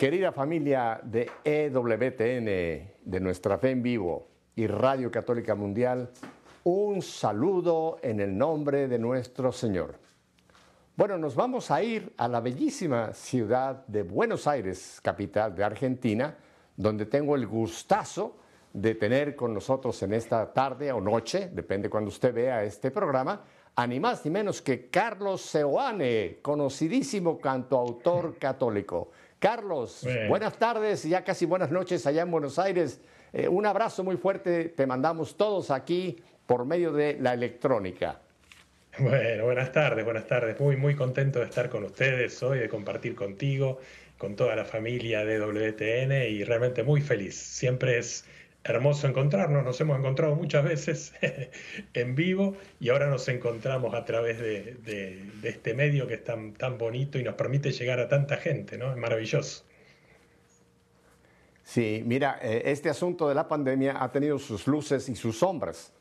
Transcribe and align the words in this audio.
Querida 0.00 0.32
familia 0.32 0.98
de 1.04 1.30
EWTN, 1.44 2.46
de 3.04 3.20
nuestra 3.20 3.58
fe 3.58 3.72
en 3.72 3.82
vivo 3.82 4.28
y 4.56 4.66
Radio 4.66 5.10
Católica 5.10 5.54
Mundial, 5.54 6.10
un 6.64 7.02
saludo 7.02 7.98
en 8.00 8.18
el 8.20 8.38
nombre 8.38 8.88
de 8.88 8.98
nuestro 8.98 9.52
Señor. 9.52 9.96
Bueno, 10.96 11.18
nos 11.18 11.34
vamos 11.34 11.70
a 11.70 11.82
ir 11.82 12.14
a 12.16 12.28
la 12.28 12.40
bellísima 12.40 13.12
ciudad 13.12 13.86
de 13.88 14.02
Buenos 14.02 14.46
Aires, 14.46 15.00
capital 15.02 15.54
de 15.54 15.64
Argentina, 15.64 16.34
donde 16.74 17.04
tengo 17.04 17.36
el 17.36 17.46
gustazo 17.46 18.38
de 18.72 18.94
tener 18.94 19.36
con 19.36 19.52
nosotros 19.52 20.02
en 20.02 20.14
esta 20.14 20.50
tarde 20.50 20.92
o 20.92 21.00
noche, 21.02 21.50
depende 21.52 21.90
cuando 21.90 22.08
usted 22.08 22.32
vea 22.32 22.64
este 22.64 22.90
programa, 22.90 23.42
a 23.76 23.86
ni 23.86 24.00
más 24.00 24.24
ni 24.24 24.30
menos 24.30 24.62
que 24.62 24.88
Carlos 24.88 25.42
Seoane, 25.42 26.38
conocidísimo 26.40 27.38
cantautor 27.38 28.38
católico. 28.38 29.10
Carlos, 29.40 30.06
buenas 30.28 30.58
tardes, 30.58 31.02
ya 31.02 31.24
casi 31.24 31.46
buenas 31.46 31.70
noches 31.70 32.06
allá 32.06 32.20
en 32.20 32.30
Buenos 32.30 32.58
Aires. 32.58 33.00
Eh, 33.32 33.48
un 33.48 33.64
abrazo 33.64 34.04
muy 34.04 34.18
fuerte, 34.18 34.66
te 34.66 34.86
mandamos 34.86 35.38
todos 35.38 35.70
aquí 35.70 36.22
por 36.44 36.66
medio 36.66 36.92
de 36.92 37.16
la 37.18 37.32
electrónica. 37.32 38.20
Bueno, 38.98 39.44
buenas 39.44 39.72
tardes, 39.72 40.04
buenas 40.04 40.26
tardes. 40.26 40.60
Muy, 40.60 40.76
muy 40.76 40.94
contento 40.94 41.38
de 41.38 41.46
estar 41.46 41.70
con 41.70 41.84
ustedes 41.84 42.42
hoy, 42.42 42.58
de 42.58 42.68
compartir 42.68 43.14
contigo, 43.14 43.80
con 44.18 44.36
toda 44.36 44.54
la 44.54 44.66
familia 44.66 45.24
de 45.24 45.38
WTN 45.38 46.28
y 46.28 46.44
realmente 46.44 46.82
muy 46.82 47.00
feliz. 47.00 47.34
Siempre 47.34 47.96
es 47.96 48.26
hermoso 48.64 49.06
encontrarnos, 49.06 49.64
nos 49.64 49.80
hemos 49.80 49.98
encontrado 49.98 50.34
muchas 50.34 50.64
veces 50.64 51.12
en 51.94 52.14
vivo 52.14 52.56
y 52.78 52.90
ahora 52.90 53.08
nos 53.08 53.28
encontramos 53.28 53.94
a 53.94 54.04
través 54.04 54.38
de, 54.38 55.30
este 55.42 55.74
medio 55.74 56.06
que 56.06 56.14
es 56.14 56.24
tan, 56.24 56.52
tan 56.52 56.78
bonito 56.78 57.18
y 57.18 57.22
nos 57.22 57.34
permite 57.34 57.72
llegar 57.72 58.00
a 58.00 58.08
tanta 58.08 58.36
gente, 58.36 58.76
¿no? 58.76 58.90
Es 58.90 58.96
maravilloso. 58.96 59.64
Sí, 61.62 62.02
mira, 62.04 62.38
eh, 62.42 62.62
este 62.66 62.90
asunto 62.90 63.28
de 63.28 63.34
la 63.34 63.46
pandemia 63.46 64.02
ha 64.02 64.10
tenido 64.10 64.38
sus 64.38 64.66
luces 64.66 65.08
y 65.08 65.14
sus 65.14 65.38
sombras. 65.38 65.92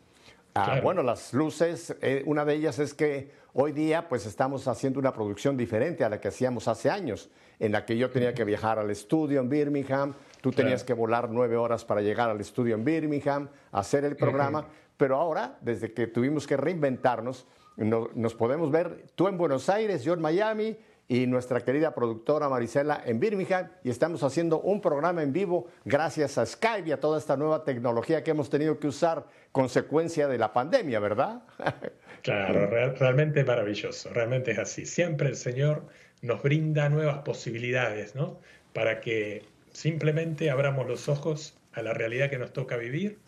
Ah, 0.56 0.80
bueno, 0.82 1.04
las 1.04 1.34
luces, 1.34 1.96
eh, 2.02 2.24
una 2.26 2.44
de 2.44 2.56
ellas 2.56 2.80
es 2.80 2.94
que 2.94 3.30
hoy 3.54 3.72
día 3.72 4.10
pues 4.10 4.26
estamos 4.26 4.68
haciendo 4.68 5.00
una 5.00 5.14
producción 5.14 5.56
diferente 5.56 6.04
a 6.04 6.10
la 6.10 6.20
que 6.20 6.30
hacíamos 6.30 6.68
hace 6.68 6.90
años, 6.90 7.30
en 7.60 7.72
la 7.72 7.86
que 7.86 7.98
yo 7.98 8.10
tenía 8.10 8.34
que 8.34 8.46
viajar 8.46 8.80
al 8.80 8.90
estudio 8.90 9.42
en 9.42 9.50
Birmingham, 9.50 10.14
tú 10.42 10.52
tenías 10.52 10.84
que 10.84 10.94
volar 10.94 11.30
nueve 11.30 11.58
horas 11.58 11.84
para 11.84 12.02
llegar 12.02 12.30
al 12.30 12.40
estudio 12.40 12.76
en 12.76 12.86
Birmingham, 12.86 13.50
hacer 13.72 14.06
el 14.06 14.16
programa, 14.16 14.66
pero 14.98 15.18
ahora, 15.18 15.58
desde 15.62 15.94
que 15.94 16.08
tuvimos 16.08 16.48
que 16.48 16.58
reinventarnos, 16.58 17.46
nos 17.78 18.34
podemos 18.34 18.72
ver 18.72 19.06
tú 19.16 19.28
en 19.28 19.38
Buenos 19.38 19.70
Aires, 19.70 20.04
yo 20.04 20.14
en 20.14 20.22
Miami, 20.22 20.78
y 21.10 21.26
nuestra 21.26 21.62
querida 21.62 21.94
productora 21.94 22.48
Marisela 22.48 23.02
en 23.04 23.20
Birmingham. 23.20 23.68
Y 23.84 23.90
estamos 23.90 24.22
haciendo 24.24 24.62
un 24.62 24.80
programa 24.80 25.24
en 25.24 25.34
vivo 25.34 25.68
gracias 25.84 26.38
a 26.38 26.46
Skype 26.46 26.88
y 26.88 26.92
a 26.92 27.00
toda 27.00 27.18
esta 27.18 27.36
nueva 27.36 27.64
tecnología 27.64 28.24
que 28.24 28.32
hemos 28.32 28.50
tenido 28.50 28.80
que 28.80 28.88
usar 28.88 29.26
consecuencia 29.52 30.28
de 30.28 30.38
la 30.38 30.54
pandemia, 30.54 31.00
¿verdad? 31.00 31.42
Claro, 32.22 32.68
realmente 33.00 33.46
maravilloso, 33.46 34.10
realmente 34.12 34.52
es 34.52 34.60
así. 34.60 34.86
Siempre 34.86 35.30
el 35.30 35.38
Señor 35.38 35.86
nos 36.22 36.42
brinda 36.42 36.90
nuevas 36.90 37.20
posibilidades, 37.20 38.16
¿no? 38.16 38.40
Para 38.74 39.00
que 39.00 39.44
simplemente 39.72 40.50
abramos 40.50 40.88
los 40.88 41.10
ojos 41.10 41.58
a 41.74 41.82
la 41.82 41.94
realidad 41.94 42.30
que 42.30 42.38
nos 42.38 42.54
toca 42.54 42.78
vivir 42.78 43.20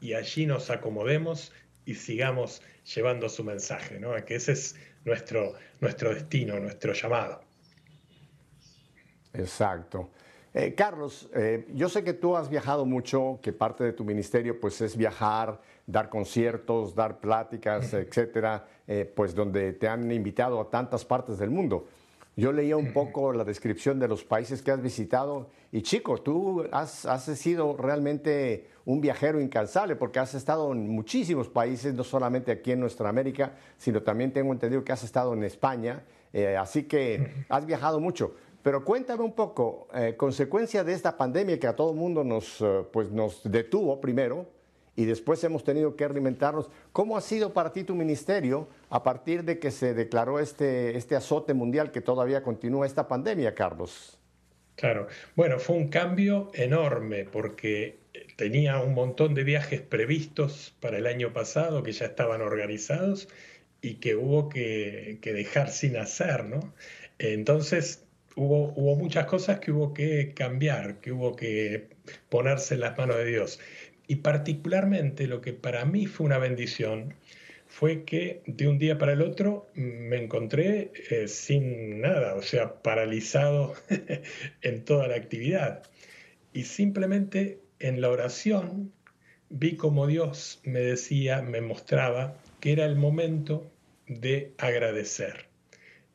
y 0.00 0.14
allí 0.14 0.46
nos 0.46 0.70
acomodemos 0.70 1.52
y 1.84 1.94
sigamos 1.94 2.62
llevando 2.94 3.28
su 3.28 3.44
mensaje, 3.44 3.98
¿no? 3.98 4.14
Que 4.24 4.36
ese 4.36 4.52
es 4.52 4.76
nuestro, 5.04 5.54
nuestro 5.80 6.14
destino, 6.14 6.58
nuestro 6.58 6.92
llamado. 6.92 7.40
Exacto. 9.32 10.10
Eh, 10.54 10.74
Carlos, 10.74 11.28
eh, 11.34 11.66
yo 11.74 11.88
sé 11.88 12.02
que 12.02 12.14
tú 12.14 12.36
has 12.36 12.48
viajado 12.48 12.86
mucho, 12.86 13.38
que 13.42 13.52
parte 13.52 13.84
de 13.84 13.92
tu 13.92 14.04
ministerio 14.04 14.58
pues 14.58 14.80
es 14.80 14.96
viajar, 14.96 15.60
dar 15.86 16.08
conciertos, 16.08 16.94
dar 16.94 17.20
pláticas, 17.20 17.92
etcétera, 17.92 18.66
eh, 18.86 19.10
pues 19.14 19.34
donde 19.34 19.72
te 19.74 19.88
han 19.88 20.10
invitado 20.10 20.60
a 20.60 20.70
tantas 20.70 21.04
partes 21.04 21.38
del 21.38 21.50
mundo. 21.50 21.86
Yo 22.38 22.52
leía 22.52 22.76
un 22.76 22.92
poco 22.92 23.32
la 23.32 23.42
descripción 23.42 23.98
de 23.98 24.06
los 24.06 24.22
países 24.22 24.62
que 24.62 24.70
has 24.70 24.80
visitado 24.80 25.48
y 25.72 25.82
chico, 25.82 26.18
tú 26.18 26.64
has, 26.70 27.04
has, 27.04 27.24
sido 27.24 27.76
realmente 27.76 28.68
un 28.84 29.00
viajero 29.00 29.40
incansable 29.40 29.96
porque 29.96 30.20
has 30.20 30.34
estado 30.34 30.70
en 30.70 30.88
muchísimos 30.88 31.48
países, 31.48 31.94
no 31.94 32.04
solamente 32.04 32.52
aquí 32.52 32.70
en 32.70 32.78
nuestra 32.78 33.08
América, 33.08 33.54
sino 33.76 34.04
también 34.04 34.32
tengo 34.32 34.52
entendido 34.52 34.84
que 34.84 34.92
has 34.92 35.02
estado 35.02 35.34
en 35.34 35.42
España, 35.42 36.04
eh, 36.32 36.56
así 36.56 36.84
que 36.84 37.44
has 37.48 37.66
viajado 37.66 37.98
mucho. 37.98 38.36
Pero 38.62 38.84
cuéntame 38.84 39.24
un 39.24 39.32
poco, 39.32 39.88
eh, 39.92 40.14
consecuencia 40.16 40.84
de 40.84 40.92
esta 40.92 41.16
pandemia 41.16 41.58
que 41.58 41.66
a 41.66 41.74
todo 41.74 41.90
el 41.90 41.96
mundo 41.96 42.22
nos, 42.22 42.60
eh, 42.60 42.84
pues 42.92 43.10
nos 43.10 43.42
detuvo 43.50 44.00
primero, 44.00 44.46
y 44.98 45.04
después 45.04 45.44
hemos 45.44 45.62
tenido 45.62 45.94
que 45.94 46.02
alimentarnos. 46.02 46.68
¿Cómo 46.90 47.16
ha 47.16 47.20
sido 47.20 47.52
para 47.52 47.72
ti 47.72 47.84
tu 47.84 47.94
ministerio 47.94 48.66
a 48.90 49.04
partir 49.04 49.44
de 49.44 49.60
que 49.60 49.70
se 49.70 49.94
declaró 49.94 50.40
este, 50.40 50.96
este 50.96 51.14
azote 51.14 51.54
mundial 51.54 51.92
que 51.92 52.00
todavía 52.00 52.42
continúa 52.42 52.84
esta 52.84 53.06
pandemia, 53.06 53.54
Carlos? 53.54 54.18
Claro, 54.74 55.06
bueno, 55.36 55.60
fue 55.60 55.76
un 55.76 55.86
cambio 55.86 56.50
enorme 56.52 57.24
porque 57.30 58.00
tenía 58.34 58.80
un 58.80 58.94
montón 58.94 59.34
de 59.34 59.44
viajes 59.44 59.82
previstos 59.82 60.74
para 60.80 60.98
el 60.98 61.06
año 61.06 61.32
pasado 61.32 61.84
que 61.84 61.92
ya 61.92 62.06
estaban 62.06 62.40
organizados 62.40 63.28
y 63.80 63.94
que 64.00 64.16
hubo 64.16 64.48
que, 64.48 65.20
dejar 65.22 65.70
sin 65.70 65.96
hacer, 65.96 66.44
¿no? 66.44 66.74
Entonces 67.20 68.04
hubo, 68.34 68.72
hubo 68.74 68.96
muchas 68.96 69.26
cosas 69.26 69.60
que 69.60 69.70
hubo 69.70 69.94
que 69.94 70.34
cambiar, 70.34 70.96
que 70.96 71.12
hubo 71.12 71.36
que 71.36 71.86
ponerse 72.28 72.74
en 72.74 72.80
las 72.80 72.98
manos 72.98 73.16
de 73.18 73.26
Dios. 73.26 73.60
Y 74.08 74.16
particularmente 74.16 75.28
lo 75.28 75.40
que 75.40 75.52
para 75.52 75.84
mí 75.84 76.06
fue 76.06 76.26
una 76.26 76.38
bendición 76.38 77.14
fue 77.68 78.04
que 78.04 78.42
de 78.46 78.66
un 78.66 78.78
día 78.78 78.98
para 78.98 79.12
el 79.12 79.22
otro 79.22 79.68
me 79.74 80.16
encontré 80.16 80.90
eh, 81.10 81.28
sin 81.28 82.00
nada, 82.00 82.34
o 82.34 82.42
sea, 82.42 82.82
paralizado 82.82 83.74
en 84.62 84.84
toda 84.84 85.06
la 85.06 85.16
actividad. 85.16 85.82
Y 86.54 86.64
simplemente 86.64 87.60
en 87.78 88.00
la 88.00 88.08
oración 88.08 88.92
vi 89.50 89.76
como 89.76 90.06
Dios 90.06 90.60
me 90.64 90.80
decía, 90.80 91.42
me 91.42 91.60
mostraba 91.60 92.36
que 92.60 92.72
era 92.72 92.86
el 92.86 92.96
momento 92.96 93.70
de 94.06 94.54
agradecer. 94.58 95.47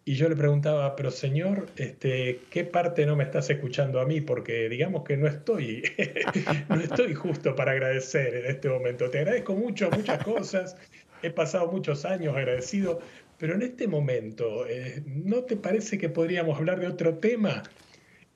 Y 0.06 0.16
yo 0.16 0.28
le 0.28 0.36
preguntaba, 0.36 0.98
pero 0.98 1.12
Señor, 1.12 1.68
este, 1.78 2.42
¿qué 2.50 2.66
parte 2.66 3.06
no 3.06 3.16
me 3.16 3.24
estás 3.24 3.50
escuchando 3.50 4.02
a 4.02 4.06
mí? 4.06 4.20
Porque 4.20 4.68
digamos 4.68 5.04
que 5.06 5.16
no 5.16 5.28
estoy, 5.28 5.84
no 6.70 6.82
estoy 6.82 7.14
justo 7.14 7.56
para 7.56 7.72
agradecer 7.72 8.36
en 8.36 8.46
este 8.48 8.68
momento. 8.68 9.10
Te 9.10 9.20
agradezco 9.20 9.56
mucho, 9.56 9.90
muchas 9.92 10.22
cosas. 10.24 10.76
He 11.22 11.30
pasado 11.30 11.72
muchos 11.72 12.04
años 12.04 12.36
agradecido, 12.36 13.00
pero 13.38 13.56
en 13.56 13.62
este 13.62 13.88
momento, 13.88 14.68
eh, 14.68 15.02
¿no 15.06 15.44
te 15.44 15.56
parece 15.56 15.98
que 15.98 16.10
podríamos 16.10 16.58
hablar 16.58 16.82
de 16.82 16.88
otro 16.88 17.16
tema? 17.20 17.64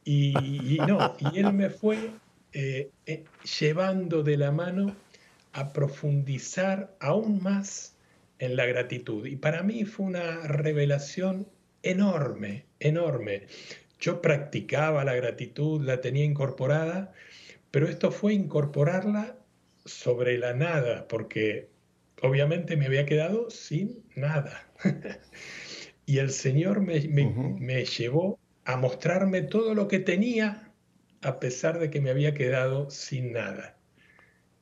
Y, 0.06 0.78
no, 0.88 1.18
y 1.20 1.40
él 1.40 1.52
me 1.52 1.70
fue 1.70 1.98
eh, 2.54 2.90
eh, 3.06 3.26
llevando 3.60 4.24
de 4.24 4.38
la 4.38 4.52
mano 4.52 4.96
a 5.52 5.74
profundizar 5.74 6.96
aún 7.02 7.44
más 7.44 7.98
en 8.40 8.56
la 8.56 8.66
gratitud. 8.66 9.26
Y 9.26 9.36
para 9.36 9.64
mí 9.64 9.84
fue 9.84 10.06
una 10.06 10.48
revelación 10.48 11.46
enorme, 11.92 12.66
enorme. 12.80 13.48
Yo 14.00 14.22
practicaba 14.22 15.04
la 15.04 15.16
gratitud, 15.16 15.82
la 15.82 16.02
tenía 16.02 16.26
incorporada, 16.26 17.14
pero 17.72 17.88
esto 17.88 18.12
fue 18.12 18.34
incorporarla 18.34 19.38
sobre 19.86 20.38
la 20.38 20.54
nada, 20.54 21.08
porque 21.08 21.70
obviamente 22.22 22.78
me 22.78 22.86
había 22.86 23.06
quedado 23.06 23.50
sin 23.50 24.04
nada. 24.16 24.70
y 26.06 26.20
el 26.20 26.32
Señor 26.32 26.82
me, 26.82 27.86
llevó 27.86 28.40
a 28.66 28.78
mostrarme 28.78 29.42
todo 29.42 29.74
lo 29.74 29.88
que 29.88 30.00
tenía, 30.00 30.72
a 31.22 31.40
pesar 31.40 31.80
de 31.80 31.90
que 31.90 32.02
me 32.02 32.12
había 32.12 32.34
quedado 32.34 32.90
sin 32.90 33.34
nada. 33.34 33.78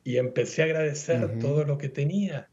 Y 0.04 0.16
empecé 0.18 0.62
a 0.62 0.66
agradecer 0.66 1.38
todo 1.40 1.64
lo 1.64 1.78
que 1.78 1.88
tenía 1.88 2.48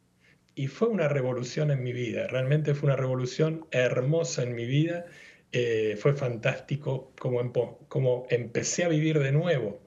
y 0.56 0.68
fue 0.68 0.88
una 0.88 1.08
revolución 1.08 1.72
en 1.72 1.84
mi 1.84 1.94
vida, 1.94 2.28
realmente 2.28 2.74
fue 2.74 2.88
una 2.88 2.96
revolución 2.96 3.66
hermosa 3.72 4.44
en 4.44 4.56
mi 4.56 4.66
vida, 4.66 5.06
eh, 5.52 5.98
fue 6.00 6.14
fantástico 6.14 7.12
como, 7.20 7.78
como, 7.88 8.26
empecé 8.30 8.84
a 8.84 8.88
vivir 8.88 9.20
de 9.20 9.32
nuevo 9.32 9.82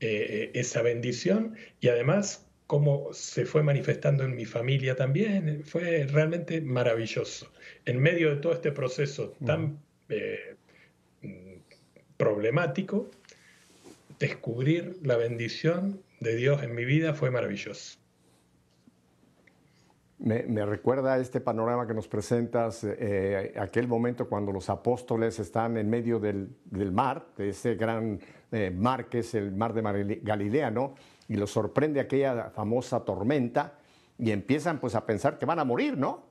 eh, 0.00 0.50
esa 0.54 0.82
bendición 0.82 1.56
y 1.80 1.88
además 1.88 2.46
cómo 2.70 3.12
se 3.12 3.46
fue 3.46 3.64
manifestando 3.64 4.22
en 4.22 4.36
mi 4.36 4.44
familia 4.44 4.94
también, 4.94 5.64
fue 5.64 6.06
realmente 6.06 6.60
maravilloso. 6.60 7.50
En 7.84 7.98
medio 7.98 8.30
de 8.30 8.36
todo 8.36 8.52
este 8.52 8.70
proceso 8.70 9.34
tan 9.44 9.80
eh, 10.08 10.54
problemático, 12.16 13.10
descubrir 14.20 14.98
la 15.02 15.16
bendición 15.16 16.00
de 16.20 16.36
Dios 16.36 16.62
en 16.62 16.74
mi 16.74 16.84
vida 16.84 17.12
fue 17.14 17.32
maravilloso. 17.32 17.99
Me, 20.22 20.66
recuerda 20.66 21.16
este 21.16 21.40
panorama 21.40 21.86
que 21.86 21.94
nos 21.94 22.06
presentas, 22.06 22.84
eh, 22.84 23.54
aquel 23.58 23.88
momento 23.88 24.28
cuando 24.28 24.52
los 24.52 24.68
apóstoles 24.68 25.38
están 25.38 25.78
en 25.78 25.88
medio 25.88 26.20
del, 26.20 26.58
mar, 26.92 27.24
de 27.38 27.48
ese 27.48 27.74
gran 27.74 28.20
eh, 28.52 28.70
mar 28.70 29.08
que 29.08 29.20
es 29.20 29.34
el 29.34 29.50
mar 29.52 29.72
de 29.72 30.20
Galilea, 30.22 30.70
¿no? 30.70 30.94
Y 31.26 31.36
los 31.36 31.50
sorprende 31.50 32.00
aquella 32.00 32.50
famosa 32.50 33.02
tormenta 33.02 33.78
y 34.18 34.30
empiezan 34.30 34.78
pues 34.78 34.94
a 34.94 35.06
pensar 35.06 35.38
que 35.38 35.46
van 35.46 35.58
a 35.58 35.64
morir, 35.64 35.96
¿no? 35.96 36.24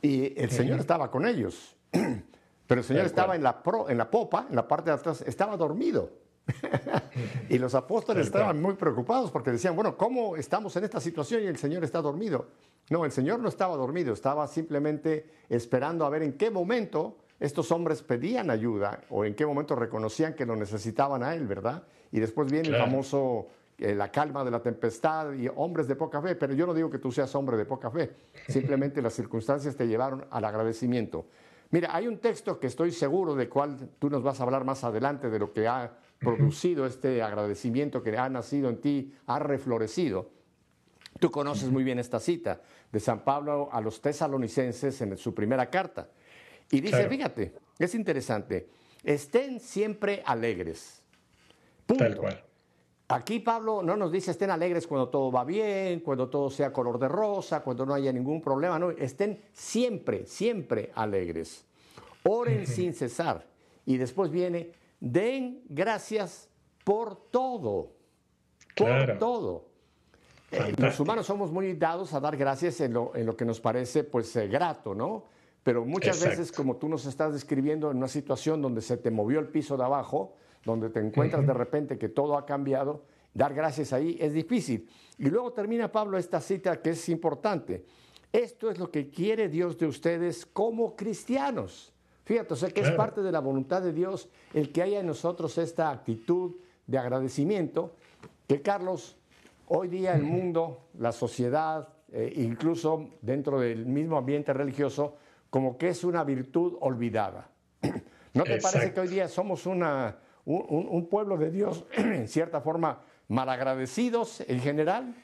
Y 0.00 0.40
el 0.40 0.50
Señor 0.50 0.80
estaba 0.80 1.10
con 1.10 1.26
ellos, 1.26 1.76
pero 2.66 2.80
el 2.80 2.86
Señor 2.86 3.04
estaba 3.04 3.36
en 3.36 3.42
la, 3.42 3.62
en 3.88 3.98
la 3.98 4.10
popa, 4.10 4.46
en 4.48 4.56
la 4.56 4.66
parte 4.66 4.88
de 4.88 4.96
atrás, 4.96 5.20
estaba 5.20 5.54
dormido. 5.58 6.10
y 7.50 7.58
los 7.58 7.74
apóstoles 7.74 8.26
estaban 8.26 8.62
muy 8.62 8.74
preocupados 8.74 9.30
porque 9.30 9.50
decían, 9.50 9.74
bueno, 9.74 9.98
¿cómo 9.98 10.34
estamos 10.34 10.74
en 10.76 10.84
esta 10.84 11.00
situación 11.00 11.42
y 11.42 11.46
el 11.46 11.58
Señor 11.58 11.84
está 11.84 12.00
dormido? 12.00 12.46
No, 12.90 13.04
el 13.04 13.12
Señor 13.12 13.40
no 13.40 13.48
estaba 13.48 13.76
dormido, 13.76 14.12
estaba 14.12 14.46
simplemente 14.46 15.26
esperando 15.48 16.04
a 16.04 16.10
ver 16.10 16.22
en 16.22 16.34
qué 16.34 16.50
momento 16.50 17.16
estos 17.40 17.72
hombres 17.72 18.02
pedían 18.02 18.50
ayuda 18.50 19.00
o 19.10 19.24
en 19.24 19.34
qué 19.34 19.46
momento 19.46 19.74
reconocían 19.74 20.34
que 20.34 20.46
lo 20.46 20.54
necesitaban 20.54 21.22
a 21.22 21.34
Él, 21.34 21.46
¿verdad? 21.46 21.82
Y 22.12 22.20
después 22.20 22.50
viene 22.50 22.68
el 22.68 22.76
famoso, 22.76 23.48
eh, 23.78 23.94
la 23.94 24.10
calma 24.10 24.44
de 24.44 24.50
la 24.50 24.60
tempestad 24.60 25.32
y 25.32 25.48
hombres 25.48 25.88
de 25.88 25.96
poca 25.96 26.20
fe, 26.20 26.36
pero 26.36 26.54
yo 26.54 26.66
no 26.66 26.74
digo 26.74 26.90
que 26.90 26.98
tú 26.98 27.10
seas 27.10 27.34
hombre 27.34 27.56
de 27.56 27.64
poca 27.64 27.90
fe, 27.90 28.12
simplemente 28.48 29.02
las 29.02 29.14
circunstancias 29.14 29.74
te 29.76 29.86
llevaron 29.86 30.26
al 30.30 30.44
agradecimiento. 30.44 31.26
Mira, 31.70 31.94
hay 31.94 32.06
un 32.06 32.18
texto 32.18 32.60
que 32.60 32.68
estoy 32.68 32.92
seguro 32.92 33.34
de 33.34 33.48
cuál 33.48 33.90
tú 33.98 34.08
nos 34.08 34.22
vas 34.22 34.38
a 34.38 34.44
hablar 34.44 34.64
más 34.64 34.84
adelante 34.84 35.28
de 35.28 35.38
lo 35.38 35.52
que 35.52 35.66
ha 35.66 35.92
producido 36.20 36.86
este 36.86 37.22
agradecimiento 37.22 38.02
que 38.02 38.16
ha 38.16 38.28
nacido 38.28 38.68
en 38.68 38.80
ti, 38.80 39.14
ha 39.26 39.38
reflorecido. 39.38 40.33
Tú 41.24 41.30
conoces 41.30 41.70
muy 41.70 41.84
bien 41.84 41.98
esta 41.98 42.20
cita 42.20 42.60
de 42.92 43.00
San 43.00 43.24
Pablo 43.24 43.70
a 43.72 43.80
los 43.80 43.98
tesalonicenses 44.02 45.00
en 45.00 45.16
su 45.16 45.32
primera 45.32 45.70
carta. 45.70 46.06
Y 46.70 46.82
dice, 46.82 47.08
fíjate, 47.08 47.54
es 47.78 47.94
interesante, 47.94 48.68
estén 49.02 49.58
siempre 49.58 50.22
alegres. 50.26 51.00
Tal 51.86 52.14
cual. 52.18 52.44
Aquí 53.08 53.38
Pablo 53.38 53.82
no 53.82 53.96
nos 53.96 54.12
dice 54.12 54.32
estén 54.32 54.50
alegres 54.50 54.86
cuando 54.86 55.08
todo 55.08 55.32
va 55.32 55.44
bien, 55.44 56.00
cuando 56.00 56.28
todo 56.28 56.50
sea 56.50 56.70
color 56.70 56.98
de 56.98 57.08
rosa, 57.08 57.62
cuando 57.62 57.86
no 57.86 57.94
haya 57.94 58.12
ningún 58.12 58.42
problema, 58.42 58.78
no, 58.78 58.90
estén 58.90 59.40
siempre, 59.54 60.26
siempre 60.26 60.92
alegres. 60.94 61.64
Oren 62.24 62.66
sin 62.66 62.92
cesar. 62.92 63.46
Y 63.86 63.96
después 63.96 64.30
viene, 64.30 64.72
den 65.00 65.62
gracias 65.70 66.50
por 66.84 67.16
todo. 67.30 67.92
Por 68.76 69.18
todo. 69.18 69.73
Eh, 70.54 70.74
los 70.76 71.00
humanos 71.00 71.26
somos 71.26 71.50
muy 71.50 71.74
dados 71.74 72.12
a 72.14 72.20
dar 72.20 72.36
gracias 72.36 72.80
en 72.80 72.92
lo, 72.92 73.14
en 73.16 73.26
lo 73.26 73.36
que 73.36 73.44
nos 73.44 73.60
parece 73.60 74.04
pues 74.04 74.34
eh, 74.36 74.46
grato, 74.46 74.94
¿no? 74.94 75.24
Pero 75.64 75.84
muchas 75.84 76.22
veces, 76.22 76.52
como 76.52 76.76
tú 76.76 76.88
nos 76.88 77.06
estás 77.06 77.32
describiendo 77.32 77.90
en 77.90 77.96
una 77.96 78.08
situación 78.08 78.60
donde 78.60 78.82
se 78.82 78.98
te 78.98 79.10
movió 79.10 79.40
el 79.40 79.48
piso 79.48 79.76
de 79.76 79.84
abajo, 79.84 80.36
donde 80.64 80.90
te 80.90 81.00
encuentras 81.00 81.46
de 81.46 81.54
repente 81.54 81.98
que 81.98 82.10
todo 82.10 82.36
ha 82.36 82.44
cambiado, 82.44 83.04
dar 83.32 83.54
gracias 83.54 83.92
ahí 83.92 84.16
es 84.20 84.34
difícil. 84.34 84.88
Y 85.18 85.30
luego 85.30 85.52
termina 85.52 85.90
Pablo 85.90 86.18
esta 86.18 86.40
cita 86.40 86.80
que 86.82 86.90
es 86.90 87.08
importante. 87.08 87.84
Esto 88.30 88.70
es 88.70 88.78
lo 88.78 88.90
que 88.90 89.08
quiere 89.08 89.48
Dios 89.48 89.78
de 89.78 89.86
ustedes 89.86 90.44
como 90.44 90.94
cristianos. 90.96 91.92
Fíjate, 92.24 92.54
o 92.54 92.56
sea 92.56 92.70
que 92.70 92.80
es 92.80 92.90
parte 92.92 93.22
de 93.22 93.32
la 93.32 93.40
voluntad 93.40 93.82
de 93.82 93.92
Dios 93.92 94.28
el 94.52 94.70
que 94.70 94.82
haya 94.82 95.00
en 95.00 95.06
nosotros 95.06 95.56
esta 95.58 95.90
actitud 95.90 96.56
de 96.86 96.98
agradecimiento, 96.98 97.94
que 98.46 98.60
Carlos, 98.60 99.16
hoy 99.66 99.88
día 99.88 100.14
el 100.14 100.22
mundo, 100.22 100.88
la 100.98 101.12
sociedad, 101.12 101.88
eh, 102.12 102.32
incluso 102.36 103.10
dentro 103.22 103.60
del 103.60 103.86
mismo 103.86 104.16
ambiente 104.16 104.52
religioso, 104.52 105.16
como 105.50 105.78
que 105.78 105.88
es 105.88 106.04
una 106.04 106.24
virtud 106.24 106.76
olvidada. 106.80 107.50
¿No 108.32 108.44
te 108.44 108.60
parece 108.60 108.92
que 108.92 109.00
hoy 109.00 109.08
día 109.08 109.28
somos 109.28 109.66
una, 109.66 110.18
un, 110.44 111.08
pueblo 111.08 111.36
de 111.36 111.50
Dios, 111.50 111.86
en 111.96 112.28
cierta 112.28 112.60
forma, 112.60 113.02
malagradecidos 113.28 114.42
en 114.48 114.60
general? 114.60 115.14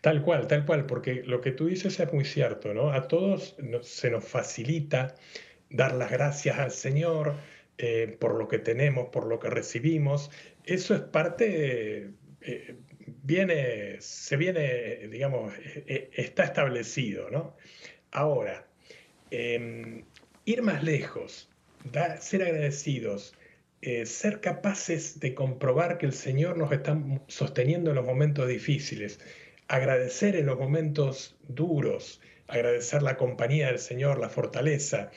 Tal 0.00 0.22
cual, 0.22 0.46
tal 0.46 0.64
cual, 0.64 0.86
porque 0.86 1.22
lo 1.24 1.40
que 1.40 1.52
tú 1.52 1.66
dices 1.66 1.98
es 2.00 2.12
muy 2.12 2.24
cierto, 2.24 2.72
¿no? 2.72 2.90
A 2.90 3.06
todos 3.08 3.56
se 3.82 4.10
nos 4.10 4.24
facilita 4.24 5.14
dar 5.68 5.94
las 5.94 6.10
gracias 6.10 6.58
al 6.58 6.70
Señor 6.70 7.34
eh, 7.78 8.16
por 8.20 8.34
lo 8.34 8.48
que 8.48 8.58
tenemos, 8.58 9.08
por 9.08 9.26
lo 9.26 9.38
que 9.38 9.48
recibimos. 9.48 10.30
Eso 10.64 10.94
es 10.94 11.00
parte, 11.00 12.10
eh, 12.42 12.76
viene, 13.22 14.00
se 14.00 14.36
viene, 14.36 15.08
digamos, 15.08 15.52
eh, 15.58 16.10
está 16.14 16.44
establecido, 16.44 17.30
¿no? 17.30 17.56
Ahora, 18.10 18.66
em, 19.30 20.04
ir 20.44 20.62
más 20.62 20.82
lejos, 20.82 21.48
ser 22.20 22.42
agradecidos, 22.42 23.34
eh, 23.82 24.04
ser 24.04 24.40
capaces 24.40 25.20
de 25.20 25.34
comprobar 25.34 25.98
que 25.98 26.06
el 26.06 26.12
Señor 26.12 26.58
nos 26.58 26.72
está 26.72 26.98
sosteniendo 27.28 27.90
en 27.90 27.96
los 27.96 28.04
momentos 28.04 28.48
difíciles, 28.48 29.20
agradecer 29.68 30.36
en 30.36 30.46
los 30.46 30.58
momentos 30.58 31.36
duros, 31.48 32.20
agradecer 32.48 33.02
la 33.02 33.16
compañía 33.16 33.68
del 33.68 33.78
Señor, 33.78 34.18
la 34.18 34.28
fortaleza. 34.28 35.10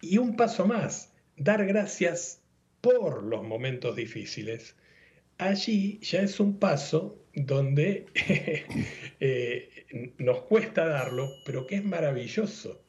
Y 0.00 0.18
un 0.18 0.36
paso 0.36 0.66
más, 0.66 1.12
dar 1.36 1.64
gracias 1.64 2.42
por 2.80 3.22
los 3.22 3.42
momentos 3.42 3.96
difíciles. 3.96 4.76
Allí 5.44 5.98
ya 6.00 6.22
es 6.22 6.40
un 6.40 6.58
paso 6.58 7.22
donde 7.34 8.06
eh, 9.20 9.68
nos 10.16 10.40
cuesta 10.44 10.86
darlo, 10.86 11.28
pero 11.44 11.66
que 11.66 11.74
es 11.74 11.84
maravilloso. 11.84 12.82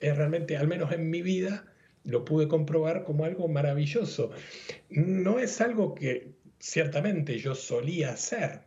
Es 0.00 0.14
realmente, 0.14 0.58
al 0.58 0.68
menos 0.68 0.92
en 0.92 1.08
mi 1.08 1.22
vida, 1.22 1.64
lo 2.04 2.26
pude 2.26 2.46
comprobar 2.46 3.04
como 3.04 3.24
algo 3.24 3.48
maravilloso. 3.48 4.32
No 4.90 5.38
es 5.38 5.62
algo 5.62 5.94
que 5.94 6.34
ciertamente 6.58 7.38
yo 7.38 7.54
solía 7.54 8.10
hacer, 8.10 8.60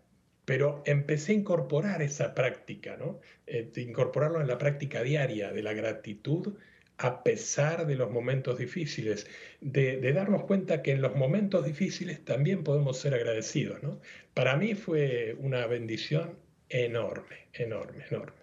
pero 0.44 0.82
empecé 0.88 1.34
a 1.34 1.36
incorporar 1.36 2.02
esa 2.02 2.34
práctica, 2.34 2.98
¿no? 2.98 3.20
Eh, 3.46 3.72
incorporarlo 3.76 4.42
en 4.42 4.48
la 4.48 4.58
práctica 4.58 5.04
diaria 5.04 5.52
de 5.52 5.62
la 5.62 5.74
gratitud 5.74 6.56
a 6.98 7.24
pesar 7.24 7.86
de 7.86 7.96
los 7.96 8.12
momentos 8.12 8.58
difíciles, 8.58 9.28
de, 9.62 9.98
de, 9.98 10.14
darnos 10.14 10.44
cuenta 10.44 10.82
que 10.82 10.92
en 10.92 11.02
los 11.02 11.16
momentos 11.16 11.66
difíciles 11.66 12.26
también 12.26 12.64
podemos 12.64 12.98
ser 12.98 13.14
agradecidos. 13.14 13.84
¿no? 13.84 14.00
Para 14.34 14.56
mí 14.58 14.74
fue 14.74 15.36
una 15.40 15.68
bendición 15.68 16.36
enorme, 16.70 17.48
enorme, 17.54 18.06
enorme. 18.10 18.38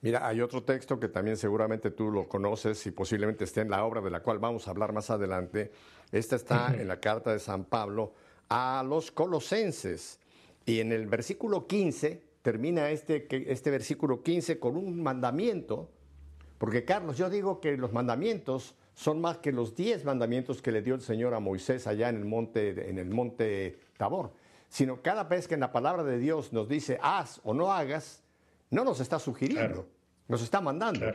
Mira, 0.00 0.26
hay 0.28 0.40
otro 0.40 0.62
texto 0.62 1.00
que 1.00 1.08
también 1.08 1.36
seguramente 1.36 1.90
tú 1.90 2.10
lo 2.10 2.28
conoces 2.28 2.86
y 2.86 2.92
posiblemente 2.92 3.44
esté 3.44 3.62
en 3.62 3.70
la 3.70 3.84
obra 3.84 4.00
de 4.00 4.10
la 4.10 4.22
cual 4.22 4.38
vamos 4.38 4.68
a 4.68 4.70
hablar 4.70 4.92
más 4.92 5.10
adelante. 5.10 5.72
Esta 6.12 6.36
está 6.36 6.74
en 6.78 6.86
la 6.86 7.00
carta 7.00 7.32
de 7.32 7.40
San 7.40 7.64
Pablo 7.64 8.14
a 8.48 8.84
los 8.86 9.10
colosenses. 9.10 10.20
Y 10.64 10.80
en 10.80 10.92
el 10.92 11.06
versículo 11.06 11.66
15, 11.66 12.22
termina 12.42 12.90
este, 12.90 13.26
este 13.50 13.70
versículo 13.70 14.22
15 14.22 14.58
con 14.58 14.76
un 14.76 15.02
mandamiento, 15.02 15.90
porque 16.58 16.84
Carlos, 16.84 17.16
yo 17.16 17.30
digo 17.30 17.60
que 17.60 17.76
los 17.76 17.92
mandamientos 17.92 18.74
son 18.94 19.20
más 19.20 19.38
que 19.38 19.52
los 19.52 19.74
diez 19.74 20.04
mandamientos 20.04 20.60
que 20.60 20.72
le 20.72 20.82
dio 20.82 20.94
el 20.94 21.00
Señor 21.00 21.34
a 21.34 21.40
Moisés 21.40 21.86
allá 21.86 22.08
en 22.08 22.16
el 22.16 22.24
monte, 22.24 22.90
en 22.90 22.98
el 22.98 23.10
monte 23.10 23.78
Tabor 23.96 24.32
sino 24.68 25.00
cada 25.02 25.24
vez 25.24 25.48
que 25.48 25.54
en 25.54 25.60
la 25.60 25.72
palabra 25.72 26.04
de 26.04 26.18
Dios 26.18 26.52
nos 26.52 26.68
dice 26.68 26.98
haz 27.02 27.40
o 27.44 27.54
no 27.54 27.72
hagas, 27.72 28.22
no 28.70 28.84
nos 28.84 29.00
está 29.00 29.18
sugiriendo, 29.18 29.88
nos 30.28 30.42
está 30.42 30.60
mandando. 30.60 31.06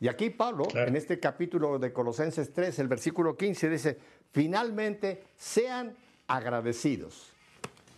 Y 0.00 0.08
aquí 0.08 0.30
Pablo, 0.30 0.66
en 0.74 0.96
este 0.96 1.20
capítulo 1.20 1.78
de 1.78 1.92
Colosenses 1.92 2.52
3, 2.52 2.78
el 2.80 2.88
versículo 2.88 3.36
15, 3.36 3.70
dice, 3.70 3.98
finalmente 4.32 5.24
sean 5.36 5.94
agradecidos. 6.26 7.30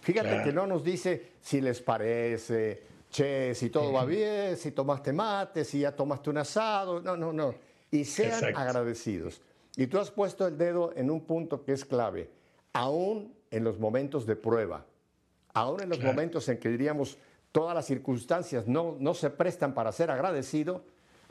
Fíjate 0.03 0.43
que 0.45 0.53
no 0.53 0.67
nos 0.67 0.85
dice 0.85 1.33
si 1.41 1.61
les 1.61 1.81
parece, 1.81 2.83
che, 3.17 3.55
si 3.55 3.71
todo 3.71 3.93
va 3.93 4.05
bien, 4.05 4.59
si 4.59 4.73
tomaste 4.73 5.11
mate, 5.11 5.65
si 5.65 5.79
ya 5.79 5.93
tomaste 5.93 6.29
un 6.29 6.37
asado, 6.37 7.01
no, 7.01 7.17
no, 7.17 7.33
no. 7.33 7.55
Y 7.91 8.05
sean 8.05 8.55
agradecidos. 8.55 9.41
Y 9.75 9.87
tú 9.87 9.99
has 9.99 10.11
puesto 10.11 10.47
el 10.47 10.59
dedo 10.59 10.93
en 10.95 11.11
un 11.11 11.23
punto 11.23 11.65
que 11.65 11.73
es 11.73 11.87
clave, 11.87 12.31
aún 12.75 13.35
en 13.51 13.65
los 13.65 13.79
momentos 13.79 14.27
de 14.27 14.37
prueba. 14.37 14.85
Ahora 15.55 15.85
en 15.85 15.89
los 15.89 16.03
momentos 16.03 16.47
en 16.51 16.59
que 16.59 16.69
diríamos 16.69 17.17
todas 17.53 17.75
las 17.75 17.87
circunstancias 17.87 18.67
no, 18.67 18.97
no 19.01 19.15
se 19.15 19.31
prestan 19.31 19.73
para 19.73 19.93
ser 19.93 20.11
agradecido, 20.11 20.85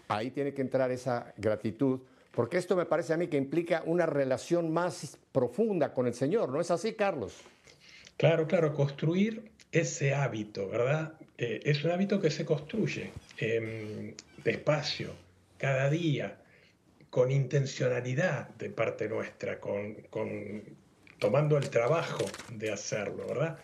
ahí 0.07 0.31
tiene 0.31 0.55
que 0.55 0.63
entrar 0.63 0.89
esa 0.89 1.35
gratitud, 1.37 1.99
porque 2.31 2.57
esto 2.57 2.75
me 2.75 2.85
parece 2.85 3.13
a 3.13 3.17
mí 3.17 3.27
que 3.27 3.37
implica 3.37 3.83
una 3.85 4.07
relación 4.07 4.73
más 4.73 5.19
profunda 5.31 5.93
con 5.93 6.07
el 6.07 6.15
Señor, 6.15 6.49
¿no 6.49 6.59
es 6.59 6.71
así, 6.71 6.93
Carlos? 6.93 7.41
Claro, 8.17 8.47
claro, 8.47 8.73
construir 8.73 9.54
ese 9.75 10.13
hábito, 10.13 10.67
¿verdad? 10.67 11.13
Eh, 11.37 11.61
es 11.63 11.83
un 11.83 11.91
hábito 11.91 12.19
que 12.21 12.31
se 12.31 12.45
construye 12.45 13.11
em, 13.37 14.13
despacio, 14.43 15.13
cada 15.57 15.89
día, 15.89 16.37
con 17.09 17.31
intencionalidad 17.31 18.49
de 18.55 18.69
parte 18.69 19.07
nuestra, 19.07 19.59
con, 19.59 19.95
con 20.09 20.63
tomando 21.19 21.57
el 21.57 21.69
trabajo 21.69 22.25
de 22.51 22.71
hacerlo, 22.71 23.25
¿verdad? 23.27 23.57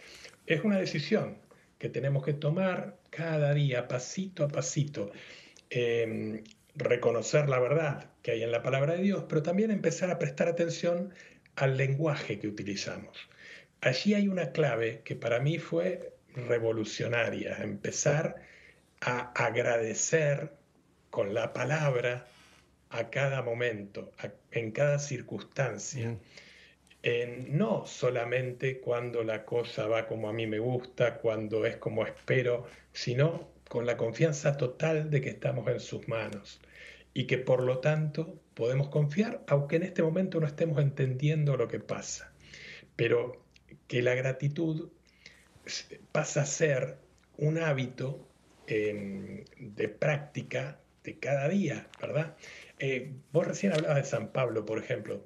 es 0.46 0.64
una 0.64 0.78
decisión 0.78 1.38
que 1.78 1.90
tenemos 1.90 2.24
que 2.24 2.34
tomar 2.34 2.98
cada 3.10 3.54
día, 3.54 3.88
pasito 3.88 4.44
a 4.44 4.48
pasito, 4.48 5.12
em, 5.70 6.44
reconocer 6.76 7.50
la 7.50 7.60
verdad 7.60 8.10
que 8.22 8.32
hay 8.32 8.44
en 8.44 8.52
la 8.52 8.62
palabra 8.62 8.96
de 8.96 9.04
Dios, 9.04 9.26
pero 9.28 9.42
también 9.44 9.72
empezar 9.72 10.12
a 10.12 10.20
prestar 10.20 10.48
atención 10.48 11.14
al 11.56 11.78
lenguaje 11.78 12.40
que 12.40 12.48
utilizamos. 12.48 13.18
Allí 13.82 14.14
hay 14.14 14.28
una 14.28 14.52
clave 14.52 15.02
que 15.04 15.16
para 15.16 15.40
mí 15.40 15.58
fue 15.58 16.14
revolucionaria, 16.36 17.58
empezar 17.64 18.36
a 19.02 19.32
agradecer 19.34 20.52
con 21.10 21.34
la 21.34 21.52
palabra 21.52 22.28
a 22.90 23.10
cada 23.10 23.42
momento, 23.42 24.12
en 24.52 24.72
cada 24.72 25.00
circunstancia. 25.00 26.18
no 27.50 27.86
solamente 27.88 28.80
cuando 28.80 29.24
la 29.24 29.46
cosa 29.46 29.88
va 29.88 30.08
como 30.08 30.30
a 30.30 30.34
mí 30.34 30.46
me 30.46 30.60
gusta, 30.60 31.18
cuando 31.18 31.66
es 31.66 31.78
como 31.78 32.06
espero, 32.06 32.68
sino 32.94 33.50
con 33.68 33.88
la 33.88 33.98
confianza 33.98 34.58
total 34.58 35.10
de 35.10 35.22
que 35.22 35.30
estamos 35.30 35.68
en 35.68 35.80
sus 35.80 36.08
manos 36.08 36.62
y 37.14 37.26
que 37.26 37.40
por 37.40 37.64
lo 37.64 37.80
tanto 37.80 38.40
podemos 38.54 38.90
confiar, 38.90 39.42
aunque 39.48 39.78
en 39.78 39.84
este 39.84 40.04
momento 40.04 40.40
no 40.40 40.46
estemos 40.46 40.80
entendiendo 40.80 41.58
lo 41.58 41.68
que 41.68 41.80
pasa. 41.80 42.32
Pero 42.96 43.42
que 43.88 44.02
la 44.02 44.16
gratitud 44.16 44.90
pasa 46.12 46.42
a 46.42 46.46
ser 46.46 46.98
un 47.38 47.58
hábito 47.58 48.28
de 48.68 49.90
práctica 49.90 50.80
de 51.04 51.18
cada 51.18 51.50
día, 51.50 51.88
¿verdad? 52.00 52.36
Eh, 52.80 53.12
vos 53.32 53.48
recién 53.48 53.74
hablabas 53.74 53.98
de 53.98 54.04
San 54.04 54.32
Pablo, 54.32 54.66
por 54.66 54.80
ejemplo, 54.80 55.26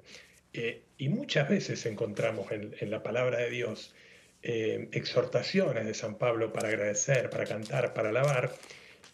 eh, 0.52 0.82
y 0.98 1.08
muchas 1.08 1.48
veces 1.48 1.84
encontramos 1.86 2.46
en, 2.50 2.90
la 2.90 3.02
palabra 3.02 3.38
de 3.38 3.50
Dios 3.50 3.94
eh, 4.42 4.88
exhortaciones 4.92 5.86
de 5.86 5.94
San 5.94 6.16
Pablo 6.16 6.52
para 6.52 6.68
agradecer, 6.68 7.30
para 7.30 7.44
cantar, 7.44 7.92
para 7.94 8.08
alabar, 8.08 8.52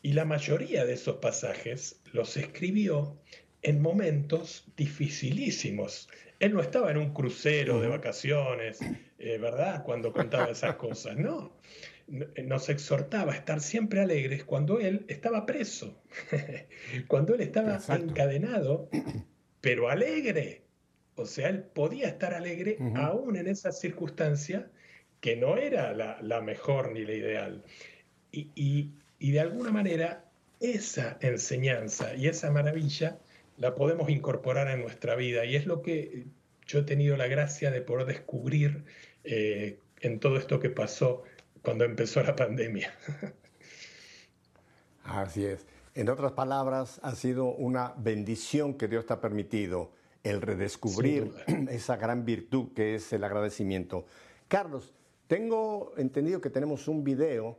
y 0.03 0.13
la 0.13 0.25
mayoría 0.25 0.85
de 0.85 0.95
esos 0.95 1.17
pasajes 1.17 2.01
los 2.13 2.37
escribió 2.37 3.17
en 3.63 3.81
momentos 3.81 4.65
dificilísimos. 4.77 6.09
Él 6.41 6.55
no 6.55 6.61
estaba 6.61 6.91
en 6.91 6.97
un 6.97 7.13
crucero 7.13 7.81
de 7.81 7.89
vacaciones, 7.89 8.81
¿verdad? 9.41 9.83
Cuando 9.85 10.13
contaba 10.13 10.51
esas 10.51 10.77
cosas, 10.77 11.17
no 11.17 11.53
nos 12.45 12.69
exhortaba 12.69 13.33
a 13.33 13.37
estar 13.37 13.61
siempre 13.61 14.01
alegres 14.01 14.45
cuando 14.45 14.79
él 14.81 15.05
estaba 15.09 15.47
preso, 15.47 16.03
cuando 17.09 17.35
él 17.35 17.41
estaba 17.41 17.79
encadenado, 17.89 18.89
pero 19.61 19.89
alegre. 19.89 20.63
O 21.15 21.27
sea, 21.27 21.49
él 21.49 21.63
podía 21.63 22.09
estar 22.09 22.35
alegre 22.35 22.79
aún 22.97 23.37
en 23.37 23.47
esa 23.47 23.73
circunstancia 23.73 24.71
que 25.21 25.37
no 25.37 25.57
era 25.57 25.93
la, 25.95 26.41
mejor 26.41 26.93
ni 26.93 27.05
la 27.05 27.15
ideal. 27.15 27.65
Y, 28.31 28.91
y 29.19 29.31
de 29.31 29.41
alguna 29.41 29.71
manera 29.71 30.25
esa 30.61 31.19
enseñanza 31.21 32.15
y 32.15 32.29
esa 32.29 32.51
maravilla 32.51 33.19
la 33.59 33.75
podemos 33.75 34.09
incorporar 34.09 34.69
en 34.71 34.81
nuestra 34.81 35.15
vida 35.17 35.45
y 35.45 35.57
es 35.57 35.67
lo 35.67 35.83
que 35.83 36.27
yo 36.67 36.81
he 36.81 36.83
tenido 36.85 37.17
la 37.17 37.27
gracia 37.27 37.71
de 37.71 37.83
poder 37.83 38.07
descubrir 38.07 38.85
eh, 39.25 39.79
en 40.01 40.21
todo 40.21 40.37
esto 40.37 40.59
que 40.59 40.71
pasó 40.71 41.23
cuando 41.63 41.85
empezó 41.85 42.23
la 42.23 42.35
pandemia. 42.35 42.93
Así 45.05 45.45
es. 45.45 45.67
En 45.95 46.09
otras 46.09 46.33
palabras, 46.33 47.01
ha 47.03 47.15
sido 47.15 47.47
una 47.47 47.95
bendición 47.99 48.75
que 48.75 48.89
Dios 48.89 49.07
te 49.07 49.13
ha 49.13 49.21
permitido 49.21 49.93
el 50.23 50.41
redescubrir 50.41 51.33
esa 51.71 51.97
gran 51.97 52.25
virtud 52.25 52.73
que 52.75 52.95
es 52.95 53.13
el 53.13 53.25
agradecimiento. 53.25 54.07
Carlos, 54.49 54.95
tengo 55.27 55.93
entendido 55.97 56.41
que 56.41 56.51
tenemos 56.51 56.89
un 56.89 57.05
video 57.05 57.59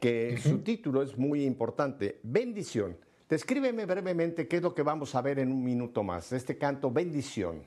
que 0.00 0.38
su 0.38 0.58
título 0.58 1.02
es 1.02 1.18
muy 1.18 1.44
importante, 1.44 2.20
Bendición. 2.22 2.96
Descríbeme 3.28 3.84
brevemente 3.84 4.46
qué 4.46 4.56
es 4.56 4.62
lo 4.62 4.74
que 4.74 4.82
vamos 4.82 5.14
a 5.14 5.22
ver 5.22 5.38
en 5.38 5.50
un 5.50 5.62
minuto 5.62 6.02
más, 6.02 6.32
este 6.32 6.56
canto 6.56 6.90
Bendición. 6.90 7.62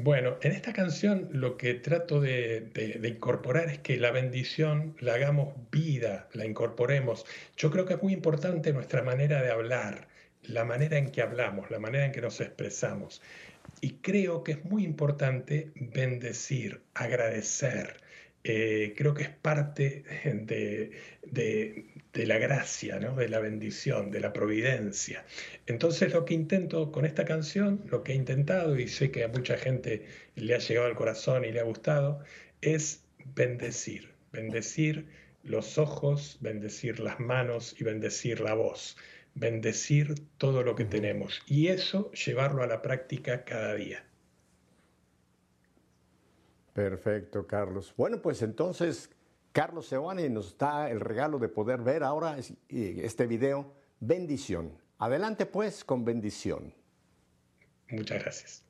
Bueno, 0.00 0.38
en 0.42 0.52
esta 0.52 0.72
canción 0.72 1.28
lo 1.32 1.56
que 1.56 1.74
trato 1.74 2.20
de, 2.20 2.70
incorporar 3.02 3.68
es 3.68 3.80
que 3.80 3.96
la 3.96 4.12
bendición 4.12 4.94
la 5.00 5.14
hagamos 5.14 5.54
vida, 5.72 6.28
la 6.34 6.46
incorporemos. 6.46 7.26
Yo 7.56 7.72
creo 7.72 7.84
que 7.84 7.94
es 7.94 8.02
muy 8.02 8.12
importante 8.12 8.72
nuestra 8.72 9.02
manera 9.02 9.42
de 9.42 9.50
hablar, 9.50 10.06
la 10.44 10.64
manera 10.64 10.98
en 10.98 11.10
que 11.10 11.20
hablamos, 11.20 11.72
la 11.72 11.80
manera 11.80 12.06
en 12.06 12.12
que 12.12 12.20
nos 12.20 12.40
expresamos. 12.40 13.22
Y 13.80 13.94
creo 13.94 14.44
que 14.44 14.52
es 14.52 14.64
muy 14.64 14.84
importante 14.84 15.72
bendecir, 15.74 16.80
agradecer, 16.94 18.00
eh, 18.44 18.94
creo 18.96 19.14
que 19.14 19.24
es 19.24 19.30
parte 19.30 20.04
de, 20.24 20.92
la 22.26 22.38
gracia, 22.38 22.98
de 22.98 23.28
la 23.28 23.40
bendición, 23.40 24.10
de 24.10 24.20
la 24.20 24.32
providencia. 24.32 25.24
Entonces 25.66 26.12
lo 26.12 26.24
que 26.24 26.34
intento 26.34 26.90
con 26.92 27.04
esta 27.04 27.24
canción, 27.24 27.82
lo 27.90 28.02
que 28.02 28.12
he 28.12 28.14
intentado, 28.14 28.78
y 28.78 28.88
sé 28.88 29.10
que 29.10 29.24
a 29.24 29.28
mucha 29.28 29.56
gente 29.56 30.06
le 30.34 30.54
ha 30.54 30.58
llegado 30.58 30.86
al 30.86 30.94
corazón 30.94 31.44
y 31.44 31.52
le 31.52 31.60
ha 31.60 31.64
gustado, 31.64 32.20
es 32.60 33.04
bendecir, 33.34 34.12
bendecir 34.32 35.06
los 35.42 35.78
ojos, 35.78 36.38
bendecir 36.40 37.00
las 37.00 37.20
manos 37.20 37.74
y 37.78 37.84
bendecir 37.84 38.40
la 38.40 38.54
voz, 38.54 38.96
bendecir 39.34 40.14
todo 40.36 40.62
lo 40.62 40.74
que 40.74 40.84
tenemos 40.84 41.42
y 41.46 41.68
eso 41.68 42.10
llevarlo 42.12 42.62
a 42.62 42.66
la 42.66 42.82
práctica 42.82 43.44
cada 43.44 43.74
día. 43.74 44.04
Perfecto, 46.74 47.46
Carlos. 47.46 47.92
Bueno, 47.96 48.22
pues 48.22 48.40
entonces 48.42 49.10
Carlos 49.52 49.86
Seoane 49.86 50.28
nos 50.28 50.56
da 50.56 50.90
el 50.90 51.00
regalo 51.00 51.38
de 51.38 51.48
poder 51.48 51.80
ver 51.80 52.02
ahora 52.02 52.36
este 52.68 53.26
video. 53.26 53.72
Bendición. 54.00 54.72
Adelante 54.98 55.46
pues 55.46 55.84
con 55.84 56.04
bendición. 56.04 56.74
Muchas 57.90 58.22
gracias. 58.22 58.64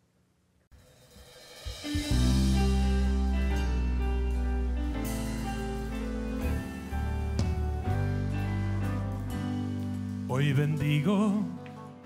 Hoy 10.30 10.52
bendigo 10.52 11.42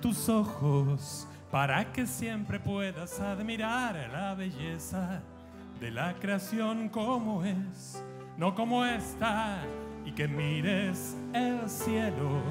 tus 0.01 0.29
ojos 0.29 1.29
para 1.51 1.93
que 1.93 2.07
siempre 2.07 2.59
puedas 2.59 3.21
admirar 3.21 4.09
la 4.11 4.35
belleza 4.35 5.23
de 5.81 5.91
la 5.91 6.15
creación 6.19 6.89
como 6.89 7.45
es, 7.45 8.03
no 8.37 8.55
como 8.55 8.85
está, 8.85 9.63
y 10.05 10.13
que 10.13 10.27
mires 10.29 11.17
el 11.33 11.69
cielo 11.69 12.43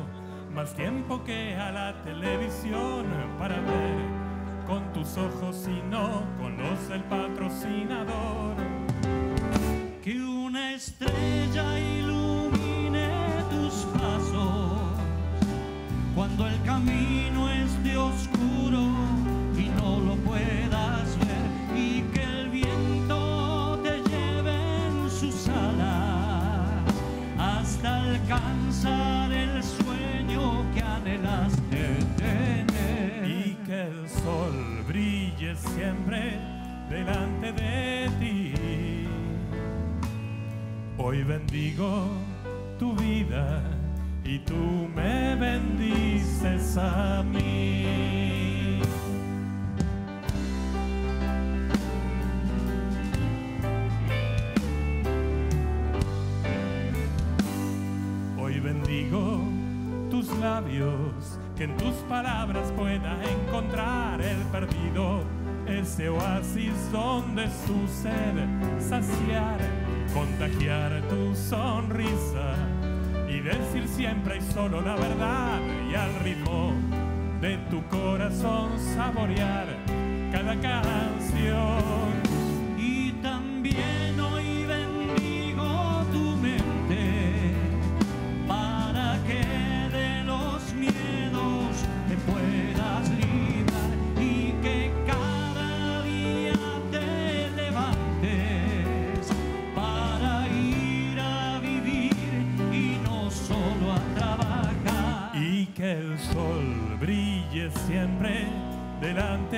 más 0.54 0.74
tiempo 0.74 1.24
que 1.24 1.56
a 1.56 1.72
la 1.72 2.02
televisión 2.04 3.06
para 3.40 3.56
ver 3.56 4.22
con 4.68 4.92
tus 4.94 5.18
ojos 5.18 5.68
y 5.68 5.82
no 5.90 6.24
conoce 6.40 6.96
el 6.96 7.04
patrocinador. 7.04 8.56
Que 10.04 10.22
una 10.22 10.74
estrella 10.74 11.80
ilumine 11.80 13.10
tus 13.50 13.86
pasos 13.94 14.80
cuando 16.16 16.48
el 16.48 16.62
camino 16.64 17.31
siempre 35.82 36.38
delante 36.90 37.52
de 37.54 38.10
ti. 38.20 38.54
Hoy 40.98 41.24
bendigo 41.24 42.08
tu 42.78 42.94
vida 42.96 43.64
y 44.24 44.38
tú 44.40 44.88
me 44.96 45.36
bendices 45.36 46.78
a 46.78 47.24
mí. 47.24 48.12
tus 60.22 60.38
labios, 60.38 61.40
que 61.58 61.64
en 61.64 61.76
tus 61.78 61.96
palabras 62.08 62.72
pueda 62.74 63.18
encontrar 63.24 64.22
el 64.22 64.38
perdido, 64.52 65.24
ese 65.80 66.10
oasis 66.10 66.92
donde 66.92 67.48
su 67.66 67.88
sed 68.02 68.36
saciar, 68.80 69.60
contagiar 70.14 71.02
tu 71.10 71.36
sonrisa 71.36 72.56
y 73.30 73.40
decir 73.40 73.88
siempre 73.88 74.38
y 74.38 74.42
solo 74.54 74.82
la 74.82 74.96
verdad 74.96 75.60
y 75.90 75.96
al 75.96 76.14
ritmo 76.24 76.74
de 77.40 77.58
tu 77.70 77.82
corazón 77.88 78.72
saborear 78.96 79.68
cada 80.32 80.60
canción 80.60 82.11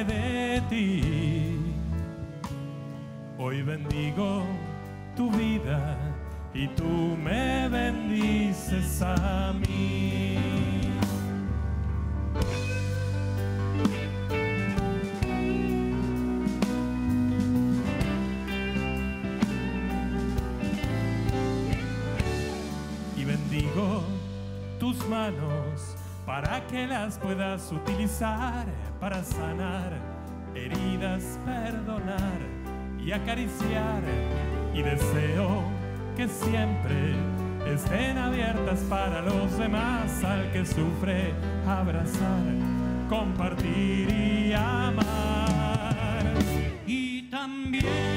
de 0.02 0.62
ti. 0.70 1.60
Hoy 3.38 3.62
bendigo 3.62 4.42
tu 5.16 5.30
vida 5.30 5.96
y 6.54 6.68
tú 6.70 7.16
me 7.24 7.53
puedas 27.22 27.72
utilizar 27.72 28.66
para 29.00 29.24
sanar 29.24 29.92
heridas, 30.54 31.40
perdonar 31.44 32.40
y 33.04 33.12
acariciar. 33.12 34.04
Y 34.76 34.84
deseo 34.84 35.64
que 36.16 36.28
siempre 36.28 37.16
estén 37.66 38.18
abiertas 38.18 38.80
para 38.90 39.22
los 39.22 39.58
demás, 39.58 40.24
al 40.24 40.52
que 40.52 40.66
sufre, 40.66 41.34
abrazar, 41.68 42.44
compartir 43.10 44.10
y 44.12 44.54
amar. 44.54 46.24
Y 46.86 47.24
también 47.30 48.13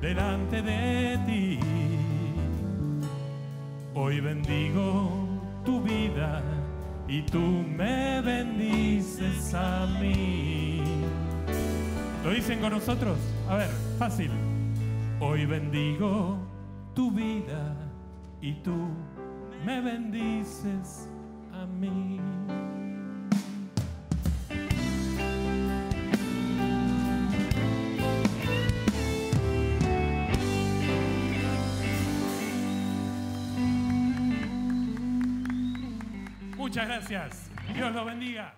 delante 0.00 0.62
de 0.62 1.18
ti. 1.26 1.58
Hoy 3.94 4.20
bendigo 4.20 5.26
tu 5.64 5.80
vida 5.82 6.42
y 7.08 7.22
tú 7.22 7.40
me 7.40 8.20
bendices 8.20 9.54
a 9.54 9.86
mí. 10.00 10.82
¿Lo 12.24 12.30
dicen 12.30 12.60
con 12.60 12.72
nosotros? 12.72 13.18
A 13.48 13.56
ver, 13.56 13.70
fácil. 13.98 14.30
Hoy 15.20 15.46
bendigo 15.46 16.36
tu 16.94 17.10
vida 17.10 17.74
y 18.40 18.52
tú 18.54 18.88
me 19.64 19.80
bendices 19.80 21.08
a 21.52 21.64
mí. 21.66 22.20
Muchas 36.76 36.88
gracias. 36.88 37.50
Dios 37.74 37.94
lo 37.94 38.04
bendiga. 38.04 38.54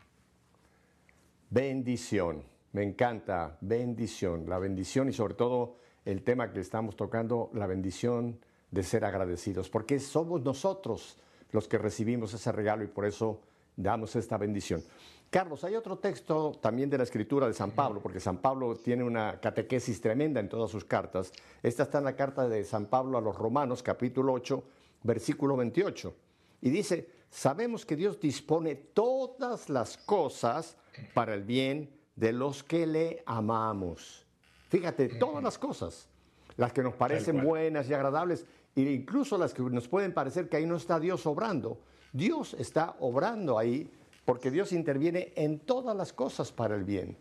Bendición, 1.50 2.42
me 2.72 2.82
encanta, 2.82 3.56
bendición, 3.60 4.44
la 4.48 4.58
bendición 4.58 5.08
y 5.08 5.12
sobre 5.12 5.34
todo 5.34 5.76
el 6.04 6.24
tema 6.24 6.50
que 6.52 6.58
estamos 6.58 6.96
tocando, 6.96 7.48
la 7.54 7.68
bendición 7.68 8.40
de 8.72 8.82
ser 8.82 9.04
agradecidos, 9.04 9.70
porque 9.70 10.00
somos 10.00 10.42
nosotros 10.42 11.16
los 11.52 11.68
que 11.68 11.78
recibimos 11.78 12.34
ese 12.34 12.50
regalo 12.50 12.82
y 12.82 12.88
por 12.88 13.06
eso 13.06 13.40
damos 13.76 14.16
esta 14.16 14.36
bendición. 14.36 14.82
Carlos, 15.30 15.62
hay 15.62 15.76
otro 15.76 15.98
texto 15.98 16.58
también 16.60 16.90
de 16.90 16.98
la 16.98 17.04
escritura 17.04 17.46
de 17.46 17.54
San 17.54 17.70
Pablo, 17.70 18.02
porque 18.02 18.18
San 18.18 18.38
Pablo 18.38 18.74
tiene 18.74 19.04
una 19.04 19.38
catequesis 19.38 20.00
tremenda 20.00 20.40
en 20.40 20.48
todas 20.48 20.72
sus 20.72 20.84
cartas. 20.84 21.30
Esta 21.62 21.84
está 21.84 21.98
en 21.98 22.04
la 22.04 22.16
carta 22.16 22.48
de 22.48 22.64
San 22.64 22.86
Pablo 22.86 23.16
a 23.16 23.20
los 23.20 23.36
Romanos, 23.36 23.80
capítulo 23.80 24.32
8, 24.32 24.64
versículo 25.04 25.56
28. 25.56 26.16
Y 26.62 26.70
dice, 26.70 27.17
sabemos 27.30 27.84
que 27.84 27.96
Dios 27.96 28.20
dispone 28.20 28.74
todas 28.74 29.68
las 29.68 29.96
cosas 29.98 30.76
para 31.14 31.34
el 31.34 31.44
bien 31.44 31.90
de 32.16 32.32
los 32.32 32.62
que 32.62 32.86
le 32.86 33.22
amamos. 33.26 34.26
Fíjate, 34.68 35.08
todas 35.08 35.42
las 35.42 35.58
cosas, 35.58 36.08
las 36.56 36.72
que 36.72 36.82
nos 36.82 36.94
parecen 36.94 37.42
buenas 37.42 37.88
y 37.88 37.94
agradables, 37.94 38.44
e 38.74 38.82
incluso 38.82 39.38
las 39.38 39.54
que 39.54 39.62
nos 39.62 39.88
pueden 39.88 40.12
parecer 40.12 40.48
que 40.48 40.56
ahí 40.56 40.66
no 40.66 40.76
está 40.76 41.00
Dios 41.00 41.26
obrando. 41.26 41.80
Dios 42.12 42.54
está 42.54 42.96
obrando 43.00 43.58
ahí 43.58 43.90
porque 44.24 44.50
Dios 44.50 44.72
interviene 44.72 45.32
en 45.36 45.60
todas 45.60 45.96
las 45.96 46.12
cosas 46.12 46.52
para 46.52 46.74
el 46.74 46.84
bien. 46.84 47.16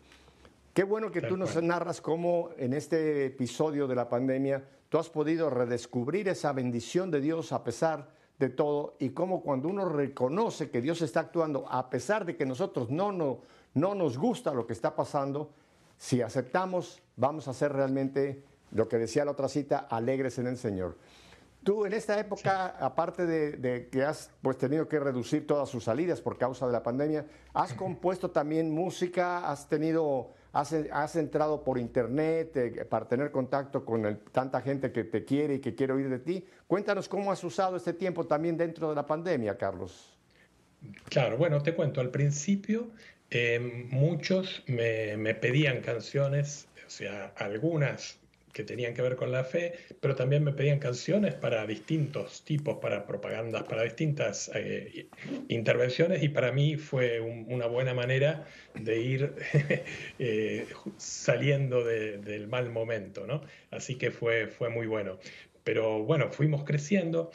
Qué 0.74 0.84
bueno 0.84 1.10
que 1.10 1.20
Tal 1.20 1.30
tú 1.30 1.36
nos 1.36 1.52
cual. 1.52 1.66
narras 1.66 2.00
cómo 2.00 2.50
en 2.56 2.72
este 2.72 3.26
episodio 3.26 3.86
de 3.86 3.94
la 3.94 4.08
pandemia 4.08 4.64
tú 4.88 4.98
has 4.98 5.08
podido 5.08 5.50
redescubrir 5.50 6.28
esa 6.28 6.52
bendición 6.52 7.10
de 7.10 7.20
Dios 7.20 7.52
a 7.52 7.64
pesar 7.64 8.10
de 8.38 8.48
todo 8.48 8.94
y 8.98 9.10
cómo 9.10 9.42
cuando 9.42 9.68
uno 9.68 9.88
reconoce 9.88 10.70
que 10.70 10.80
Dios 10.80 11.02
está 11.02 11.20
actuando 11.20 11.66
a 11.70 11.90
pesar 11.90 12.24
de 12.24 12.36
que 12.36 12.46
nosotros 12.46 12.90
no, 12.90 13.12
no, 13.12 13.40
no 13.74 13.94
nos 13.94 14.16
gusta 14.16 14.54
lo 14.54 14.66
que 14.66 14.72
está 14.72 14.94
pasando, 14.94 15.50
si 15.96 16.22
aceptamos 16.22 17.02
vamos 17.16 17.48
a 17.48 17.52
ser 17.52 17.72
realmente 17.72 18.44
lo 18.70 18.88
que 18.88 18.98
decía 18.98 19.24
la 19.24 19.32
otra 19.32 19.48
cita, 19.48 19.86
alegres 19.90 20.38
en 20.38 20.46
el 20.46 20.56
Señor. 20.56 20.96
Tú 21.64 21.84
en 21.84 21.92
esta 21.92 22.18
época, 22.18 22.76
aparte 22.78 23.26
de, 23.26 23.52
de 23.52 23.88
que 23.88 24.04
has 24.04 24.30
pues, 24.40 24.56
tenido 24.56 24.86
que 24.88 25.00
reducir 25.00 25.46
todas 25.46 25.68
sus 25.68 25.84
salidas 25.84 26.20
por 26.20 26.38
causa 26.38 26.66
de 26.66 26.72
la 26.72 26.82
pandemia, 26.82 27.26
¿has 27.52 27.74
compuesto 27.74 28.30
también 28.30 28.70
música? 28.70 29.50
¿Has 29.50 29.68
tenido, 29.68 30.30
has, 30.52 31.16
entrado 31.16 31.62
por 31.62 31.78
internet 31.78 32.56
eh, 32.56 32.84
para 32.84 33.06
tener 33.06 33.30
contacto 33.30 33.84
con 33.84 34.06
el- 34.06 34.18
tanta 34.18 34.60
gente 34.60 34.92
que 34.92 35.04
te 35.04 35.24
quiere 35.24 35.54
y 35.54 35.58
que 35.60 35.74
quiere 35.74 35.92
oír 35.92 36.08
de 36.08 36.18
ti? 36.18 36.44
Cuéntanos 36.66 37.08
cómo 37.08 37.30
has 37.32 37.42
usado 37.44 37.76
este 37.76 37.92
tiempo 37.92 38.26
también 38.26 38.56
dentro 38.56 38.88
de 38.88 38.94
la 38.94 39.06
pandemia, 39.06 39.56
Carlos. 39.56 40.16
Claro, 41.08 41.36
bueno, 41.36 41.62
te 41.62 41.74
cuento, 41.74 42.00
al 42.00 42.10
principio 42.10 42.88
eh, 43.30 43.88
muchos 43.90 44.62
me, 44.66 45.16
me 45.16 45.34
pedían 45.34 45.80
canciones, 45.80 46.68
o 46.86 46.90
sea, 46.90 47.32
algunas 47.36 48.18
que 48.58 48.64
tenían 48.64 48.92
que 48.92 49.02
ver 49.02 49.14
con 49.14 49.30
la 49.30 49.44
fe, 49.44 49.72
pero 50.00 50.16
también 50.16 50.42
me 50.42 50.52
pedían 50.52 50.80
canciones 50.80 51.34
para 51.34 51.64
distintos 51.64 52.44
tipos, 52.44 52.78
para 52.78 53.06
propagandas, 53.06 53.62
para 53.62 53.84
distintas 53.84 54.50
eh, 54.54 55.08
intervenciones 55.48 56.22
y 56.24 56.28
para 56.28 56.50
mí 56.52 56.76
fue 56.76 57.20
un- 57.20 57.46
una 57.48 57.66
buena 57.66 57.94
manera 57.94 58.46
de 58.74 59.00
ir 59.00 59.34
eh, 60.18 60.66
saliendo 60.96 61.84
de- 61.84 62.18
del 62.18 62.48
mal 62.48 62.70
momento, 62.70 63.26
¿no? 63.26 63.42
Así 63.70 63.96
que 63.96 64.10
fue, 64.10 64.48
fue 64.48 64.68
muy 64.70 64.86
bueno. 64.88 65.18
Pero 65.62 66.02
bueno, 66.04 66.30
fuimos 66.32 66.64
creciendo 66.64 67.30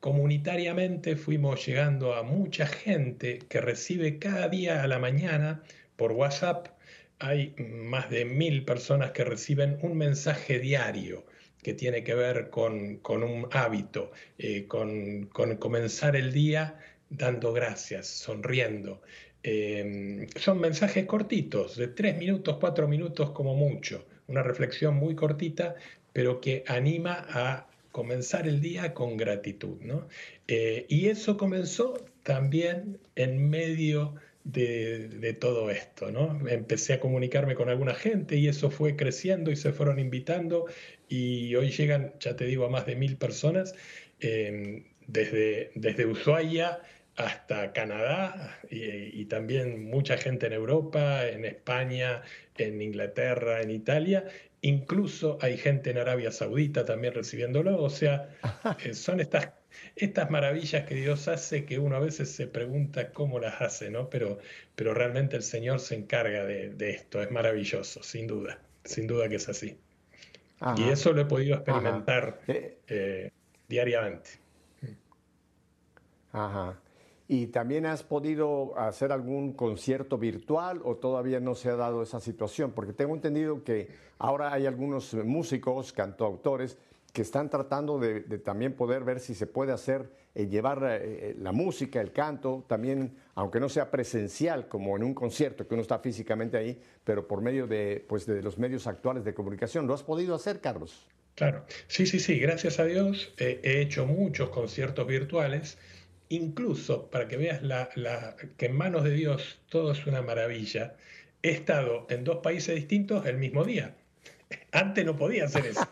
comunitariamente 0.00 1.16
fuimos 1.16 1.66
llegando 1.66 2.14
a 2.14 2.22
mucha 2.22 2.66
gente 2.66 3.38
que 3.48 3.60
recibe 3.60 4.18
cada 4.18 4.48
día 4.48 4.82
a 4.82 4.86
la 4.86 4.98
mañana 4.98 5.62
por 5.96 6.12
WhatsApp. 6.12 6.68
Hay 7.20 7.54
más 7.58 8.10
de 8.10 8.24
mil 8.24 8.64
personas 8.64 9.12
que 9.12 9.24
reciben 9.24 9.78
un 9.82 9.96
mensaje 9.96 10.58
diario 10.58 11.24
que 11.62 11.74
tiene 11.74 12.02
que 12.02 12.14
ver 12.14 12.50
con, 12.50 12.96
con 12.96 13.22
un 13.22 13.46
hábito, 13.52 14.10
eh, 14.38 14.66
con, 14.66 15.26
con 15.26 15.56
comenzar 15.56 16.16
el 16.16 16.32
día 16.32 16.78
dando 17.10 17.52
gracias, 17.52 18.06
sonriendo. 18.06 19.02
Eh, 19.42 20.26
son 20.36 20.60
mensajes 20.60 21.06
cortitos, 21.06 21.76
de 21.76 21.88
tres 21.88 22.16
minutos, 22.16 22.58
cuatro 22.60 22.88
minutos 22.88 23.30
como 23.30 23.54
mucho, 23.54 24.06
una 24.26 24.42
reflexión 24.42 24.96
muy 24.96 25.14
cortita, 25.14 25.76
pero 26.12 26.40
que 26.40 26.64
anima 26.66 27.26
a 27.28 27.66
comenzar 27.92 28.46
el 28.46 28.60
día 28.60 28.94
con 28.94 29.16
gratitud, 29.16 29.80
¿no? 29.80 30.08
Eh, 30.46 30.86
y 30.88 31.08
eso 31.08 31.36
comenzó 31.36 31.94
también 32.22 32.98
en 33.16 33.48
medio 33.48 34.14
de, 34.44 35.08
de 35.08 35.32
todo 35.34 35.70
esto, 35.70 36.10
¿no? 36.10 36.48
Empecé 36.48 36.94
a 36.94 37.00
comunicarme 37.00 37.54
con 37.54 37.68
alguna 37.68 37.94
gente 37.94 38.36
y 38.36 38.48
eso 38.48 38.70
fue 38.70 38.96
creciendo 38.96 39.50
y 39.50 39.56
se 39.56 39.72
fueron 39.72 39.98
invitando 39.98 40.66
y 41.08 41.54
hoy 41.56 41.70
llegan, 41.70 42.14
ya 42.20 42.36
te 42.36 42.44
digo, 42.46 42.64
a 42.64 42.70
más 42.70 42.86
de 42.86 42.96
mil 42.96 43.16
personas, 43.16 43.74
eh, 44.20 44.84
desde, 45.06 45.72
desde 45.74 46.06
Ushuaia 46.06 46.80
hasta 47.16 47.72
Canadá 47.72 48.60
y, 48.70 49.20
y 49.20 49.24
también 49.26 49.84
mucha 49.84 50.16
gente 50.16 50.46
en 50.46 50.52
Europa, 50.52 51.26
en 51.26 51.44
España, 51.44 52.22
en 52.56 52.80
Inglaterra, 52.80 53.60
en 53.60 53.70
Italia, 53.70 54.24
incluso 54.62 55.38
hay 55.40 55.56
gente 55.56 55.90
en 55.90 55.98
Arabia 55.98 56.30
Saudita 56.30 56.84
también 56.84 57.14
recibiéndolo, 57.14 57.82
o 57.82 57.90
sea, 57.90 58.28
eh, 58.84 58.94
son 58.94 59.20
estas, 59.20 59.50
estas 59.96 60.30
maravillas 60.30 60.86
que 60.86 60.94
Dios 60.94 61.28
hace 61.28 61.64
que 61.64 61.78
uno 61.78 61.96
a 61.96 62.00
veces 62.00 62.30
se 62.30 62.46
pregunta 62.46 63.12
cómo 63.12 63.38
las 63.38 63.60
hace, 63.60 63.90
¿no? 63.90 64.08
Pero, 64.08 64.38
pero 64.74 64.94
realmente 64.94 65.36
el 65.36 65.42
Señor 65.42 65.80
se 65.80 65.94
encarga 65.96 66.44
de, 66.44 66.70
de 66.70 66.90
esto, 66.90 67.22
es 67.22 67.30
maravilloso, 67.30 68.02
sin 68.02 68.26
duda, 68.26 68.60
sin 68.84 69.06
duda 69.06 69.28
que 69.28 69.36
es 69.36 69.48
así. 69.48 69.78
Y 70.76 70.88
eso 70.90 71.12
lo 71.12 71.22
he 71.22 71.24
podido 71.24 71.56
experimentar 71.56 72.40
eh, 72.46 72.78
eh, 72.86 73.30
diariamente. 73.66 74.30
Ajá. 76.32 76.78
¿Y 77.28 77.46
también 77.46 77.86
has 77.86 78.02
podido 78.02 78.78
hacer 78.78 79.12
algún 79.12 79.52
concierto 79.52 80.18
virtual 80.18 80.80
o 80.84 80.96
todavía 80.96 81.40
no 81.40 81.54
se 81.54 81.70
ha 81.70 81.76
dado 81.76 82.02
esa 82.02 82.20
situación? 82.20 82.72
Porque 82.72 82.92
tengo 82.92 83.14
entendido 83.14 83.64
que 83.64 83.88
ahora 84.18 84.52
hay 84.52 84.66
algunos 84.66 85.14
músicos, 85.14 85.92
cantautores, 85.92 86.76
que 87.12 87.22
están 87.22 87.50
tratando 87.50 87.98
de, 87.98 88.20
también 88.38 88.74
poder 88.74 89.04
ver 89.04 89.20
si 89.20 89.34
se 89.34 89.46
puede 89.46 89.72
hacer, 89.72 90.10
eh, 90.34 90.46
llevar 90.46 90.82
eh, 90.84 90.98
eh, 91.02 91.36
la 91.38 91.52
música, 91.52 92.00
el 92.00 92.12
canto, 92.12 92.64
también, 92.68 93.16
aunque 93.34 93.58
no 93.60 93.68
sea 93.68 93.90
presencial 93.90 94.68
como 94.68 94.96
en 94.96 95.02
un 95.02 95.14
concierto, 95.14 95.66
que 95.66 95.74
uno 95.74 95.82
está 95.82 95.98
físicamente 95.98 96.56
ahí, 96.56 96.80
pero 97.04 97.26
por 97.26 97.42
medio 97.42 97.66
de, 97.66 98.04
pues, 98.08 98.26
de 98.26 98.42
los 98.42 98.58
medios 98.58 98.86
actuales 98.86 99.24
de 99.24 99.34
comunicación. 99.34 99.86
¿Lo 99.86 99.94
has 99.94 100.02
podido 100.02 100.34
hacer, 100.34 100.60
Carlos? 100.60 101.06
Claro, 101.34 101.64
sí, 101.86 102.06
sí, 102.06 102.18
sí, 102.18 102.38
gracias 102.38 102.80
a 102.80 102.84
Dios 102.84 103.32
he 103.38 103.80
hecho 103.80 104.04
muchos 104.04 104.50
conciertos 104.50 105.06
virtuales 105.06 105.78
incluso 106.30 107.10
para 107.10 107.28
que 107.28 107.36
veas 107.36 107.62
la, 107.62 107.88
que 108.56 108.66
en 108.66 108.76
manos 108.76 109.04
de 109.04 109.10
Dios 109.10 109.58
todo 109.68 109.92
es 109.92 110.06
una 110.06 110.22
maravilla, 110.22 110.96
he 111.42 111.50
estado 111.50 112.06
en 112.08 112.24
dos 112.24 112.38
países 112.38 112.74
distintos 112.74 113.26
el 113.26 113.36
mismo 113.36 113.64
día. 113.64 113.96
Antes 114.72 115.04
no 115.04 115.16
podía 115.16 115.44
hacer 115.44 115.66
eso. 115.66 115.86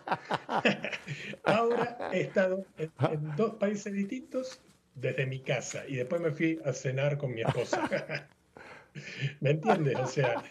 Ahora 1.45 2.11
he 2.13 2.23
estado 2.23 2.65
en, 2.77 2.91
dos 3.37 3.55
países 3.55 3.93
distintos 3.93 4.61
desde 4.95 5.27
mi 5.27 5.41
casa 5.41 5.85
y 5.87 5.97
después 5.97 6.21
me 6.21 6.31
fui 6.31 6.61
a 6.65 6.73
cenar 6.73 7.19
con 7.19 7.35
mi 7.35 7.43
esposa. 7.43 8.29
¿Me 9.41 9.51
entiendes? 9.51 9.97
O 9.97 10.07
sea, 10.07 10.43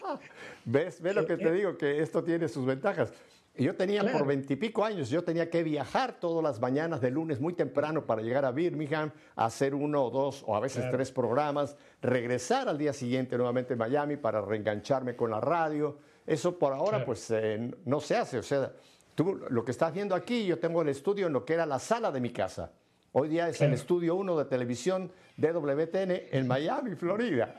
¿Ves, 0.64 1.02
¿Ves 1.02 1.14
lo 1.14 1.26
que 1.26 1.36
te 1.36 1.52
digo? 1.52 1.76
Que 1.76 2.00
esto 2.00 2.22
tiene 2.24 2.48
sus 2.48 2.64
ventajas. 2.64 3.12
Yo 3.58 3.74
tenía 3.74 4.04
por 4.12 4.24
veintipico 4.24 4.84
años, 4.84 5.10
yo 5.10 5.24
tenía 5.24 5.50
que 5.50 5.64
viajar 5.64 6.20
todas 6.20 6.44
las 6.44 6.60
mañanas 6.60 7.00
de 7.00 7.10
lunes 7.10 7.40
muy 7.40 7.54
temprano 7.54 8.06
para 8.06 8.22
llegar 8.22 8.44
a 8.44 8.52
Birmingham, 8.52 9.10
hacer 9.34 9.74
uno 9.74 10.04
o 10.04 10.10
dos 10.10 10.44
o 10.46 10.54
a 10.54 10.60
veces 10.60 10.88
tres 10.92 11.10
programas, 11.10 11.76
regresar 12.00 12.68
al 12.68 12.78
día 12.78 12.92
siguiente 12.92 13.36
nuevamente 13.36 13.74
a 13.74 13.76
Miami 13.76 14.16
para 14.16 14.40
reengancharme 14.40 15.16
con 15.16 15.32
la 15.32 15.40
radio. 15.40 15.98
Eso 16.28 16.58
por 16.58 16.74
ahora 16.74 17.04
pues 17.04 17.30
eh, 17.30 17.70
no 17.86 18.00
se 18.00 18.16
hace. 18.16 18.38
O 18.38 18.42
sea, 18.42 18.70
tú 19.14 19.40
lo 19.48 19.64
que 19.64 19.70
estás 19.70 19.94
viendo 19.94 20.14
aquí, 20.14 20.44
yo 20.44 20.58
tengo 20.58 20.82
el 20.82 20.90
estudio 20.90 21.26
en 21.26 21.32
lo 21.32 21.44
que 21.44 21.54
era 21.54 21.64
la 21.64 21.78
sala 21.78 22.12
de 22.12 22.20
mi 22.20 22.30
casa. 22.30 22.70
Hoy 23.12 23.28
día 23.28 23.48
es 23.48 23.60
el 23.62 23.72
estudio 23.72 24.14
1 24.16 24.36
de 24.36 24.44
televisión 24.44 25.10
de 25.38 25.52
WTN 25.52 26.28
en 26.30 26.46
Miami, 26.46 26.94
Florida. 26.94 27.54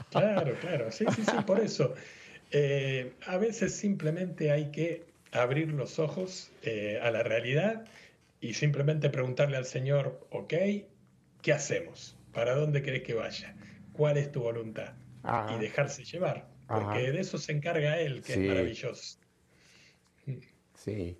Claro, 0.10 0.56
claro, 0.60 0.90
sí, 0.90 1.04
sí, 1.14 1.22
sí, 1.24 1.36
por 1.46 1.60
eso. 1.60 1.94
Eh, 2.50 3.12
a 3.26 3.36
veces 3.36 3.76
simplemente 3.76 4.50
hay 4.50 4.72
que 4.72 5.04
abrir 5.30 5.72
los 5.72 6.00
ojos 6.00 6.50
eh, 6.62 6.98
a 7.00 7.12
la 7.12 7.22
realidad 7.22 7.84
y 8.40 8.54
simplemente 8.54 9.08
preguntarle 9.08 9.56
al 9.56 9.66
Señor, 9.66 10.26
ok, 10.30 10.54
¿qué 11.42 11.52
hacemos? 11.52 12.18
¿Para 12.32 12.56
dónde 12.56 12.82
querés 12.82 13.04
que 13.04 13.14
vaya? 13.14 13.54
¿Cuál 13.92 14.16
es 14.16 14.32
tu 14.32 14.42
voluntad? 14.42 14.94
Y 15.54 15.60
dejarse 15.60 16.02
llevar, 16.04 16.48
porque 16.70 17.12
de 17.12 17.20
eso 17.20 17.38
se 17.38 17.52
encarga 17.52 17.98
Él, 17.98 18.22
que 18.22 18.32
es 18.32 18.38
maravilloso. 18.38 19.18
Sí. 20.74 21.18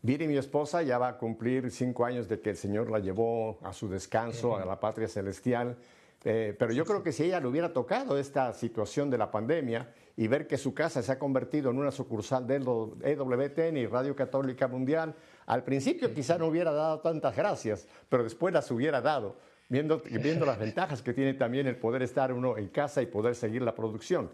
Viri, 0.00 0.26
mi 0.26 0.36
esposa, 0.36 0.82
ya 0.82 0.98
va 0.98 1.08
a 1.08 1.18
cumplir 1.18 1.70
cinco 1.70 2.04
años 2.04 2.28
de 2.28 2.40
que 2.40 2.50
el 2.50 2.56
Señor 2.56 2.90
la 2.90 2.98
llevó 2.98 3.58
a 3.62 3.72
su 3.72 3.88
descanso, 3.88 4.56
a 4.56 4.64
la 4.64 4.80
patria 4.80 5.06
celestial. 5.06 5.76
Eh, 6.24 6.54
pero 6.58 6.72
yo 6.72 6.84
creo 6.84 7.02
que 7.02 7.12
si 7.12 7.24
ella 7.24 7.40
le 7.40 7.46
hubiera 7.46 7.72
tocado 7.72 8.18
esta 8.18 8.52
situación 8.52 9.10
de 9.10 9.18
la 9.18 9.30
pandemia, 9.30 9.92
y 10.16 10.28
ver 10.28 10.46
que 10.46 10.58
su 10.58 10.74
casa 10.74 11.02
se 11.02 11.12
ha 11.12 11.18
convertido 11.18 11.70
en 11.70 11.78
una 11.78 11.90
sucursal 11.90 12.46
del 12.46 12.62
EWTN 12.62 13.76
y 13.76 13.86
Radio 13.86 14.14
Católica 14.14 14.68
Mundial, 14.68 15.14
al 15.46 15.64
principio 15.64 16.12
quizá 16.12 16.38
no 16.38 16.46
hubiera 16.46 16.72
dado 16.72 17.00
tantas 17.00 17.34
gracias, 17.34 17.86
pero 18.08 18.22
después 18.22 18.52
las 18.52 18.70
hubiera 18.70 19.00
dado, 19.00 19.36
viendo, 19.68 20.00
viendo 20.00 20.44
las 20.44 20.58
ventajas 20.58 21.02
que 21.02 21.14
tiene 21.14 21.34
también 21.34 21.66
el 21.66 21.76
poder 21.76 22.02
estar 22.02 22.32
uno 22.32 22.58
en 22.58 22.68
casa 22.68 23.00
y 23.02 23.06
poder 23.06 23.34
seguir 23.34 23.62
la 23.62 23.74
producción. 23.74 24.30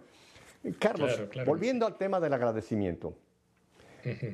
Carlos, 0.78 1.20
volviendo 1.46 1.86
al 1.86 1.96
tema 1.96 2.20
del 2.20 2.32
agradecimiento. 2.32 3.14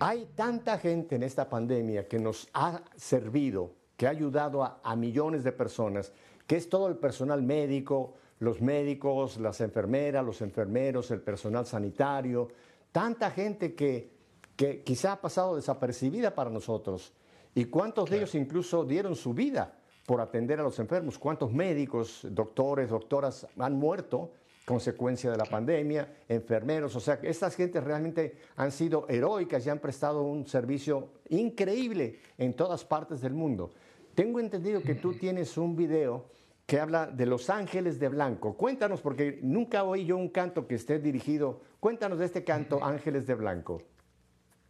Hay 0.01 0.29
tanta 0.35 0.79
gente 0.79 1.17
en 1.17 1.23
esta 1.23 1.49
pandemia 1.49 2.07
que 2.07 2.19
nos 2.19 2.49
ha 2.53 2.83
servido, 2.97 3.73
que 3.97 4.07
ha 4.07 4.11
ayudado 4.11 4.63
a, 4.63 4.81
a 4.83 4.95
millones 4.95 5.43
de 5.43 5.53
personas, 5.53 6.13
que 6.47 6.57
es 6.57 6.69
todo 6.69 6.89
el 6.89 6.97
personal 6.97 7.43
médico, 7.43 8.15
los 8.41 8.61
médicos, 8.61 9.39
las 9.39 9.61
enfermeras, 9.61 10.25
los 10.25 10.43
enfermeros, 10.43 11.11
el 11.11 11.21
personal 11.21 11.67
sanitario, 11.67 12.49
tanta 12.93 13.31
gente 13.31 13.75
que, 13.75 14.11
que 14.57 14.83
quizá 14.83 15.13
ha 15.13 15.21
pasado 15.21 15.57
desapercibida 15.57 16.35
para 16.35 16.51
nosotros. 16.51 17.13
¿Y 17.55 17.67
cuántos 17.67 18.11
de 18.11 18.19
ellos 18.19 18.35
incluso 18.35 18.85
dieron 18.85 19.17
su 19.17 19.33
vida 19.33 19.79
por 20.07 20.21
atender 20.21 20.61
a 20.61 20.63
los 20.63 20.79
enfermos? 20.79 21.19
¿Cuántos 21.19 21.53
médicos, 21.53 22.27
doctores, 22.31 22.91
doctoras 22.91 23.47
han 23.59 23.75
muerto 23.75 24.33
consecuencia 24.65 25.31
de 25.31 25.37
la 25.37 25.45
pandemia? 25.45 26.09
Enfermeros, 26.29 26.95
o 26.97 27.01
sea, 27.01 27.19
estas 27.23 27.55
gentes 27.55 27.83
realmente 27.83 28.37
han 28.57 28.73
sido 28.73 29.07
heroicas 29.09 29.67
y 29.67 29.71
han 29.71 29.79
prestado 29.79 30.23
un 30.23 30.47
servicio 30.47 31.11
increíble 31.29 32.21
en 32.39 32.55
todas 32.55 32.85
partes 32.85 33.21
del 33.21 33.35
mundo. 33.35 33.73
Tengo 34.15 34.41
entendido 34.41 34.83
que 34.83 34.95
tú 34.95 35.15
tienes 35.15 35.57
un 35.57 35.75
video 35.75 36.27
que 36.67 36.81
habla 36.81 37.07
de 37.07 37.27
los 37.27 37.51
ángeles 37.51 37.99
de 37.99 38.09
blanco. 38.09 38.57
Cuéntanos, 38.57 39.01
porque 39.01 39.39
nunca 39.43 39.85
oí 39.85 40.07
yo 40.07 40.17
un 40.17 40.29
canto 40.29 40.67
que 40.67 40.77
esté 40.77 40.99
dirigido. 40.99 41.61
Cuéntanos 41.81 42.19
de 42.19 42.25
este 42.25 42.45
canto, 42.45 42.83
Ángeles 42.83 43.27
de 43.27 43.35
Blanco. 43.35 43.83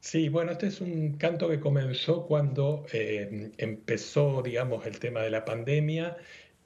Sí, 0.01 0.29
bueno, 0.29 0.53
este 0.53 0.67
es 0.67 0.81
un 0.81 1.17
canto 1.17 1.49
que 1.49 1.61
comenzó 1.61 2.27
cuando 2.27 2.85
eh, 2.93 3.53
empezó, 3.57 4.43
digamos, 4.43 4.85
el 4.87 4.99
tema 4.99 5.23
de 5.23 5.31
la 5.31 5.45
pandemia 5.45 6.17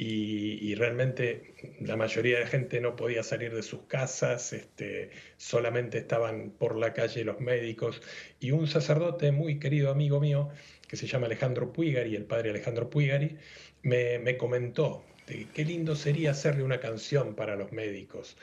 y, 0.00 0.74
realmente 0.76 1.54
la 1.80 1.96
mayoría 1.96 2.38
de 2.38 2.46
gente 2.46 2.80
no 2.80 2.94
podía 2.94 3.24
salir 3.24 3.52
de 3.52 3.64
sus 3.64 3.82
casas, 3.82 4.52
este, 4.52 5.10
solamente 5.36 5.98
estaban 5.98 6.50
por 6.50 6.76
la 6.76 6.92
calle 6.92 7.24
los 7.24 7.40
médicos 7.40 8.00
y 8.38 8.52
un 8.52 8.68
sacerdote 8.68 9.32
muy 9.32 9.58
querido 9.58 9.90
amigo 9.90 10.20
mío 10.20 10.50
que 10.86 10.96
se 10.96 11.08
llama 11.08 11.26
Alejandro 11.26 11.72
Puigari, 11.72 12.14
el 12.14 12.24
padre 12.24 12.50
Alejandro 12.50 12.88
Puigari, 12.88 13.38
me, 13.82 14.20
me 14.20 14.36
comentó 14.36 15.04
este, 15.28 15.46
qué 15.52 15.64
lindo 15.64 15.94
sería 15.94 16.30
hacerle 16.30 16.62
una 16.62 16.80
canción 16.80 17.34
para 17.34 17.56
los 17.56 17.72
médicos. 17.72 18.36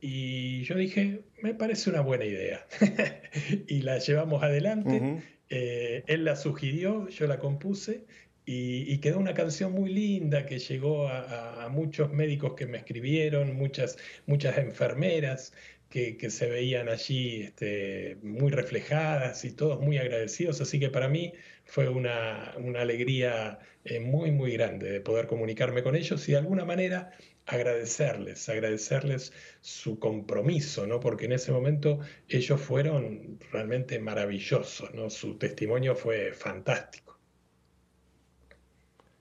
Y 0.00 0.62
yo 0.62 0.76
dije, 0.76 1.22
me 1.42 1.54
parece 1.54 1.90
una 1.90 2.00
buena 2.00 2.24
idea. 2.24 2.66
y 3.66 3.82
la 3.82 3.98
llevamos 3.98 4.42
adelante. 4.42 5.22
Eh, 5.50 6.04
él 6.06 6.24
la 6.24 6.36
sugirió, 6.36 7.08
yo 7.08 7.26
la 7.26 7.38
compuse 7.38 8.04
y, 8.50 8.98
quedó 9.00 9.18
una 9.18 9.34
canción 9.34 9.72
muy 9.72 9.92
linda 9.92 10.46
que 10.46 10.58
llegó 10.58 11.08
a, 11.08 11.68
muchos 11.70 12.10
médicos 12.12 12.54
que 12.54 12.66
me 12.66 12.78
escribieron, 12.78 13.54
muchas, 13.54 13.98
muchas 14.26 14.56
enfermeras 14.56 15.52
que, 15.90 16.16
se 16.30 16.48
veían 16.48 16.88
allí 16.88 17.42
este, 17.42 18.16
muy 18.22 18.50
reflejadas 18.50 19.44
y 19.44 19.52
todos 19.52 19.80
muy 19.80 19.98
agradecidos. 19.98 20.60
Así 20.62 20.80
que 20.80 20.88
para 20.88 21.08
mí 21.08 21.34
fue 21.66 21.88
una, 21.90 22.54
una 22.56 22.80
alegría 22.80 23.58
eh, 23.84 24.00
muy, 24.00 24.30
muy 24.30 24.52
grande 24.52 24.90
de 24.92 25.00
poder 25.02 25.26
comunicarme 25.26 25.82
con 25.82 25.94
ellos 25.94 26.26
y 26.28 26.32
de 26.32 26.38
alguna 26.38 26.64
manera 26.64 27.10
agradecerles, 27.46 28.48
agradecerles 28.48 29.32
su 29.60 29.98
compromiso, 29.98 30.86
¿no? 30.86 31.00
porque 31.00 31.26
en 31.26 31.32
ese 31.32 31.52
momento 31.52 32.00
ellos 32.28 32.60
fueron 32.60 33.38
realmente 33.52 33.98
maravillosos, 33.98 34.94
¿no? 34.94 35.10
su 35.10 35.36
testimonio 35.38 35.94
fue 35.94 36.32
fantástico. 36.32 37.07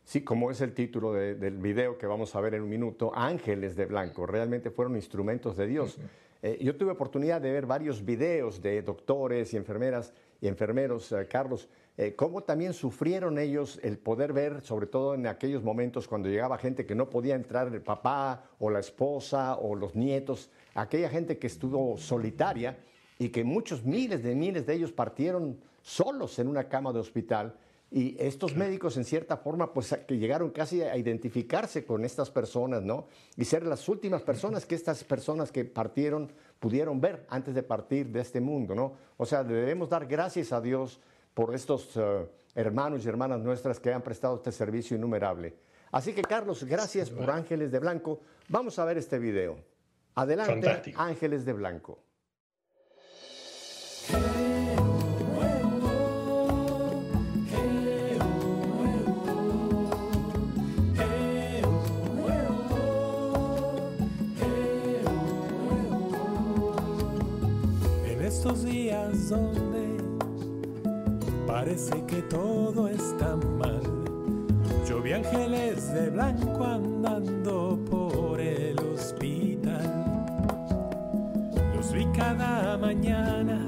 Sí, 0.07 0.21
como 0.21 0.49
es 0.49 0.61
el 0.61 0.73
título 0.73 1.11
del 1.11 1.57
video 1.57 1.97
que 1.97 2.07
vamos 2.07 2.33
a 2.33 2.39
ver 2.39 2.53
en 2.53 2.61
un 2.61 2.69
minuto, 2.69 3.11
Ángeles 3.13 3.75
de 3.75 3.87
Blanco, 3.87 4.25
realmente 4.25 4.71
fueron 4.71 4.95
instrumentos 4.95 5.57
de 5.57 5.67
Dios. 5.67 5.97
Eh, 6.41 6.57
yo 6.61 6.77
tuve 6.77 6.91
oportunidad 6.91 7.41
de 7.41 7.51
ver 7.51 7.65
varios 7.65 8.05
videos 8.05 8.61
de 8.61 8.81
doctores 8.83 9.53
y 9.53 9.57
enfermeras 9.57 10.13
y 10.39 10.47
enfermeros, 10.47 11.11
eh, 11.11 11.27
Carlos, 11.29 11.67
eh, 11.97 12.15
cómo 12.15 12.41
también 12.41 12.71
sufrieron 12.71 13.37
ellos 13.37 13.81
el 13.83 13.97
poder 13.97 14.31
ver, 14.31 14.61
sobre 14.61 14.87
todo 14.87 15.13
en 15.13 15.27
aquellos 15.27 15.61
momentos 15.61 16.07
cuando 16.07 16.29
llegaba 16.29 16.57
gente 16.57 16.85
que 16.85 16.95
no 16.95 17.09
podía 17.09 17.35
entrar, 17.35 17.67
el 17.67 17.81
papá 17.81 18.45
o 18.59 18.69
la 18.69 18.79
esposa 18.79 19.57
o 19.57 19.75
los 19.75 19.93
nietos, 19.93 20.49
aquella 20.73 21.09
gente 21.09 21.37
que 21.37 21.47
estuvo 21.47 21.97
solitaria 21.97 22.77
y 23.19 23.27
que 23.27 23.43
muchos 23.43 23.83
miles 23.83 24.23
de 24.23 24.35
miles 24.35 24.65
de 24.65 24.73
ellos 24.75 24.93
partieron 24.93 25.59
solos 25.81 26.39
en 26.39 26.47
una 26.47 26.69
cama 26.69 26.93
de 26.93 26.99
hospital. 26.99 27.57
Y 27.89 28.17
estos 28.19 28.55
médicos, 28.55 28.97
en 28.97 29.05
cierta 29.05 29.37
forma, 29.37 29.71
pues 29.71 29.97
que 30.05 30.17
llegaron 30.17 30.49
casi 30.49 30.81
a 30.81 30.97
identificarse 30.97 31.85
con 31.85 32.03
estas 32.03 32.29
personas, 32.29 32.83
¿no? 32.83 33.07
Y 33.37 33.45
ser 33.45 33.65
las 33.65 33.87
últimas 33.87 34.21
personas 34.23 34.65
que 34.65 34.75
estas 34.75 35.03
personas 35.05 35.51
que 35.51 35.63
partieron 35.63 36.29
pudieron 36.59 36.99
ver 36.99 37.25
antes 37.29 37.55
de 37.55 37.63
partir 37.63 38.07
de 38.07 38.19
este 38.19 38.41
mundo, 38.41 38.75
¿no? 38.75 38.93
O 39.15 39.25
sea, 39.25 39.43
debemos 39.43 39.89
dar 39.89 40.05
gracias 40.05 40.51
a 40.51 40.59
Dios 40.59 40.99
por 41.33 41.55
estos 41.55 41.91
eh, 41.95 42.27
hermanos 42.55 43.05
y 43.05 43.09
hermanas 43.09 43.39
nuestras 43.39 43.79
que 43.79 43.93
han 43.93 44.01
prestado 44.01 44.35
este 44.35 44.51
servicio 44.51 44.97
innumerable. 44.97 45.55
Así 45.91 46.11
que 46.13 46.23
Carlos, 46.23 46.65
gracias 46.65 47.09
por 47.09 47.31
Ángeles 47.31 47.71
de 47.71 47.79
Blanco. 47.79 48.19
Vamos 48.49 48.77
a 48.79 48.85
ver 48.85 48.97
este 48.97 49.17
video. 49.17 49.57
Adelante, 50.15 50.93
Ángeles 50.97 51.45
de 51.45 51.53
Blanco. 51.53 51.99
Donde 69.29 69.97
parece 71.45 72.03
que 72.05 72.21
todo 72.23 72.87
está 72.87 73.35
mal. 73.35 73.81
Yo 74.87 75.01
vi 75.01 75.13
ángeles 75.13 75.93
de 75.93 76.09
blanco 76.09 76.63
andando 76.63 77.79
por 77.89 78.39
el 78.41 78.77
hospital. 78.79 79.93
Los 81.75 81.91
vi 81.93 82.05
cada 82.15 82.77
mañana, 82.77 83.59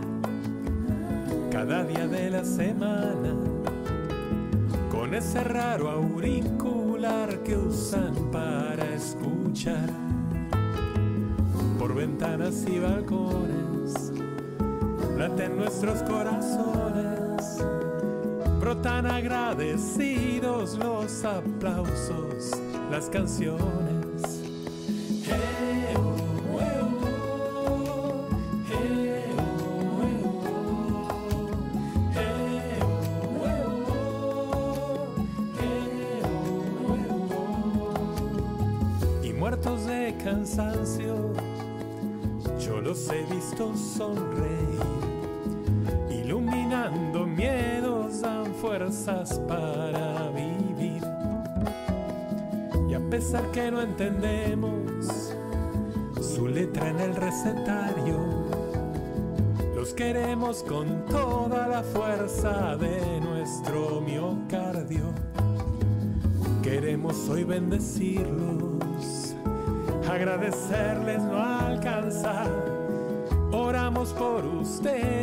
cada 1.52 1.84
día 1.84 2.08
de 2.08 2.30
la 2.30 2.44
semana, 2.44 3.34
con 4.92 5.14
ese 5.14 5.44
raro 5.44 5.90
auricular 5.90 7.40
que 7.44 7.56
usan 7.56 8.14
para 8.32 8.94
escuchar 8.94 9.90
por 11.78 11.96
ventanas 11.96 12.66
y 12.68 12.80
balcones, 12.80 13.69
nuestros 15.60 16.02
corazones, 16.04 17.64
brotan 18.62 19.06
agradecidos 19.06 20.78
los 20.78 21.26
aplausos, 21.26 22.52
las 22.90 23.10
canciones. 23.10 23.89
Con 60.68 61.06
toda 61.06 61.68
la 61.68 61.84
fuerza 61.84 62.76
de 62.76 63.22
nuestro 63.22 64.02
miocardio. 64.02 65.14
Queremos 66.64 67.30
hoy 67.30 67.44
bendecirlos, 67.44 69.36
agradecerles 70.10 71.22
no 71.22 71.38
alcanza. 71.38 72.46
Oramos 73.52 74.10
por 74.14 74.46
ustedes 74.46 75.19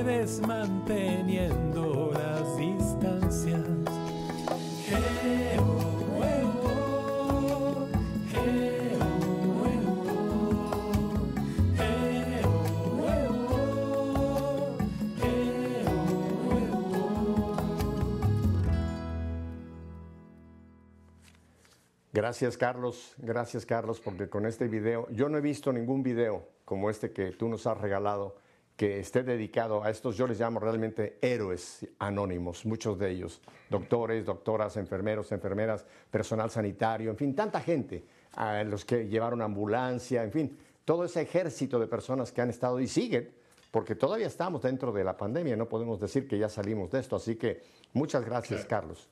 Gracias, 22.27 22.57
Carlos. 22.57 23.15
Gracias, 23.19 23.65
Carlos, 23.65 24.01
porque 24.01 24.29
con 24.29 24.47
este 24.47 24.67
video, 24.67 25.07
yo 25.11 25.29
no 25.29 25.39
he 25.39 25.41
visto 25.41 25.73
ningún 25.73 26.03
video 26.03 26.49
como 26.65 26.91
este 26.91 27.13
que 27.13 27.31
tú 27.31 27.49
nos 27.49 27.69
has 27.69 27.79
regalado 27.79 28.35
que 28.75 28.99
esté 28.99 29.23
dedicado 29.23 29.85
a 29.85 29.91
estos, 29.91 30.17
yo 30.17 30.27
les 30.27 30.41
llamo 30.41 30.59
realmente 30.59 31.19
héroes 31.23 31.87
anónimos, 32.01 32.67
muchos 32.67 32.99
de 32.99 33.13
ellos, 33.13 33.41
doctores, 33.71 34.25
doctoras, 34.25 34.77
enfermeros, 34.77 35.31
enfermeras, 35.31 35.87
personal 36.11 36.51
sanitario, 36.51 37.13
en 37.13 37.17
fin, 37.17 37.33
tanta 37.33 37.61
gente, 37.61 38.05
a 38.33 38.65
los 38.65 38.85
que 38.85 39.07
llevaron 39.07 39.41
ambulancia, 39.41 40.25
en 40.25 40.33
fin, 40.33 40.59
todo 40.85 41.05
ese 41.05 41.21
ejército 41.21 41.79
de 41.79 41.87
personas 41.87 42.33
que 42.33 42.41
han 42.41 42.51
estado 42.51 42.81
y 42.81 42.89
siguen, 42.89 43.31
porque 43.71 43.95
todavía 43.95 44.27
estamos 44.27 44.63
dentro 44.63 44.91
de 44.91 45.05
la 45.05 45.17
pandemia, 45.17 45.55
no 45.55 45.69
podemos 45.69 46.01
decir 46.01 46.27
que 46.27 46.39
ya 46.39 46.49
salimos 46.49 46.91
de 46.91 46.99
esto, 46.99 47.15
así 47.15 47.37
que 47.37 47.63
muchas 47.93 48.25
gracias, 48.25 48.65
Carlos. 48.65 49.09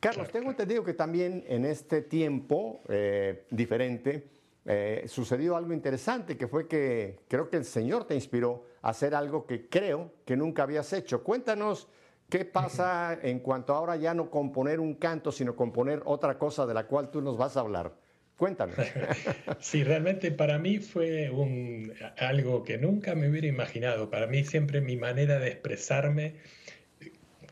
Carlos, 0.00 0.30
tengo 0.30 0.50
entendido 0.50 0.84
que 0.84 0.94
también 0.94 1.44
en 1.48 1.64
este 1.64 2.02
tiempo 2.02 2.82
eh, 2.88 3.46
diferente 3.50 4.28
eh, 4.64 5.04
sucedió 5.06 5.56
algo 5.56 5.72
interesante, 5.72 6.36
que 6.36 6.48
fue 6.48 6.66
que 6.66 7.20
creo 7.28 7.48
que 7.48 7.56
el 7.56 7.64
Señor 7.64 8.04
te 8.06 8.14
inspiró 8.14 8.64
a 8.82 8.90
hacer 8.90 9.14
algo 9.14 9.46
que 9.46 9.68
creo 9.68 10.12
que 10.24 10.36
nunca 10.36 10.64
habías 10.64 10.92
hecho. 10.92 11.22
Cuéntanos 11.22 11.88
qué 12.28 12.44
pasa 12.44 13.18
en 13.22 13.38
cuanto 13.38 13.74
ahora 13.74 13.96
ya 13.96 14.12
no 14.12 14.30
componer 14.30 14.80
un 14.80 14.94
canto, 14.94 15.30
sino 15.30 15.54
componer 15.54 16.02
otra 16.04 16.36
cosa 16.36 16.66
de 16.66 16.74
la 16.74 16.86
cual 16.86 17.10
tú 17.10 17.20
nos 17.20 17.36
vas 17.36 17.56
a 17.56 17.60
hablar. 17.60 17.94
Cuéntanos. 18.36 18.76
Sí, 19.60 19.82
realmente 19.84 20.30
para 20.30 20.58
mí 20.58 20.78
fue 20.78 21.30
un, 21.30 21.92
algo 22.18 22.62
que 22.64 22.76
nunca 22.76 23.14
me 23.14 23.30
hubiera 23.30 23.46
imaginado. 23.46 24.10
Para 24.10 24.26
mí 24.26 24.44
siempre 24.44 24.80
mi 24.80 24.96
manera 24.96 25.38
de 25.38 25.48
expresarme 25.48 26.34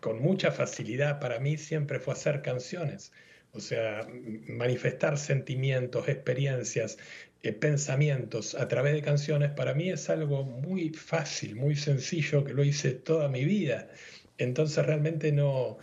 con 0.04 0.20
mucha 0.20 0.52
facilidad, 0.52 1.18
para 1.18 1.40
mí 1.40 1.56
siempre 1.56 1.98
fue 1.98 2.12
hacer 2.12 2.42
canciones. 2.42 3.10
O 3.52 3.60
sea, 3.60 4.06
manifestar 4.48 5.16
sentimientos, 5.16 6.08
experiencias, 6.08 6.98
eh, 7.42 7.54
pensamientos 7.54 8.54
a 8.54 8.68
través 8.68 8.92
de 8.92 9.00
canciones, 9.00 9.52
para 9.52 9.72
mí 9.72 9.88
es 9.88 10.10
algo 10.10 10.44
muy 10.44 10.90
fácil, 10.90 11.56
muy 11.56 11.74
sencillo, 11.74 12.44
que 12.44 12.52
lo 12.52 12.62
hice 12.64 12.90
toda 12.92 13.30
mi 13.30 13.46
vida. 13.46 13.88
Entonces 14.36 14.84
realmente 14.84 15.32
no, 15.32 15.78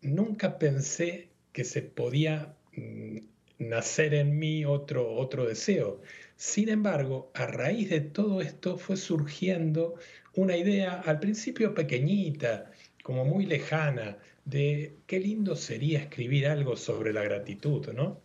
nunca 0.00 0.58
pensé 0.58 1.28
que 1.52 1.64
se 1.64 1.82
podía 1.82 2.56
mm, 2.74 3.18
nacer 3.58 4.14
en 4.14 4.38
mí 4.38 4.64
otro, 4.64 5.12
otro 5.14 5.44
deseo. 5.44 6.00
Sin 6.36 6.70
embargo, 6.70 7.30
a 7.34 7.46
raíz 7.46 7.90
de 7.90 8.00
todo 8.00 8.40
esto 8.40 8.78
fue 8.78 8.96
surgiendo 8.96 9.96
una 10.34 10.56
idea 10.56 11.02
al 11.04 11.20
principio 11.20 11.74
pequeñita, 11.74 12.70
como 13.08 13.24
muy 13.24 13.46
lejana, 13.46 14.18
de 14.44 14.96
qué 15.06 15.18
lindo 15.18 15.56
sería 15.56 15.98
escribir 15.98 16.46
algo 16.46 16.76
sobre 16.76 17.14
la 17.14 17.22
gratitud, 17.22 17.88
¿no? 17.94 18.20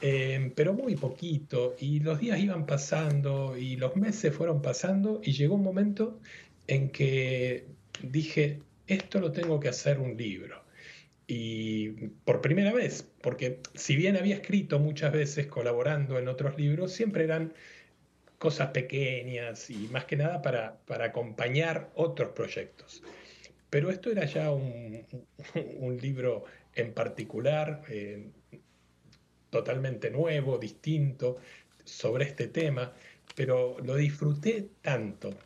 Eh, 0.00 0.50
pero 0.56 0.74
muy 0.74 0.96
poquito, 0.96 1.76
y 1.78 2.00
los 2.00 2.18
días 2.18 2.40
iban 2.40 2.66
pasando 2.66 3.56
y 3.56 3.76
los 3.76 3.94
meses 3.94 4.34
fueron 4.34 4.60
pasando 4.60 5.20
y 5.22 5.34
llegó 5.34 5.54
un 5.54 5.62
momento 5.62 6.18
en 6.66 6.90
que 6.90 7.68
dije, 8.02 8.58
esto 8.88 9.20
lo 9.20 9.30
tengo 9.30 9.60
que 9.60 9.68
hacer 9.68 10.00
un 10.00 10.16
libro. 10.16 10.64
Y 11.28 11.90
por 12.24 12.40
primera 12.40 12.72
vez, 12.72 13.08
porque 13.22 13.60
si 13.74 13.94
bien 13.94 14.16
había 14.16 14.34
escrito 14.34 14.80
muchas 14.80 15.12
veces 15.12 15.46
colaborando 15.46 16.18
en 16.18 16.26
otros 16.26 16.58
libros, 16.58 16.90
siempre 16.90 17.22
eran 17.22 17.52
cosas 18.38 18.70
pequeñas 18.70 19.70
y 19.70 19.86
más 19.92 20.06
que 20.06 20.16
nada 20.16 20.42
para, 20.42 20.78
para 20.86 21.04
acompañar 21.04 21.92
otros 21.94 22.30
proyectos. 22.32 23.00
Pero 23.74 23.90
esto 23.90 24.12
era 24.12 24.24
ya 24.24 24.52
un, 24.52 25.98
libro 26.00 26.44
en 26.76 26.94
particular, 26.94 27.82
eh, 27.88 28.28
totalmente 29.50 30.10
nuevo, 30.10 30.58
distinto, 30.58 31.38
sobre 31.82 32.26
este 32.26 32.46
tema, 32.46 32.92
pero 33.34 33.76
lo 33.80 33.96
disfruté 33.96 34.68
tanto, 34.80 35.36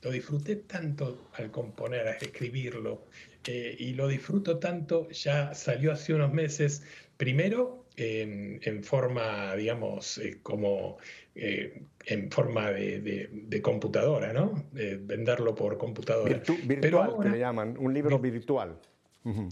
lo 0.00 0.12
disfruté 0.12 0.54
tanto 0.54 1.30
al 1.32 1.50
componer, 1.50 2.06
a 2.06 2.12
escribirlo, 2.12 3.08
eh, 3.48 3.74
y 3.76 3.94
lo 3.94 4.06
disfruto 4.06 4.60
tanto, 4.60 5.08
ya 5.10 5.52
salió 5.52 5.90
hace 5.90 6.14
unos 6.14 6.32
meses, 6.32 6.84
primero 7.16 7.86
en, 7.96 8.60
en 8.62 8.84
forma, 8.84 9.56
digamos, 9.56 10.18
eh, 10.18 10.38
como 10.44 10.98
eh, 11.34 11.82
en 12.06 12.30
forma 12.30 12.70
de, 12.70 13.00
de- 13.00 13.28
de 13.32 13.62
computadora, 13.62 14.32
¿no? 14.32 14.68
Eh, 14.76 14.98
venderlo 15.00 15.54
por 15.54 15.78
computadora. 15.78 16.30
Virtu- 16.42 16.58
Pero 16.66 16.80
virtual, 16.80 17.10
ahora- 17.10 17.30
que 17.30 17.36
le 17.36 17.40
llaman, 17.40 17.76
un 17.78 17.94
libro 17.94 18.18
virtual. 18.18 18.78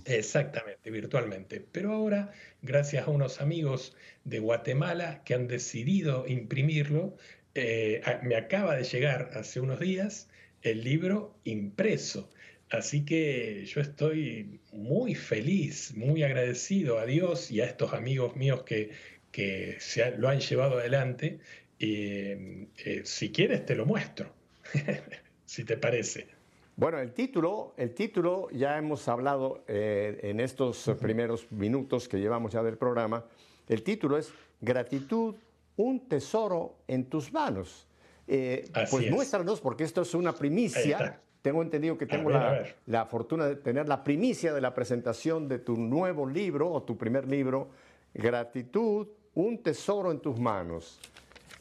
Exactamente, 0.05 0.91
virtualmente. 0.91 1.61
Pero 1.73 1.93
ahora, 1.93 2.33
gracias 2.63 3.07
a 3.07 3.11
unos 3.11 3.41
amigos 3.41 3.97
de 4.25 4.41
Guatemala 4.41 5.23
que 5.25 5.35
han 5.35 5.47
decidido 5.47 6.27
imprimirlo, 6.27 7.15
eh, 7.55 8.01
me 8.23 8.37
acaba 8.37 8.77
de 8.77 8.85
llegar 8.85 9.31
hace 9.35 9.61
unos 9.61 9.81
días 9.81 10.29
el 10.63 10.83
libro 10.85 11.35
impreso. 11.45 12.29
Así 12.71 13.05
que 13.05 13.65
yo 13.67 13.81
estoy 13.81 14.61
muy 14.73 15.15
feliz, 15.15 15.93
muy 15.97 16.23
agradecido 16.23 16.99
a 16.99 17.07
Dios 17.07 17.51
y 17.51 17.61
a 17.61 17.65
estos 17.67 17.93
amigos 17.95 18.37
míos 18.37 18.63
que, 18.65 18.91
que 19.33 19.77
se 19.81 20.03
ha- 20.05 20.11
lo 20.11 20.29
han 20.29 20.41
llevado 20.41 20.79
adelante. 20.79 21.39
Eh, 21.81 22.69
eh, 22.85 23.01
si 23.05 23.33
quieres, 23.33 23.65
te 23.65 23.75
lo 23.75 23.87
muestro, 23.87 24.31
si 25.47 25.65
te 25.65 25.77
parece. 25.79 26.29
Bueno, 26.77 26.99
el 26.99 27.13
título, 27.13 27.75
el 27.77 27.93
título 27.93 28.49
ya 28.53 28.79
hemos 28.79 29.07
hablado 29.09 29.65
eh, 29.69 30.19
en 30.23 30.41
estos 30.41 30.91
primeros 31.01 31.51
minutos 31.53 32.09
que 32.09 32.19
llevamos 32.19 32.53
ya 32.53 32.63
del 32.63 32.79
programa. 32.79 33.25
El 33.69 33.83
título 33.83 34.17
es 34.17 34.33
Gratitud, 34.61 35.35
un 35.77 36.09
tesoro 36.09 36.77
en 36.89 37.05
tus 37.05 37.33
manos. 37.33 37.87
Eh, 38.27 38.71
pues 38.91 39.05
es. 39.05 39.11
muéstranos, 39.11 39.61
porque 39.61 39.85
esto 39.85 40.03
es 40.03 40.15
una 40.15 40.33
primicia, 40.33 41.21
tengo 41.43 41.63
entendido 41.63 41.99
que 41.99 42.07
tengo 42.07 42.31
la, 42.31 43.07
fortuna 43.07 43.47
de 43.47 43.57
tener 43.57 43.89
la 43.89 44.05
primicia 44.05 44.55
de 44.55 44.61
la 44.61 44.73
presentación 44.73 45.49
de 45.49 45.59
tu 45.59 45.77
nuevo 45.77 46.27
libro 46.27 46.71
o 46.71 46.83
tu 46.83 46.97
primer 46.97 47.29
libro, 47.29 47.69
Gratitud, 48.15 49.09
un 49.35 49.63
tesoro 49.63 50.13
en 50.13 50.21
tus 50.21 50.39
manos. 50.39 50.99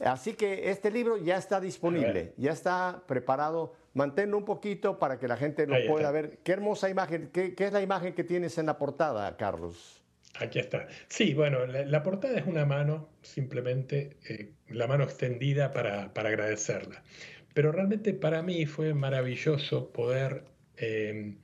Así 0.00 0.32
que 0.32 0.70
este 0.70 0.90
libro 0.90 1.18
ya 1.18 1.36
está 1.36 1.60
disponible, 1.60 2.32
ya 2.36 2.52
está 2.52 3.02
preparado. 3.06 3.74
Manténlo 3.92 4.38
un 4.38 4.44
poquito 4.44 4.98
para 4.98 5.18
que 5.18 5.28
la 5.28 5.36
gente 5.36 5.66
lo 5.66 5.76
pueda 5.86 6.10
ver. 6.10 6.38
Qué 6.42 6.52
hermosa 6.52 6.88
imagen. 6.88 7.30
¿Qué, 7.32 7.54
es 7.56 7.72
la 7.72 7.82
imagen 7.82 8.14
que 8.14 8.24
tienes 8.24 8.56
en 8.58 8.66
la 8.66 8.78
portada, 8.78 9.36
Carlos? 9.36 10.02
Aquí 10.38 10.58
está. 10.58 10.86
Sí, 11.08 11.34
bueno, 11.34 11.66
la, 11.66 12.02
portada 12.02 12.38
es 12.38 12.46
una 12.46 12.64
mano, 12.64 13.08
simplemente 13.20 14.16
eh, 14.28 14.52
la 14.68 14.86
mano 14.86 15.04
extendida 15.04 15.72
para, 15.72 16.14
para 16.14 16.28
agradecerla. 16.28 17.02
Pero 17.52 17.72
realmente 17.72 18.14
para 18.14 18.42
mí 18.42 18.64
fue 18.64 18.94
maravilloso 18.94 19.90
poder 19.92 20.44
eh, 20.76 21.34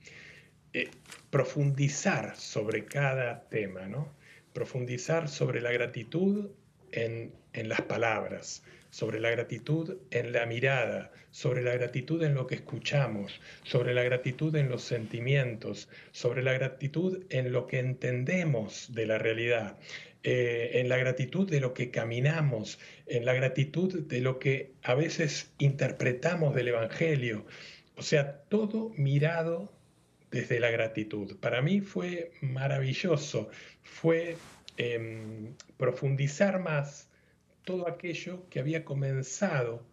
eh, 0.73 0.89
profundizar 1.29 2.35
sobre 2.37 2.85
cada 2.85 3.47
tema, 3.49 3.87
¿no? 3.87 4.15
Profundizar 4.53 5.27
sobre 5.27 5.61
la 5.61 5.71
gratitud 5.71 6.49
en, 6.91 7.33
en 7.57 7.69
las 7.69 7.81
palabras, 7.81 8.63
sobre 8.89 9.19
la 9.19 9.31
gratitud 9.31 9.97
en 10.11 10.31
la 10.31 10.45
mirada, 10.45 11.11
sobre 11.31 11.61
la 11.61 11.73
gratitud 11.73 12.23
en 12.23 12.35
lo 12.35 12.47
que 12.47 12.55
escuchamos, 12.55 13.41
sobre 13.63 13.93
la 13.93 14.03
gratitud 14.03 14.55
en 14.55 14.69
los 14.69 14.83
sentimientos, 14.83 15.89
sobre 16.11 16.43
la 16.43 16.53
gratitud 16.53 17.23
en 17.29 17.51
lo 17.51 17.67
que 17.67 17.79
entendemos 17.79 18.93
de 18.93 19.05
la 19.05 19.17
realidad. 19.17 19.77
Eh, 20.23 20.81
en 20.81 20.89
la 20.89 20.97
gratitud 20.97 21.49
de 21.49 21.59
lo 21.59 21.73
que 21.73 21.89
caminamos, 21.89 22.79
en 23.05 23.23
la 23.23 23.33
gratitud 23.33 24.03
de 24.07 24.19
lo 24.19 24.39
que 24.39 24.73
a 24.83 24.93
veces 24.93 25.53
interpretamos 25.57 26.53
del 26.53 26.69
Evangelio. 26.69 27.45
O 27.95 28.01
sea, 28.01 28.41
todo 28.49 28.91
mirado 28.97 29.71
desde 30.31 30.59
la 30.59 30.69
gratitud. 30.69 31.37
Para 31.39 31.61
mí 31.61 31.81
fue 31.81 32.31
maravilloso, 32.41 33.49
fue 33.83 34.35
em, 34.77 35.53
profundizar 35.77 36.59
más 36.59 37.06
todo 37.67 37.85
aquello 37.85 38.47
que 38.49 38.61
había 38.61 38.85
comenzado 38.85 39.85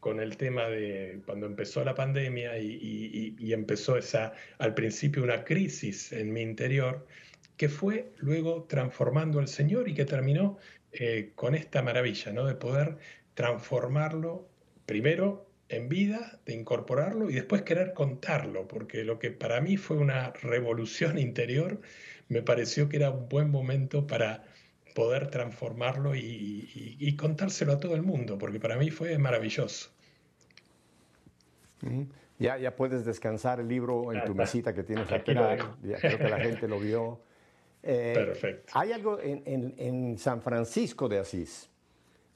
con 0.00 0.18
el 0.18 0.36
tema 0.36 0.66
de 0.68 1.22
cuando 1.24 1.46
empezó 1.46 1.84
la 1.84 1.94
pandemia 1.94 2.58
y, 2.58 3.52
empezó 3.52 3.96
esa, 3.96 4.32
al 4.58 4.74
principio 4.74 5.22
una 5.22 5.44
crisis 5.44 6.12
en 6.12 6.32
mi 6.32 6.40
interior 6.42 7.06
que 7.56 7.68
fue 7.68 8.12
luego 8.16 8.64
transformando 8.64 9.38
al 9.38 9.46
Señor 9.46 9.88
y 9.88 9.94
que 9.94 10.04
terminó 10.04 10.58
eh, 10.90 11.30
con 11.36 11.54
esta 11.54 11.82
maravilla, 11.82 12.32
¿no? 12.32 12.46
De 12.46 12.56
poder 12.56 12.96
transformarlo 13.34 14.48
primero 14.84 15.46
en 15.68 15.88
vida, 15.88 16.40
de 16.46 16.54
incorporarlo 16.54 17.30
y 17.30 17.34
después 17.34 17.62
querer 17.62 17.92
contarlo, 17.92 18.66
porque 18.66 19.04
lo 19.04 19.20
que 19.20 19.30
para 19.30 19.60
mí 19.60 19.76
fue 19.76 19.98
una 19.98 20.32
revolución 20.32 21.16
interior, 21.28 21.80
me 22.28 22.42
pareció 22.42 22.88
que 22.88 22.96
era 22.96 23.10
un 23.10 23.28
buen 23.28 23.50
momento 23.50 24.08
para 24.08 24.49
poder 24.94 25.28
transformarlo 25.30 26.14
y, 26.14 27.16
contárselo 27.18 27.72
a 27.72 27.80
todo 27.80 27.94
el 27.94 28.02
mundo, 28.02 28.38
porque 28.38 28.60
para 28.60 28.76
mí 28.76 28.90
fue 28.90 29.18
maravilloso. 29.18 29.90
Ya, 32.38 32.58
ya 32.58 32.74
puedes 32.76 33.04
descansar 33.04 33.60
el 33.60 33.68
libro 33.68 34.12
en 34.12 34.24
tu 34.24 34.34
mesita 34.34 34.74
que 34.74 34.82
tienes 34.82 35.10
aquí. 35.10 35.32
creo 35.32 36.18
que 36.18 36.28
la 36.28 36.40
gente 36.40 36.68
lo 36.68 36.78
vio. 36.78 37.20
Eh, 37.82 38.12
Perfecto. 38.14 38.72
Hay 38.74 38.92
algo 38.92 39.18
en, 39.20 40.18
San 40.18 40.42
Francisco 40.42 41.08
de 41.08 41.18
Asís, 41.18 41.70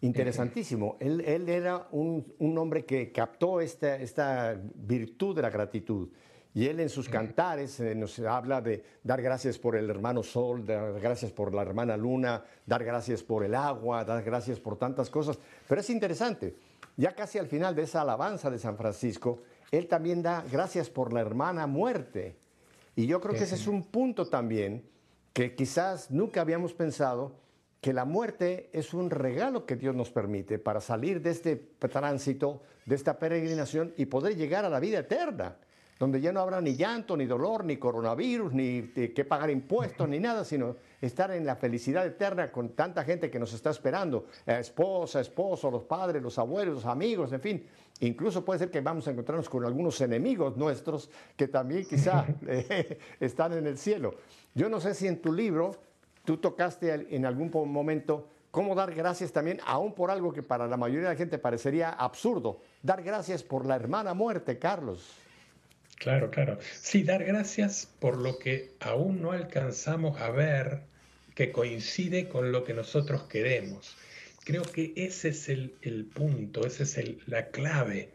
interesantísimo. 0.01 0.97
él, 1.01 1.49
era 1.49 1.89
un, 1.93 2.25
hombre 2.59 2.85
que 2.85 3.13
captó 3.13 3.61
esta, 3.61 3.97
esta 3.97 4.59
virtud 4.75 5.37
de 5.37 5.43
la 5.43 5.51
gratitud. 5.51 6.09
Y 6.55 6.69
él 6.69 6.79
en 6.79 6.89
sus 6.89 7.09
cantares 7.09 7.81
eh, 7.81 7.97
nos 7.97 8.17
habla 8.21 8.61
de 8.61 8.85
dar 9.03 9.21
gracias 9.21 9.59
por 9.59 9.75
el 9.75 9.91
hermano 9.91 10.23
sol, 10.23 10.65
dar 10.65 11.01
gracias 11.01 11.33
por 11.33 11.53
la 11.53 11.63
hermana 11.63 11.97
luna, 11.97 12.45
dar 12.65 12.85
gracias 12.85 13.25
por 13.25 13.45
el 13.45 13.57
agua, 13.57 14.05
dar 14.05 14.23
gracias 14.23 14.61
por 14.61 14.79
tantas 14.79 15.11
cosas. 15.11 15.37
Pero 15.69 15.81
es 15.81 15.91
interesante, 15.91 16.55
ya 16.97 17.13
casi 17.13 17.39
al 17.39 17.49
final 17.49 17.75
de 17.75 17.83
esa 17.83 18.03
alabanza 18.03 18.51
de 18.51 18.61
San 18.61 18.77
Francisco, 18.77 19.43
él 19.73 19.89
también 19.89 20.23
da 20.23 20.45
gracias 20.51 20.89
por 20.89 21.13
la 21.13 21.21
hermana 21.21 21.67
muerte. 21.67 22.37
Y 22.95 23.07
yo 23.09 23.21
creo 23.21 23.35
que 23.35 23.43
ese 23.43 23.57
es 23.57 23.67
un 23.67 23.83
punto 23.83 24.29
también 24.29 24.85
que 25.33 25.57
quizás 25.57 26.13
nunca 26.13 26.41
habíamos 26.41 26.73
pensado 26.73 27.33
que 27.81 27.93
la 27.93 28.05
muerte 28.05 28.71
es 28.73 28.95
un 28.95 29.11
regalo 29.11 29.67
que 29.67 29.75
Dios 29.75 29.95
nos 29.95 30.11
permite 30.11 30.61
para 30.61 30.81
salir 30.81 31.21
de 31.21 31.31
este 31.31 31.57
tránsito, 31.57 32.63
de 32.87 32.95
esta 32.95 33.19
peregrinación 33.19 33.93
y 33.97 34.07
poder 34.07 34.37
llegar 34.37 34.65
a 34.65 34.71
la 34.71 34.79
vida 34.79 35.01
eterna, 35.01 35.57
donde 35.99 36.21
ya 36.21 36.33
no 36.33 36.41
habrá 36.41 36.61
ni 36.61 36.75
llanto, 36.75 37.17
ni 37.17 37.27
dolor, 37.27 37.65
ni 37.65 37.77
coronavirus, 37.77 38.53
ni 38.53 38.83
que 38.89 39.25
pagar 39.25 39.51
impuestos, 39.51 40.09
ni 40.09 40.19
nada, 40.19 40.45
sino 40.45 40.77
estar 41.01 41.31
en 41.31 41.47
la 41.47 41.57
felicidad 41.57 42.07
eterna 42.07 42.51
con 42.51 42.71
tanta 42.71 43.05
gente 43.05 43.31
que 43.31 43.39
nos 43.39 43.53
está 43.53 43.71
esperando, 43.71 44.27
esposa, 44.47 45.21
esposo, 45.21 45.71
los 45.71 45.85
padres, 45.85 46.23
los 46.23 46.39
abuelos, 46.39 46.77
los 46.77 46.87
amigos, 46.87 47.33
en 47.33 47.41
fin. 47.41 47.67
Incluso 48.01 48.45
puede 48.45 48.59
ser 48.59 48.71
que 48.71 48.81
vamos 48.81 49.07
a 49.07 49.13
encontrarnos 49.13 49.49
con 49.49 49.65
algunos 49.65 50.01
enemigos 50.01 50.57
nuestros 50.57 51.11
que 51.37 51.47
también 51.47 51.85
quizá 51.85 52.27
eh, 52.47 52.99
están 53.21 53.53
en 53.53 53.67
el 53.67 53.79
cielo. 53.79 54.15
Yo 54.55 54.69
no 54.69 54.81
sé 54.81 54.95
si 54.95 55.07
en 55.07 55.21
tu 55.21 55.33
libro 55.33 55.77
tú 56.25 56.39
tocaste 56.39 57.15
en 57.15 57.25
algún 57.25 57.51
momento 57.71 58.29
cómo 58.51 58.75
dar 58.75 58.95
gracias 58.95 59.33
también, 59.33 59.61
aún 59.67 59.95
por 59.95 60.11
algo 60.11 60.33
que 60.33 60.43
para 60.43 60.67
la 60.67 60.77
mayoría 60.77 61.09
de 61.09 61.15
la 61.15 61.19
gente 61.19 61.39
parecería 61.39 61.91
absurdo, 61.91 62.61
dar 62.83 63.03
gracias 63.03 63.43
por 63.43 63.67
la 63.67 63.77
hermana 63.77 64.15
muerte, 64.15 64.59
Carlos. 64.59 65.24
Claro, 66.05 66.31
claro. 66.31 66.59
Sí, 66.83 67.03
dar 67.03 67.25
gracias 67.25 67.89
por 67.99 68.19
lo 68.19 68.39
que 68.39 68.75
aún 68.79 69.23
no 69.23 69.33
alcanzamos 69.33 70.21
a 70.21 70.29
ver 70.31 70.83
que 71.35 71.51
coincide 71.51 72.29
con 72.29 72.53
lo 72.53 72.63
que 72.63 72.75
nosotros 72.75 73.23
queremos. 73.23 73.97
Creo 74.45 74.65
que 74.65 74.93
ese 74.97 75.31
es 75.31 75.49
el, 75.49 75.71
punto, 76.15 76.67
esa 76.67 76.83
es 76.83 77.27
la 77.27 77.47
clave. 77.47 78.11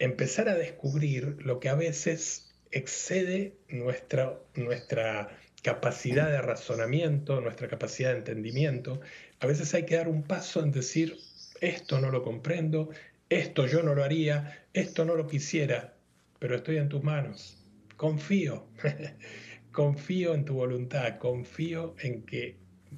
Empezar 0.00 0.48
a 0.48 0.56
descubrir 0.56 1.36
lo 1.38 1.60
que 1.60 1.68
a 1.68 1.76
veces 1.76 2.56
excede 2.72 3.54
nuestra, 3.68 4.40
nuestra 4.56 5.38
capacidad 5.62 6.28
de 6.28 6.42
razonamiento, 6.42 7.40
nuestra 7.40 7.68
capacidad 7.68 8.10
de 8.10 8.18
entendimiento. 8.18 9.00
A 9.38 9.46
veces 9.46 9.72
hay 9.74 9.86
que 9.86 9.94
dar 9.94 10.08
un 10.08 10.24
paso 10.24 10.60
en 10.60 10.72
decir, 10.72 11.18
esto 11.60 12.00
no 12.00 12.10
lo 12.10 12.24
comprendo, 12.24 12.90
esto 13.28 13.68
yo 13.68 13.84
no 13.84 13.94
lo 13.94 14.02
haría, 14.02 14.66
esto 14.72 15.04
no 15.04 15.14
lo 15.14 15.28
quisiera, 15.28 15.94
pero 16.42 16.56
estoy 16.56 16.78
en 16.78 16.88
tus 16.88 17.04
manos. 17.04 17.56
Confío, 17.96 18.66
confío 19.70 20.34
en 20.34 20.44
tu 20.44 20.54
voluntad, 20.54 21.18
confío 21.18 21.94
en 22.00 22.24
que 22.24 22.56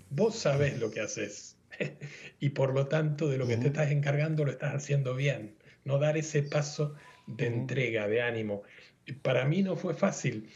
vos 0.08 0.34
sabés 0.34 0.80
lo 0.80 0.90
que 0.90 1.00
haces 1.00 1.58
y 2.40 2.48
por 2.48 2.72
lo 2.72 2.86
tanto 2.86 3.28
de 3.28 3.36
lo 3.36 3.46
que 3.46 3.58
te 3.58 3.66
estás 3.66 3.90
encargando 3.90 4.46
lo 4.46 4.50
estás 4.50 4.74
haciendo 4.74 5.14
bien. 5.14 5.56
No 5.84 5.98
dar 5.98 6.16
ese 6.16 6.42
paso 6.42 6.94
de 7.26 7.48
entrega, 7.48 8.08
de 8.08 8.22
ánimo. 8.22 8.62
Para 9.20 9.44
mí 9.44 9.62
no 9.62 9.76
fue 9.76 9.92
fácil 9.92 10.48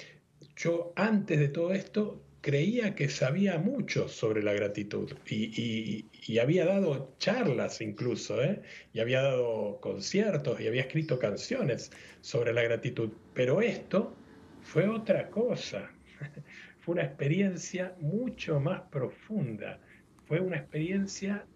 yo 0.58 0.92
antes 0.96 1.38
de 1.38 1.48
todo 1.48 1.72
esto 1.72 2.22
creía 2.40 2.94
que 2.94 3.08
sabía 3.08 3.58
mucho 3.58 4.08
sobre 4.08 4.42
la 4.42 4.52
gratitud 4.52 5.12
y, 5.28 6.06
había 6.36 6.66
dado 6.66 7.14
charlas 7.16 7.80
incluso, 7.80 8.42
¿eh? 8.42 8.60
y 8.92 9.00
había 9.00 9.22
dado 9.22 9.80
conciertos 9.80 10.60
y 10.60 10.68
había 10.68 10.82
escrito 10.82 11.18
canciones 11.18 11.90
sobre 12.20 12.52
la 12.52 12.62
gratitud, 12.62 13.10
pero 13.32 13.62
esto 13.62 14.14
fue 14.60 14.86
otra 14.86 15.30
cosa, 15.30 15.90
fue 16.80 16.96
una 16.96 17.04
experiencia 17.04 17.94
mucho 17.98 18.60
más 18.60 18.82
profunda, 18.90 19.80
fue 20.26 20.38
una 20.40 20.58
experiencia 20.58 21.46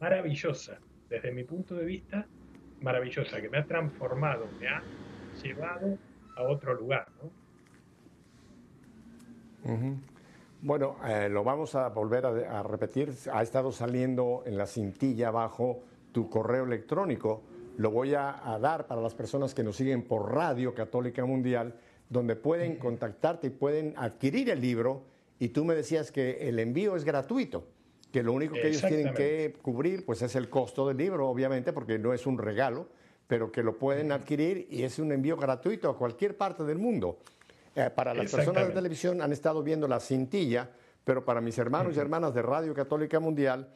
maravillosa, 0.00 0.80
desde 1.08 1.30
mi 1.30 1.44
punto 1.44 1.76
de 1.76 1.84
vista, 1.84 2.26
maravillosa, 2.80 3.40
que 3.40 3.48
me 3.48 3.58
ha 3.58 3.66
transformado, 3.66 4.48
me 4.58 4.66
ha 4.66 4.82
llevado 5.40 5.96
a 6.36 6.42
otro 6.42 6.74
lugar. 6.74 7.06
Bueno, 10.62 10.94
eh, 11.04 11.28
lo 11.28 11.42
vamos 11.42 11.74
a 11.74 11.88
volver 11.88 12.24
a, 12.24 12.62
repetir. 12.62 13.12
Ha 13.32 13.42
estado 13.42 13.72
saliendo 13.72 14.44
en 14.46 14.56
la 14.56 14.66
cintilla 14.66 15.26
abajo 15.26 15.80
tu 16.12 16.30
correo 16.30 16.64
electrónico. 16.64 17.42
Lo 17.78 17.90
voy 17.90 18.14
a, 18.14 18.58
dar 18.60 18.86
para 18.86 19.00
las 19.00 19.12
personas 19.12 19.54
que 19.54 19.64
nos 19.64 19.74
siguen 19.74 20.02
por 20.02 20.32
Radio 20.32 20.72
Católica 20.72 21.24
Mundial, 21.24 21.74
donde 22.08 22.36
pueden 22.36 22.76
contactarte 22.76 23.48
y 23.48 23.50
pueden 23.50 23.94
adquirir 23.96 24.50
el 24.50 24.60
libro. 24.60 25.02
Y 25.40 25.48
tú 25.48 25.64
me 25.64 25.74
decías 25.74 26.12
que 26.12 26.48
el 26.48 26.60
envío 26.60 26.94
es 26.94 27.02
gratuito, 27.04 27.66
que 28.12 28.22
lo 28.22 28.32
único 28.32 28.54
que 28.54 28.68
ellos 28.68 28.82
tienen 28.82 29.14
que 29.14 29.56
cubrir 29.62 30.06
pues 30.06 30.22
es 30.22 30.36
el 30.36 30.48
costo 30.48 30.86
del 30.86 30.96
libro, 30.96 31.28
obviamente, 31.28 31.72
porque 31.72 31.98
no 31.98 32.12
es 32.12 32.24
un 32.24 32.38
regalo, 32.38 32.86
pero 33.26 33.50
que 33.50 33.64
lo 33.64 33.78
pueden 33.78 34.12
adquirir 34.12 34.68
y 34.70 34.84
es 34.84 35.00
un 35.00 35.10
envío 35.10 35.36
gratuito 35.36 35.90
a 35.90 35.98
cualquier 35.98 36.36
parte 36.36 36.62
del 36.62 36.78
mundo. 36.78 37.18
Eh, 37.74 37.90
para 37.94 38.12
las 38.12 38.30
personas 38.30 38.68
de 38.68 38.74
televisión 38.74 39.22
han 39.22 39.32
estado 39.32 39.62
viendo 39.62 39.88
la 39.88 40.00
cintilla, 40.00 40.70
pero 41.04 41.24
para 41.24 41.40
mis 41.40 41.56
hermanos 41.58 41.96
y 41.96 42.00
hermanas 42.00 42.34
de 42.34 42.42
Radio 42.42 42.74
Católica 42.74 43.18
Mundial, 43.18 43.72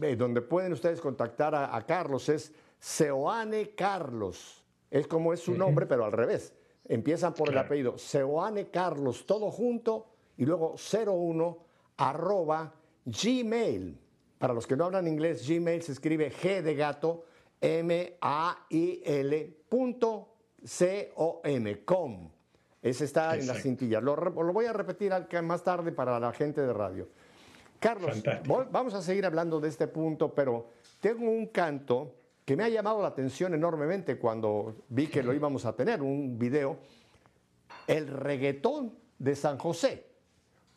eh, 0.00 0.16
donde 0.16 0.42
pueden 0.42 0.72
ustedes 0.72 1.00
contactar 1.00 1.54
a, 1.54 1.86
Carlos, 1.86 2.28
es 2.28 2.52
Seoane 2.78 3.70
Carlos. 3.74 4.64
Es 4.90 5.06
como 5.06 5.32
es 5.32 5.40
su 5.40 5.54
nombre, 5.54 5.86
pero 5.86 6.04
al 6.04 6.12
revés. 6.12 6.54
empiezan 6.90 7.34
por 7.34 7.50
el 7.50 7.58
apellido 7.58 7.98
Seoane 7.98 8.70
Carlos, 8.70 9.26
todo 9.26 9.50
junto, 9.50 10.06
y 10.36 10.46
luego 10.46 10.76
01 10.76 11.58
arroba 11.98 12.72
gmail. 13.04 13.98
Para 14.38 14.54
los 14.54 14.66
que 14.66 14.76
no 14.76 14.84
hablan 14.84 15.06
inglés, 15.08 15.46
Gmail 15.46 15.82
se 15.82 15.92
escribe 15.92 16.30
G 16.30 16.62
de 16.62 16.74
gato, 16.76 17.24
M-A-I-L 17.60 19.56
punto 19.68 20.28
C-O-M, 20.64 21.84
com. 21.84 22.30
Ese 22.82 23.04
está 23.04 23.32
en 23.34 23.40
la 23.40 23.54
Exacto. 23.54 23.62
cintilla. 23.62 24.00
Lo, 24.00 24.14
lo 24.16 24.52
voy 24.52 24.66
a 24.66 24.72
repetir 24.72 25.12
más 25.42 25.62
tarde 25.62 25.92
para 25.92 26.18
la 26.20 26.32
gente 26.32 26.60
de 26.60 26.72
radio. 26.72 27.08
Carlos, 27.80 28.10
Fantástico. 28.12 28.66
vamos 28.70 28.94
a 28.94 29.02
seguir 29.02 29.24
hablando 29.24 29.60
de 29.60 29.68
este 29.68 29.86
punto, 29.86 30.34
pero 30.34 30.70
tengo 31.00 31.30
un 31.30 31.46
canto 31.46 32.14
que 32.44 32.56
me 32.56 32.64
ha 32.64 32.68
llamado 32.68 33.02
la 33.02 33.08
atención 33.08 33.54
enormemente 33.54 34.16
cuando 34.18 34.74
vi 34.88 35.06
que 35.06 35.22
lo 35.22 35.32
íbamos 35.34 35.64
a 35.64 35.74
tener, 35.74 36.02
un 36.02 36.38
video, 36.38 36.78
el 37.86 38.08
reggaetón 38.08 38.94
de 39.18 39.36
San 39.36 39.58
José. 39.58 40.06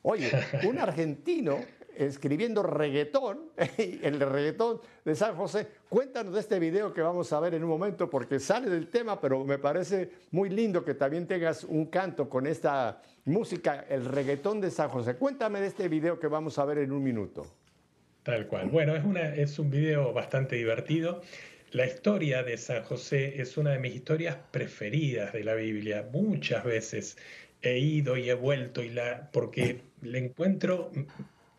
Oye, 0.03 0.31
un 0.67 0.77
argentino 0.79 1.57
escribiendo 1.97 2.63
reggaetón, 2.63 3.51
el 3.77 4.19
reggaetón 4.19 4.81
de 5.05 5.15
San 5.15 5.35
José. 5.35 5.67
Cuéntanos 5.89 6.33
de 6.33 6.39
este 6.39 6.59
video 6.59 6.93
que 6.93 7.01
vamos 7.01 7.31
a 7.33 7.39
ver 7.39 7.53
en 7.53 7.63
un 7.63 7.69
momento 7.69 8.09
porque 8.09 8.39
sale 8.39 8.69
del 8.69 8.87
tema, 8.89 9.19
pero 9.19 9.43
me 9.43 9.57
parece 9.57 10.09
muy 10.31 10.49
lindo 10.49 10.83
que 10.83 10.93
también 10.93 11.27
tengas 11.27 11.63
un 11.63 11.87
canto 11.87 12.29
con 12.29 12.47
esta 12.47 13.01
música, 13.25 13.85
el 13.89 14.05
reggaetón 14.05 14.61
de 14.61 14.71
San 14.71 14.89
José. 14.89 15.15
Cuéntame 15.15 15.59
de 15.61 15.67
este 15.67 15.87
video 15.87 16.19
que 16.19 16.27
vamos 16.27 16.57
a 16.59 16.65
ver 16.65 16.79
en 16.79 16.91
un 16.91 17.03
minuto. 17.03 17.45
Tal 18.23 18.47
cual. 18.47 18.69
Bueno, 18.69 18.95
es, 18.95 19.03
una, 19.03 19.33
es 19.35 19.57
un 19.57 19.71
video 19.71 20.13
bastante 20.13 20.55
divertido. 20.55 21.21
La 21.71 21.85
historia 21.87 22.43
de 22.43 22.57
San 22.57 22.83
José 22.83 23.41
es 23.41 23.57
una 23.57 23.71
de 23.71 23.79
mis 23.79 23.95
historias 23.95 24.37
preferidas 24.51 25.33
de 25.33 25.43
la 25.43 25.55
Biblia. 25.55 26.07
Muchas 26.11 26.63
veces 26.63 27.17
he 27.61 27.79
ido 27.79 28.17
y 28.17 28.29
he 28.29 28.33
vuelto 28.33 28.83
y 28.83 28.89
la, 28.89 29.29
porque 29.31 29.81
le 30.01 30.19
encuentro 30.19 30.91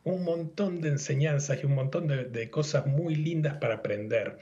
un 0.04 0.24
montón 0.24 0.80
de 0.80 0.88
enseñanzas 0.90 1.62
y 1.62 1.66
un 1.66 1.74
montón 1.74 2.08
de, 2.08 2.50
cosas 2.50 2.86
muy 2.86 3.14
lindas 3.14 3.54
para 3.58 3.76
aprender. 3.76 4.38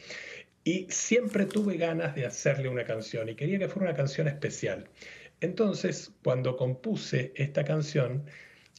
Y 0.64 0.86
siempre 0.90 1.46
tuve 1.46 1.76
ganas 1.76 2.14
de 2.14 2.26
hacerle 2.26 2.68
una 2.68 2.84
canción 2.84 3.28
y 3.28 3.34
quería 3.34 3.58
que 3.58 3.68
fuera 3.68 3.90
una 3.90 3.96
canción 3.96 4.28
especial. 4.28 4.88
Entonces, 5.40 6.12
cuando 6.22 6.56
compuse 6.56 7.32
esta 7.34 7.64
canción, 7.64 8.24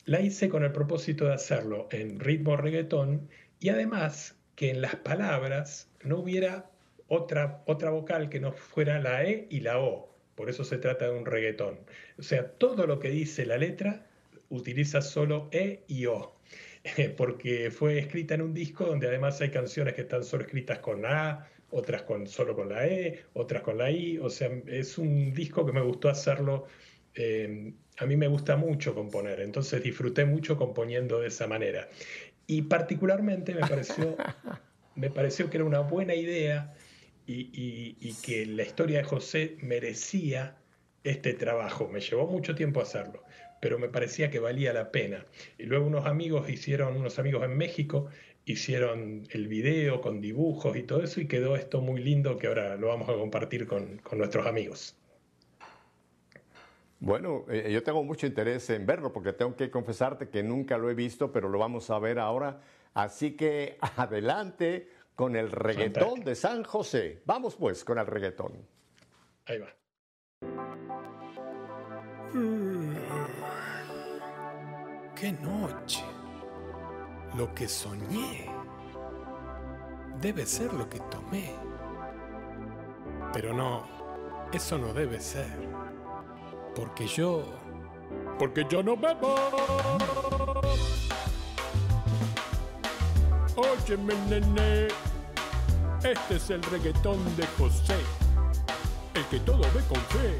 la 0.05 0.21
hice 0.21 0.49
con 0.49 0.63
el 0.63 0.71
propósito 0.71 1.25
de 1.25 1.33
hacerlo 1.33 1.87
en 1.91 2.19
ritmo 2.19 2.55
reggaetón 2.57 3.29
y 3.59 3.69
además 3.69 4.35
que 4.55 4.69
en 4.69 4.81
las 4.81 4.95
palabras 4.95 5.89
no 6.03 6.19
hubiera 6.19 6.69
otra, 7.07 7.63
otra 7.65 7.89
vocal 7.91 8.29
que 8.29 8.39
no 8.39 8.53
fuera 8.53 8.99
la 8.99 9.23
E 9.23 9.47
y 9.49 9.61
la 9.61 9.79
O. 9.79 10.15
Por 10.35 10.49
eso 10.49 10.63
se 10.63 10.77
trata 10.77 11.05
de 11.05 11.17
un 11.17 11.25
reggaetón. 11.25 11.79
O 12.17 12.23
sea, 12.23 12.51
todo 12.53 12.87
lo 12.87 12.99
que 12.99 13.09
dice 13.09 13.45
la 13.45 13.57
letra 13.57 14.07
utiliza 14.49 15.01
solo 15.01 15.49
E 15.51 15.83
y 15.87 16.05
O. 16.05 16.35
Porque 17.17 17.71
fue 17.71 17.99
escrita 17.99 18.35
en 18.35 18.41
un 18.41 18.53
disco 18.53 18.85
donde 18.85 19.07
además 19.07 19.39
hay 19.41 19.51
canciones 19.51 19.93
que 19.93 20.01
están 20.01 20.23
solo 20.23 20.43
escritas 20.43 20.79
con 20.79 21.05
A, 21.05 21.47
otras 21.69 22.03
con, 22.03 22.27
solo 22.27 22.55
con 22.55 22.69
la 22.69 22.87
E, 22.87 23.25
otras 23.33 23.61
con 23.61 23.77
la 23.77 23.91
I. 23.91 24.17
O 24.19 24.29
sea, 24.29 24.49
es 24.67 24.97
un 24.97 25.33
disco 25.33 25.65
que 25.65 25.71
me 25.73 25.81
gustó 25.81 26.09
hacerlo 26.09 26.65
eh, 27.13 27.73
a 27.97 28.05
mí 28.05 28.15
me 28.15 28.27
gusta 28.27 28.55
mucho 28.55 28.95
componer, 28.95 29.41
entonces 29.41 29.83
disfruté 29.83 30.25
mucho 30.25 30.57
componiendo 30.57 31.19
de 31.19 31.27
esa 31.27 31.45
manera. 31.47 31.89
Y 32.47 32.63
particularmente 32.63 33.53
me 33.53 33.65
pareció, 33.65 34.17
me 34.95 35.09
pareció 35.11 35.49
que 35.49 35.57
era 35.57 35.65
una 35.65 35.81
buena 35.81 36.15
idea 36.15 36.73
y, 37.25 37.51
y- 37.53 37.97
y 37.99 38.15
que 38.21 38.45
la 38.45 38.63
historia 38.63 38.99
de 38.99 39.03
José 39.03 39.57
merecía 39.61 40.57
este 41.03 41.33
trabajo. 41.33 41.87
Me 41.89 41.99
llevó 42.01 42.27
mucho 42.27 42.55
tiempo 42.55 42.81
hacerlo, 42.81 43.25
pero 43.61 43.79
me 43.79 43.87
parecía 43.87 44.29
que 44.29 44.39
valía 44.39 44.73
la 44.73 44.91
pena. 44.91 45.25
Y 45.57 45.63
luego 45.63 45.85
unos 45.85 46.05
amigos 46.05 46.49
hicieron, 46.49 46.97
unos 46.97 47.17
amigos 47.19 47.45
en 47.45 47.55
México, 47.55 48.07
hicieron 48.43 49.23
el 49.29 49.47
video 49.47 50.01
con 50.01 50.19
dibujos 50.19 50.75
y 50.75 50.83
todo 50.83 51.03
eso 51.03 51.21
y 51.21 51.27
quedó 51.27 51.55
esto 51.55 51.79
muy 51.79 52.01
lindo 52.01 52.37
que 52.37 52.47
ahora 52.47 52.75
lo 52.75 52.87
vamos 52.87 53.07
a 53.07 53.13
compartir 53.13 53.67
con, 53.67 53.99
con 53.99 54.17
nuestros 54.17 54.45
amigos. 54.45 54.97
Bueno, 56.99 57.45
eh, 57.49 57.71
yo 57.71 57.81
tengo 57.81 58.03
mucho 58.03 58.27
interés 58.27 58.69
en 58.69 58.85
verlo 58.85 59.13
porque 59.13 59.33
tengo 59.33 59.55
que 59.55 59.71
confesarte 59.71 60.29
que 60.29 60.43
nunca 60.43 60.77
lo 60.77 60.89
he 60.89 60.93
visto, 60.93 61.31
pero 61.31 61.47
lo 61.49 61.57
vamos 61.59 61.89
a 61.89 61.99
ver 61.99 62.19
ahora. 62.19 62.61
Así 62.93 63.35
que 63.35 63.77
adelante 63.95 64.89
con 65.15 65.35
el 65.35 65.51
reggaetón 65.51 66.01
Fantástico. 66.01 66.29
de 66.29 66.35
San 66.35 66.63
José. 66.63 67.21
Vamos 67.25 67.55
pues 67.55 67.83
con 67.83 67.99
el 67.99 68.07
reggaetón. 68.07 68.53
Ahí 69.45 69.59
va. 69.59 69.67
¡Qué 75.21 75.33
noche! 75.33 76.03
Lo 77.37 77.53
que 77.53 77.67
soñé 77.67 78.49
debe 80.19 80.47
ser 80.47 80.73
lo 80.73 80.89
que 80.89 80.99
tomé. 81.11 81.53
Pero 83.31 83.53
no, 83.53 83.83
eso 84.51 84.79
no 84.79 84.91
debe 84.95 85.19
ser. 85.19 85.69
Porque 86.75 87.05
yo... 87.05 87.43
Porque 88.39 88.65
yo 88.67 88.81
no 88.81 88.97
bebo. 88.97 89.35
Óyeme, 93.57 94.15
nene. 94.27 94.87
Este 96.03 96.37
es 96.37 96.49
el 96.49 96.63
reggaetón 96.63 97.19
de 97.37 97.45
José. 97.59 97.97
El 99.13 99.23
que 99.25 99.39
todo 99.41 99.61
ve 99.75 99.83
con 99.87 100.01
fe. 100.17 100.39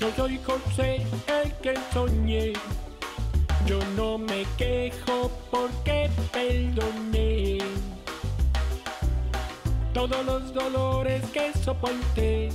Yo 0.00 0.10
soy 0.16 0.40
José, 0.44 1.06
el 1.28 1.54
que 1.58 1.78
soñé. 1.92 2.52
Yo 3.66 3.78
no 3.96 4.18
me 4.18 4.44
quejo 4.56 5.30
porque 5.50 6.10
perdoné 6.32 7.58
todos 9.94 10.24
los 10.24 10.52
dolores 10.52 11.22
que 11.32 11.52
soporté. 11.64 12.48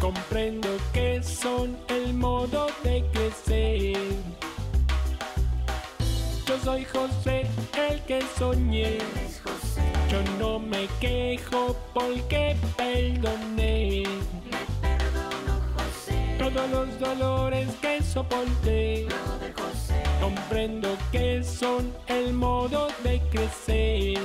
Comprendo 0.00 0.68
que 0.92 1.22
son 1.22 1.76
el 1.88 2.14
modo 2.14 2.66
de 2.82 3.04
crecer. 3.12 3.96
Yo 6.46 6.58
soy 6.64 6.84
José, 6.84 7.46
el 7.88 8.00
que 8.02 8.20
soñé. 8.38 8.98
Yo 10.10 10.22
no 10.38 10.58
me 10.58 10.88
quejo 11.00 11.76
porque 11.94 12.56
perdoné 12.76 14.04
todos 16.38 16.70
los 16.70 17.00
dolores 17.00 17.68
que 17.80 18.02
soporté. 18.02 19.06
Comprendo 20.20 20.96
que 21.12 21.42
son 21.44 21.92
el 22.08 22.32
modo 22.32 22.88
de 23.04 23.20
crecer. 23.30 24.18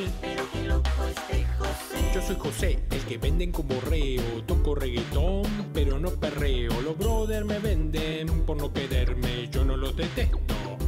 Yo 2.13 2.21
soy 2.21 2.35
José, 2.37 2.79
el 2.91 2.99
que 3.05 3.17
venden 3.17 3.51
como 3.51 3.79
reo. 3.81 4.23
Toco 4.45 4.75
reggaetón, 4.75 5.43
pero 5.73 5.99
no 5.99 6.09
perreo. 6.11 6.81
Los 6.81 6.97
brothers 6.97 7.45
me 7.45 7.59
venden 7.59 8.41
por 8.45 8.57
no 8.57 8.73
quererme. 8.73 9.49
Yo 9.49 9.63
no 9.63 9.77
los 9.77 9.95
detesto 9.95 10.39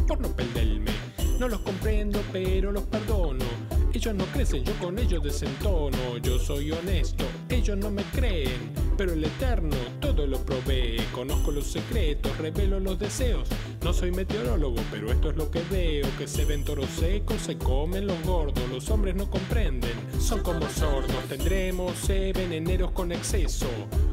por 0.07 0.19
no 0.19 0.29
perderme. 0.29 0.91
No 1.39 1.47
los 1.47 1.59
comprendo, 1.61 2.21
pero 2.31 2.71
los 2.71 2.83
perdono. 2.83 3.45
Ellos 3.93 4.15
no 4.15 4.25
crecen, 4.25 4.63
yo 4.63 4.73
con 4.79 4.97
ellos 4.97 5.23
desentono. 5.23 6.17
Yo 6.17 6.39
soy 6.39 6.71
honesto, 6.71 7.25
ellos 7.47 7.77
no 7.77 7.91
me 7.91 8.03
creen. 8.05 8.73
Pero 8.97 9.13
el 9.13 9.23
eterno 9.23 9.75
todo 9.99 10.25
lo 10.25 10.39
provee. 10.39 10.97
Conozco 11.13 11.51
los 11.51 11.67
secretos, 11.67 12.35
revelo 12.39 12.79
los 12.79 12.97
deseos. 12.97 13.47
No 13.83 13.93
soy 13.93 14.11
meteorólogo, 14.11 14.77
pero 14.91 15.11
esto 15.11 15.29
es 15.29 15.35
lo 15.35 15.51
que 15.51 15.61
veo. 15.69 16.07
Que 16.17 16.27
se 16.27 16.43
ven 16.45 16.63
toros 16.63 16.89
secos, 16.89 17.41
se 17.41 17.57
comen 17.57 18.07
los 18.07 18.19
gordos. 18.23 18.67
Los 18.69 18.89
hombres 18.89 19.15
no 19.15 19.29
comprenden, 19.29 19.93
son 20.19 20.41
como 20.41 20.67
sordos. 20.69 21.23
Tendremos 21.29 21.95
seven 21.97 22.51
eneros 22.51 22.91
con 22.91 23.11
exceso. 23.11 23.67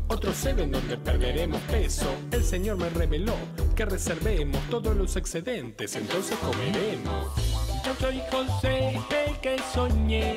Otros 0.09 0.37
seven 0.37 0.73
donde 0.73 0.99
perderemos 0.99 1.61
peso. 1.63 2.07
El 2.33 2.45
Señor 2.45 2.77
me 2.77 2.91
reveló 2.91 3.35
que 3.75 3.87
reservemos 3.87 4.61
todos 4.69 4.95
los 4.95 5.17
excedentes, 5.17 5.97
entonces 5.97 6.37
comeremos. 6.39 7.29
Yo 7.85 7.95
soy 7.99 8.21
José, 8.31 9.01
que 9.43 9.57
soñé. 9.73 10.35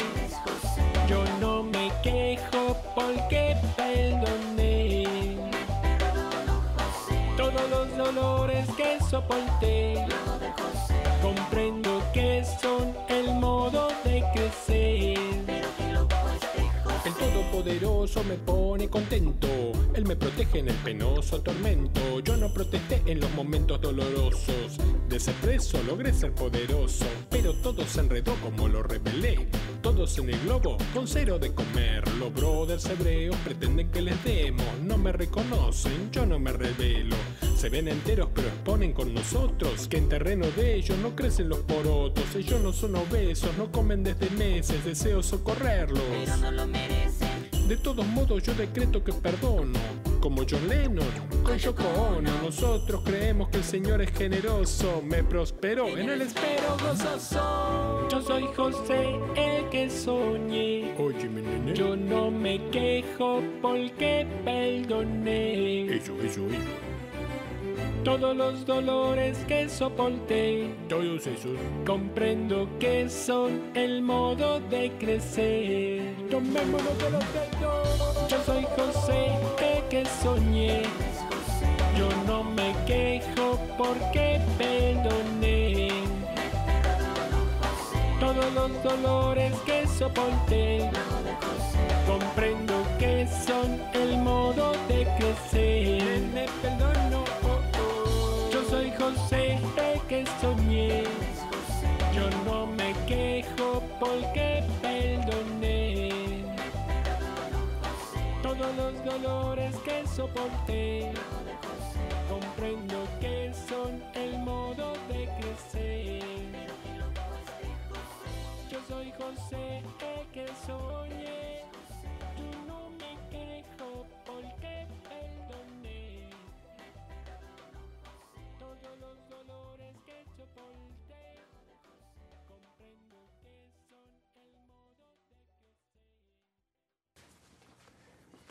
Yo 1.07 1.23
no 1.39 1.63
me 1.63 1.91
quejo 2.01 2.77
porque 2.95 3.55
perdoné 3.75 5.37
todos 7.35 7.69
los 7.69 7.97
dolores 7.97 8.67
que 8.77 8.99
soporté. 9.09 10.05
Comprendo 11.21 12.01
que 12.13 12.43
son 12.61 12.93
el 13.09 13.33
modo 13.35 13.89
de 14.03 14.23
crecer. 14.33 15.13
El 17.05 17.49
poderoso 17.51 18.23
me 18.23 18.35
pone 18.35 18.89
contento. 18.89 19.47
Él 19.93 20.05
me 20.05 20.15
protege 20.15 20.59
en 20.59 20.69
el 20.69 20.75
penoso 20.77 21.41
tormento. 21.41 22.19
Yo 22.21 22.37
no 22.37 22.51
protesté 22.53 23.01
en 23.05 23.19
los 23.19 23.31
momentos 23.31 23.79
dolorosos. 23.81 24.77
De 25.07 25.19
ser 25.19 25.35
preso 25.35 25.81
logré 25.83 26.13
ser 26.13 26.33
poderoso, 26.33 27.05
pero 27.43 27.55
todo 27.55 27.85
se 27.85 27.99
enredó 27.99 28.35
como 28.35 28.69
lo 28.69 28.83
revelé. 28.83 29.49
Todos 29.81 30.17
en 30.17 30.29
el 30.29 30.39
globo 30.43 30.77
con 30.93 31.05
cero 31.05 31.37
de 31.37 31.53
comer. 31.53 32.07
Los 32.17 32.33
brothers 32.33 32.85
hebreos 32.85 33.35
pretenden 33.43 33.91
que 33.91 34.01
les 34.01 34.23
demos. 34.23 34.65
No 34.81 34.97
me 34.97 35.11
reconocen, 35.11 36.09
yo 36.09 36.25
no 36.25 36.39
me 36.39 36.53
revelo. 36.53 37.17
Se 37.57 37.67
ven 37.67 37.89
enteros 37.89 38.29
pero 38.33 38.47
exponen 38.47 38.93
con 38.93 39.13
nosotros 39.13 39.89
que 39.89 39.97
en 39.97 40.07
terreno 40.07 40.45
de 40.55 40.75
ellos 40.75 40.97
no 40.99 41.17
crecen 41.17 41.49
los 41.49 41.59
porotos. 41.59 42.33
Ellos 42.33 42.61
no 42.61 42.71
son 42.71 42.95
obesos, 42.95 43.49
no 43.57 43.69
comen 43.73 44.05
desde 44.05 44.29
meses. 44.29 44.85
Deseo 44.85 45.21
socorrerlos. 45.21 46.01
Pero 46.11 46.37
no 46.37 46.49
lo 46.49 46.65
merecen. 46.65 47.67
De 47.67 47.75
todos 47.75 48.07
modos 48.07 48.41
yo 48.43 48.53
decreto 48.55 49.03
que 49.03 49.11
perdono, 49.11 49.79
como 50.23 50.43
John 50.49 50.69
Lennon, 50.69 51.05
con 51.43 51.57
Yoko 51.57 51.83
Ono. 51.83 52.31
Nosotros 52.43 53.01
creemos 53.03 53.49
que 53.49 53.57
el 53.57 53.63
Señor 53.65 54.01
es 54.01 54.09
generoso, 54.11 55.01
me 55.03 55.21
prosperó 55.21 55.89
en 55.97 56.09
el 56.11 56.21
espero 56.21 56.77
gozoso. 56.81 58.07
Yo 58.09 58.21
soy 58.21 58.47
José, 58.55 59.19
el 59.35 59.67
que 59.67 59.89
soñé. 59.89 60.95
Óyeme, 60.97 61.41
nene. 61.41 61.73
Yo 61.73 61.97
no 61.97 62.31
me 62.31 62.57
quejo 62.69 63.43
porque 63.61 64.25
perdoné 64.45 65.93
Eso, 65.97 66.13
eso, 66.21 66.47
eso. 66.47 66.57
todos 68.05 68.33
los 68.33 68.65
dolores 68.65 69.37
que 69.45 69.67
soporté. 69.67 70.73
Todos 70.87 71.27
esos. 71.27 71.57
Comprendo 71.85 72.69
que 72.79 73.09
son 73.09 73.61
el 73.73 74.01
modo 74.01 74.61
de 74.61 74.89
crecer. 74.99 76.15
Tomémonos 76.31 76.97
de 76.97 77.11
los 77.11 77.25
dedos. 77.33 78.29
Yo 78.29 78.37
soy 78.45 78.65
José, 78.77 79.27
soñé. 80.21 80.83
Yo 81.97 82.09
no 82.25 82.43
me 82.43 82.73
quejo 82.85 83.59
porque 83.77 84.41
perdoné. 84.57 85.89
Todos 88.19 88.53
los 88.53 88.83
dolores 88.83 89.53
que 89.65 89.85
soporté. 89.87 90.89
Comprendo 92.07 92.73
que 92.97 93.27
son 93.45 93.69
el 93.93 94.17
modo 94.17 94.71
de 94.87 95.07
crecer. 95.17 96.21
Me 96.33 96.45
perdono. 96.61 97.23
oh, 97.43 97.59
oh. 97.79 98.49
Yo 98.51 98.63
soy 98.69 98.91
José, 98.99 99.59
el 99.77 100.01
que 100.09 100.25
soñé. 100.41 101.03
Yo 102.15 102.25
no 102.45 102.65
me 102.67 102.93
quejo 103.07 103.83
porque 103.99 104.52
dolores 109.21 109.75
que 109.83 110.07
soporté. 110.07 111.11
Comprendo 112.29 112.82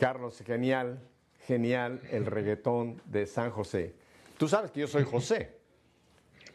Carlos, 0.02 0.42
genial, 0.44 0.98
genial 1.46 2.00
el 2.10 2.26
reggaetón 2.26 3.00
de 3.04 3.24
San 3.24 3.52
José. 3.52 3.94
Tú 4.36 4.48
sabes 4.48 4.72
que 4.72 4.80
yo 4.80 4.88
soy 4.88 5.04
José. 5.04 5.60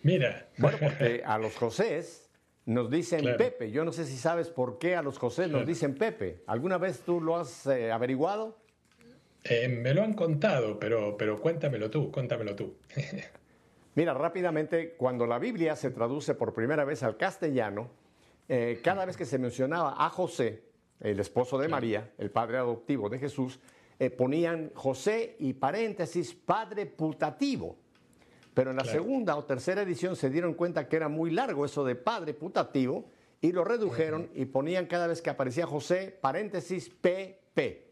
Mira, 0.03 0.49
Bueno, 0.57 0.77
porque 0.81 1.23
a 1.25 1.37
los 1.37 1.55
Josés 1.55 2.29
nos 2.65 2.91
dicen 2.91 3.21
Claro. 3.21 3.37
Pepe. 3.37 3.71
Yo 3.71 3.85
no 3.85 3.93
sé 3.93 4.03
si 4.05 4.17
sabes 4.17 4.49
por 4.49 4.77
qué 4.79 4.97
a 4.97 5.01
los 5.01 5.17
Josés 5.17 5.49
nos 5.49 5.65
dicen 5.65 5.95
Pepe. 5.95 6.43
¿Alguna 6.45 6.77
vez 6.77 6.99
tú 7.05 7.21
lo 7.21 7.37
has 7.37 7.65
eh, 7.67 7.89
averiguado? 7.89 8.57
eh, 9.45 9.69
me 9.69 9.93
lo 9.93 10.03
han 10.03 10.13
contado, 10.13 10.77
pero, 10.77 11.15
pero 11.15 11.39
cuéntamelo 11.39 11.89
tú, 11.89 12.11
cuéntamelo 12.11 12.53
tú. 12.53 12.75
Mira, 13.95 14.13
rápidamente, 14.13 14.95
cuando 14.97 15.25
la 15.25 15.39
Biblia 15.39 15.77
se 15.77 15.89
traduce 15.91 16.35
por 16.35 16.53
primera 16.53 16.83
vez 16.83 17.01
al 17.01 17.15
castellano, 17.15 17.91
eh, 18.49 18.81
cada 18.83 19.05
vez 19.05 19.15
que 19.15 19.23
se 19.23 19.39
mencionaba 19.39 19.95
a 20.05 20.09
José, 20.09 20.63
el 20.99 21.19
esposo 21.19 21.57
de 21.57 21.67
María, 21.67 22.11
el 22.17 22.31
padre 22.31 22.57
adoptivo 22.57 23.09
de 23.09 23.19
Jesús, 23.19 23.59
eh, 23.99 24.09
ponían 24.09 24.71
José 24.75 25.35
y 25.39 25.53
paréntesis, 25.53 26.33
padre 26.33 26.85
putativo. 26.85 27.75
Pero 28.53 28.71
en 28.71 28.77
la 28.77 28.83
Claro. 28.83 28.99
segunda 28.99 29.35
o 29.35 29.43
tercera 29.43 29.81
edición 29.83 30.15
se 30.15 30.29
dieron 30.29 30.53
cuenta 30.55 30.87
que 30.87 30.95
era 30.95 31.07
muy 31.09 31.29
largo 31.31 31.65
eso 31.65 31.83
de 31.85 31.95
padre 31.95 32.33
putativo 32.33 33.05
y 33.41 33.51
lo 33.51 33.63
redujeron 33.63 34.29
y 34.33 34.45
ponían 34.45 34.87
cada 34.87 35.05
vez 35.07 35.21
que 35.21 35.29
aparecía 35.29 35.67
José, 35.67 36.17
paréntesis, 36.19 36.89
PP. 36.89 37.85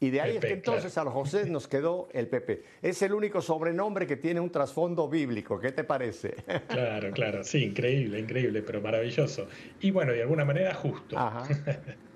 Y 0.00 0.10
de 0.10 0.20
ahí 0.20 0.36
es 0.36 0.40
que 0.44 0.52
entonces 0.52 0.98
a 0.98 1.04
los 1.04 1.14
José 1.14 1.48
nos 1.48 1.68
quedó 1.68 2.08
el 2.12 2.26
Pepe. 2.28 2.64
Es 2.82 3.00
el 3.02 3.12
único 3.14 3.40
sobrenombre 3.40 4.04
que 4.06 4.16
tiene 4.16 4.40
un 4.40 4.50
trasfondo 4.50 5.08
bíblico. 5.08 5.60
¿Qué 5.60 5.70
te 5.70 5.84
parece? 5.84 6.34
Claro, 6.68 7.12
claro, 7.12 7.44
sí, 7.44 7.64
increíble, 7.64 8.18
increíble, 8.18 8.62
pero 8.62 8.80
maravilloso. 8.80 9.46
Y 9.80 9.92
bueno, 9.92 10.12
de 10.12 10.22
alguna 10.22 10.44
manera 10.44 10.74
justo. 10.74 11.16
Ajá. 11.16 11.46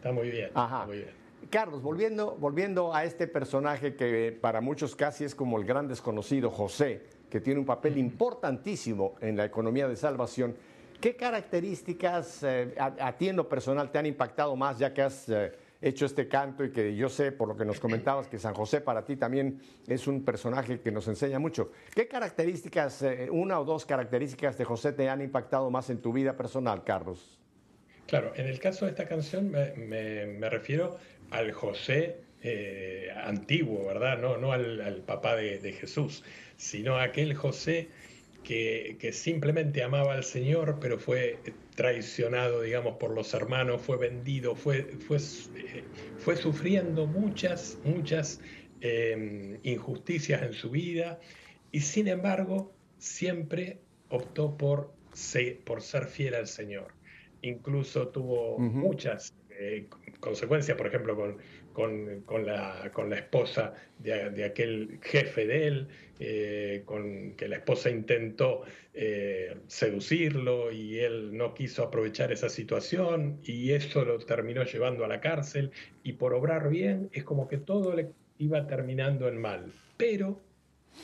Está 0.00 0.12
muy 0.12 0.30
bien, 0.30 0.50
Ajá. 0.54 0.76
está 0.76 0.86
muy 0.86 0.96
bien. 0.96 1.10
Carlos, 1.50 1.82
volviendo, 1.82 2.36
volviendo 2.40 2.94
a 2.94 3.04
este 3.04 3.26
personaje 3.26 3.96
que 3.96 4.34
para 4.40 4.62
muchos 4.62 4.96
casi 4.96 5.24
es 5.24 5.34
como 5.34 5.58
el 5.58 5.66
gran 5.66 5.88
desconocido 5.88 6.50
José, 6.50 7.02
que 7.28 7.38
tiene 7.38 7.60
un 7.60 7.66
papel 7.66 7.98
importantísimo 7.98 9.16
en 9.20 9.36
la 9.36 9.44
economía 9.44 9.86
de 9.88 9.96
salvación, 9.96 10.56
¿qué 11.02 11.16
características 11.16 12.42
eh, 12.44 12.74
a, 12.78 13.08
a 13.08 13.18
ti 13.18 13.28
en 13.28 13.36
lo 13.36 13.46
personal 13.46 13.90
te 13.90 13.98
han 13.98 14.06
impactado 14.06 14.56
más 14.56 14.78
ya 14.78 14.94
que 14.94 15.02
has 15.02 15.28
eh, 15.28 15.52
hecho 15.82 16.06
este 16.06 16.28
canto 16.28 16.64
y 16.64 16.72
que 16.72 16.96
yo 16.96 17.10
sé 17.10 17.30
por 17.30 17.48
lo 17.48 17.56
que 17.56 17.66
nos 17.66 17.78
comentabas 17.78 18.26
que 18.26 18.38
San 18.38 18.54
José 18.54 18.80
para 18.80 19.04
ti 19.04 19.16
también 19.16 19.60
es 19.86 20.06
un 20.06 20.24
personaje 20.24 20.80
que 20.80 20.90
nos 20.90 21.08
enseña 21.08 21.38
mucho? 21.38 21.72
¿Qué 21.94 22.08
características, 22.08 23.02
eh, 23.02 23.28
una 23.30 23.60
o 23.60 23.66
dos 23.66 23.84
características 23.84 24.56
de 24.56 24.64
José 24.64 24.92
te 24.92 25.10
han 25.10 25.20
impactado 25.20 25.70
más 25.70 25.90
en 25.90 26.00
tu 26.00 26.10
vida 26.10 26.38
personal, 26.38 26.84
Carlos? 26.84 27.39
Claro, 28.10 28.32
en 28.34 28.48
el 28.48 28.58
caso 28.58 28.86
de 28.86 28.90
esta 28.90 29.06
canción 29.06 29.52
me, 29.52 30.50
refiero 30.50 30.98
al 31.30 31.52
José 31.52 32.16
eh, 32.42 33.08
antiguo, 33.14 33.86
¿verdad? 33.86 34.18
No, 34.18 34.36
no 34.36 34.50
al, 34.50 35.04
papá 35.06 35.36
de, 35.36 35.72
Jesús, 35.72 36.24
sino 36.56 36.96
a 36.96 37.04
aquel 37.04 37.34
José 37.34 37.88
que, 38.42 39.10
simplemente 39.12 39.84
amaba 39.84 40.14
al 40.14 40.24
Señor, 40.24 40.78
pero 40.80 40.98
fue 40.98 41.38
traicionado, 41.76 42.62
digamos, 42.62 42.96
por 42.96 43.12
los 43.12 43.32
hermanos, 43.32 43.80
fue 43.80 43.96
vendido, 43.96 44.56
fue, 44.56 44.82
fue, 45.06 45.18
eh, 45.18 45.84
fue 46.18 46.34
sufriendo 46.34 47.06
muchas, 47.06 47.78
muchas 47.84 48.40
eh, 48.80 49.60
injusticias 49.62 50.42
en 50.42 50.54
su 50.54 50.70
vida 50.70 51.20
y 51.70 51.82
sin 51.82 52.08
embargo 52.08 52.72
siempre 52.98 53.78
optó 54.08 54.56
por, 54.56 54.92
por 55.64 55.80
ser 55.80 56.06
fiel 56.06 56.34
al 56.34 56.48
Señor. 56.48 56.99
Incluso 57.42 58.10
tuvo 58.10 58.58
muchas 58.58 59.34
eh, 59.48 59.88
consecuencias, 60.20 60.76
por 60.76 60.86
ejemplo, 60.88 61.16
con, 61.16 61.38
con- 61.72 62.22
con 62.24 62.44
la, 62.46 62.90
con 62.92 63.08
la 63.10 63.16
esposa 63.16 63.74
de, 63.96 64.30
de 64.30 64.44
aquel 64.44 65.00
jefe 65.02 65.46
de 65.46 65.66
él, 65.66 65.88
eh, 66.18 66.82
con 66.84 67.34
que 67.36 67.48
la 67.48 67.56
esposa 67.56 67.90
intentó 67.90 68.62
eh, 68.92 69.62
seducirlo 69.66 70.70
y 70.72 70.98
él 70.98 71.34
no 71.36 71.54
quiso 71.54 71.82
aprovechar 71.84 72.32
esa 72.32 72.48
situación 72.48 73.40
y 73.42 73.72
eso 73.72 74.04
lo 74.04 74.18
terminó 74.18 74.64
llevando 74.64 75.04
a 75.04 75.08
la 75.08 75.20
cárcel 75.20 75.72
y 76.02 76.14
por 76.14 76.34
obrar 76.34 76.68
bien 76.70 77.08
es 77.12 77.24
como 77.24 77.48
que 77.48 77.58
todo 77.58 77.94
le 77.94 78.14
iba 78.38 78.66
terminando 78.66 79.28
en 79.28 79.38
mal. 79.38 79.74
Pero 79.96 80.46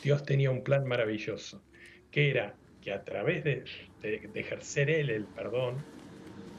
Dios 0.03 0.25
tenía 0.25 0.51
un 0.51 0.63
plan 0.63 0.87
maravilloso, 0.87 1.67
que 2.11 2.31
era 2.31 2.61
que 2.81 2.93
a 2.93 3.05
través 3.05 3.45
de, 3.45 3.65
de- 4.01 4.29
de 4.29 4.41
ejercer 4.41 4.91
él 4.91 5.11
el 5.11 5.29
perdón, 5.29 5.87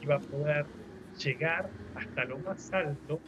iba 0.08 0.16
a 0.16 0.20
poder 0.26 0.70
llegar 1.22 1.74
hasta 1.94 2.24
lo 2.24 2.40
más 2.40 2.72
alto 2.72 3.22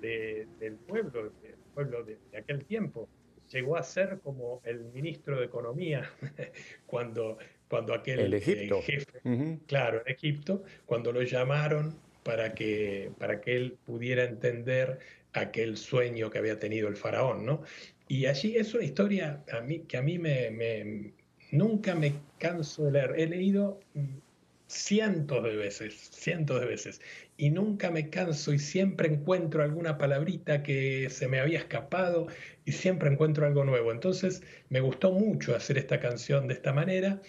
de- 0.00 0.50
del 0.58 0.78
pueblo, 0.80 1.30
del 1.40 1.58
pueblo 1.72 2.04
de, 2.04 2.22
de 2.30 2.38
aquel 2.38 2.66
tiempo. 2.66 3.10
Llegó 3.48 3.76
a 3.76 3.82
ser 3.82 4.20
como 4.20 4.60
el 4.64 4.84
ministro 4.86 5.38
de 5.38 5.46
Economía 5.46 6.10
cuando, 6.86 7.38
cuando 7.68 7.94
aquel 7.94 8.20
El 8.20 8.34
eh, 8.34 8.34
Egipto. 8.34 8.80
jefe 8.80 9.22
Ujú. 9.24 9.60
claro, 9.66 10.02
en 10.06 10.12
Egipto, 10.14 10.62
cuando 10.84 11.12
lo 11.12 11.22
llamaron 11.22 12.04
para 12.22 12.54
que, 12.54 13.14
para 13.18 13.40
que 13.40 13.56
él 13.56 13.78
pudiera 13.84 14.24
entender 14.24 14.98
aquel 15.32 15.76
sueño 15.76 16.30
que 16.30 16.38
había 16.38 16.58
tenido 16.58 16.88
el 16.88 16.96
faraón, 16.96 17.44
¿no? 17.46 17.62
Y 18.08 18.26
allí 18.26 18.56
es 18.56 18.74
una 18.74 18.84
historia 18.84 19.44
a 19.50 19.60
mí, 19.60 19.86
que 19.86 19.96
a 19.96 20.02
mí 20.02 20.18
me, 20.18 20.50
me- 20.50 21.14
nunca 21.50 21.94
me 21.94 22.28
canso 22.38 22.84
de 22.84 22.92
leer. 22.92 23.14
He 23.20 23.26
leído 23.26 23.86
mm, 23.94 24.18
cientos 24.66 25.44
de 25.44 25.56
veces, 25.56 25.94
cientos 25.94 26.60
de 26.60 26.66
veces, 26.66 27.00
y 27.36 27.50
nunca 27.50 27.90
me 27.90 28.10
canso 28.10 28.52
y 28.52 28.58
siempre 28.58 29.08
encuentro 29.08 29.62
alguna 29.62 29.98
palabrita 29.98 30.62
que 30.62 31.08
se 31.10 31.28
me 31.28 31.40
había 31.40 31.58
escapado 31.58 32.26
y 32.64 32.72
siempre 32.72 33.10
encuentro 33.10 33.46
algo 33.46 33.64
nuevo. 33.64 33.92
Entonces 33.92 34.42
me 34.68 34.80
gustó 34.80 35.12
mucho 35.12 35.54
hacer 35.54 35.78
esta 35.78 36.00
canción 36.00 36.48
de 36.48 36.54
esta 36.54 36.72
manera, 36.72 37.20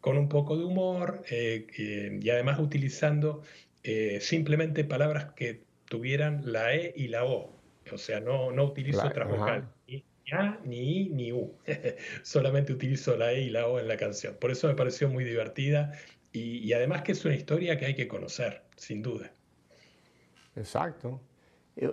con 0.00 0.18
un 0.18 0.28
poco 0.28 0.56
de 0.56 0.64
humor 0.64 1.22
eh, 1.30 1.66
y 2.22 2.30
además 2.30 2.60
utilizando 2.60 3.42
eh, 3.82 4.18
simplemente 4.20 4.84
palabras 4.84 5.32
que 5.34 5.62
tuvieran 5.86 6.42
la 6.44 6.74
E 6.74 6.92
y 6.96 7.08
la 7.08 7.24
O. 7.24 7.56
O 7.92 7.98
sea, 7.98 8.20
no, 8.20 8.52
no 8.52 8.64
utilizo 8.64 9.06
otras 9.06 9.28
vocales, 9.28 9.64
ni 9.86 10.04
A, 10.32 10.60
ni 10.64 11.00
I, 11.00 11.08
ni 11.10 11.32
U. 11.32 11.56
Solamente 12.22 12.72
utilizo 12.72 13.16
la 13.16 13.32
E 13.32 13.42
y 13.42 13.50
la 13.50 13.66
O 13.66 13.78
en 13.78 13.88
la 13.88 13.96
canción. 13.96 14.36
Por 14.40 14.50
eso 14.50 14.68
me 14.68 14.74
pareció 14.74 15.08
muy 15.08 15.24
divertida 15.24 15.92
y, 16.36 16.72
además 16.72 17.02
que 17.02 17.12
es 17.12 17.24
una 17.24 17.34
historia 17.34 17.78
que 17.78 17.86
hay 17.86 17.94
que 17.94 18.06
conocer, 18.06 18.62
sin 18.76 19.02
duda. 19.02 19.30
Exacto. 20.54 21.20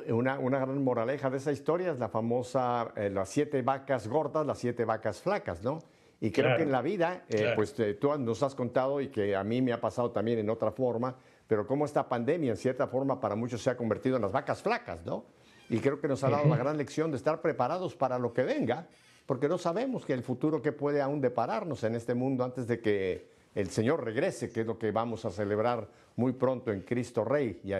Una, 0.09 0.39
una, 0.39 0.59
gran 0.59 0.81
moraleja 0.83 1.29
de 1.29 1.37
esa 1.37 1.51
historia 1.51 1.91
es 1.91 1.99
la 1.99 2.09
famosa, 2.09 2.93
eh, 2.95 3.09
las 3.09 3.29
siete 3.29 3.61
vacas 3.61 4.07
gordas, 4.07 4.45
las 4.45 4.57
siete 4.57 4.85
vacas 4.85 5.21
flacas, 5.21 5.61
¿no? 5.63 5.79
Y 6.21 6.31
creo 6.31 6.55
que 6.55 6.63
en 6.63 6.71
la 6.71 6.81
vida, 6.81 7.25
eh, 7.27 7.51
pues 7.53 7.77
eh, 7.81 7.95
tú 7.95 8.17
nos 8.17 8.41
has 8.43 8.55
contado 8.55 9.01
y 9.01 9.09
que 9.09 9.35
a 9.35 9.43
mí 9.43 9.61
me 9.61 9.73
ha 9.73 9.81
pasado 9.81 10.11
también 10.11 10.39
en 10.39 10.49
otra 10.49 10.71
forma, 10.71 11.17
pero 11.47 11.67
cómo 11.67 11.83
esta 11.83 12.07
pandemia 12.07 12.51
en 12.51 12.57
cierta 12.57 12.87
forma 12.87 13.19
para 13.19 13.35
muchos 13.35 13.61
se 13.61 13.69
ha 13.69 13.75
convertido 13.75 14.15
en 14.15 14.21
las 14.21 14.31
vacas 14.31 14.61
flacas, 14.61 15.05
¿no? 15.05 15.25
Y 15.69 15.79
creo 15.79 15.99
que 15.99 16.07
nos 16.07 16.23
ha 16.23 16.29
dado 16.29 16.47
la 16.47 16.55
gran 16.55 16.77
lección 16.77 17.11
de 17.11 17.17
estar 17.17 17.41
preparados 17.41 17.95
para 17.95 18.17
lo 18.19 18.31
que 18.31 18.43
venga, 18.43 18.87
porque 19.25 19.49
no 19.49 19.57
sabemos 19.57 20.05
que 20.05 20.13
el 20.13 20.23
futuro 20.23 20.61
que 20.61 20.71
puede 20.71 21.01
aún 21.01 21.19
depararnos 21.19 21.83
en 21.83 21.95
este 21.95 22.13
mundo 22.13 22.45
antes 22.45 22.67
de 22.67 22.79
que 22.79 23.32
el 23.55 23.69
Señor 23.69 24.03
regrese, 24.03 24.51
que 24.51 24.61
es 24.61 24.67
lo 24.67 24.77
que 24.77 24.91
vamos 24.91 25.25
a 25.25 25.31
celebrar 25.31 25.87
muy 26.15 26.33
pronto 26.33 26.71
en 26.71 26.81
Cristo 26.81 27.23
Rey, 27.23 27.61
y 27.63 27.73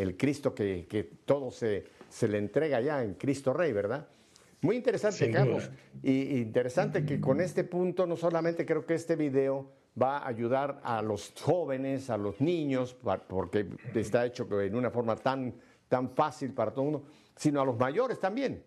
el 0.00 0.16
Cristo 0.16 0.54
que, 0.54 0.86
que 0.88 1.04
todo 1.24 1.50
se, 1.50 1.84
se, 2.08 2.28
le 2.28 2.38
entrega 2.38 2.80
ya 2.80 3.02
en 3.02 3.14
Cristo 3.14 3.52
Rey, 3.52 3.72
¿verdad? 3.72 4.08
Muy 4.62 4.76
interesante, 4.76 5.30
Carlos. 5.30 5.70
Y 6.02 6.38
interesante 6.38 7.04
que 7.04 7.20
con 7.20 7.40
este 7.40 7.64
punto 7.64 8.06
no 8.06 8.16
solamente 8.16 8.64
creo 8.64 8.86
que 8.86 8.94
este 8.94 9.16
video 9.16 9.72
va 10.00 10.18
a 10.18 10.28
ayudar 10.28 10.80
a 10.84 11.02
los 11.02 11.32
jóvenes, 11.40 12.10
a 12.10 12.16
los 12.16 12.40
niños, 12.40 12.94
porque 12.94 13.66
está 13.94 14.24
hecho 14.24 14.46
en 14.60 14.74
una 14.74 14.90
forma 14.90 15.16
tan, 15.16 15.54
tan 15.88 16.10
fácil 16.10 16.52
para 16.52 16.70
todo 16.70 16.84
el 16.84 16.90
mundo, 16.92 17.08
sino 17.36 17.60
a 17.60 17.64
los 17.64 17.76
mayores 17.76 18.20
también. 18.20 18.62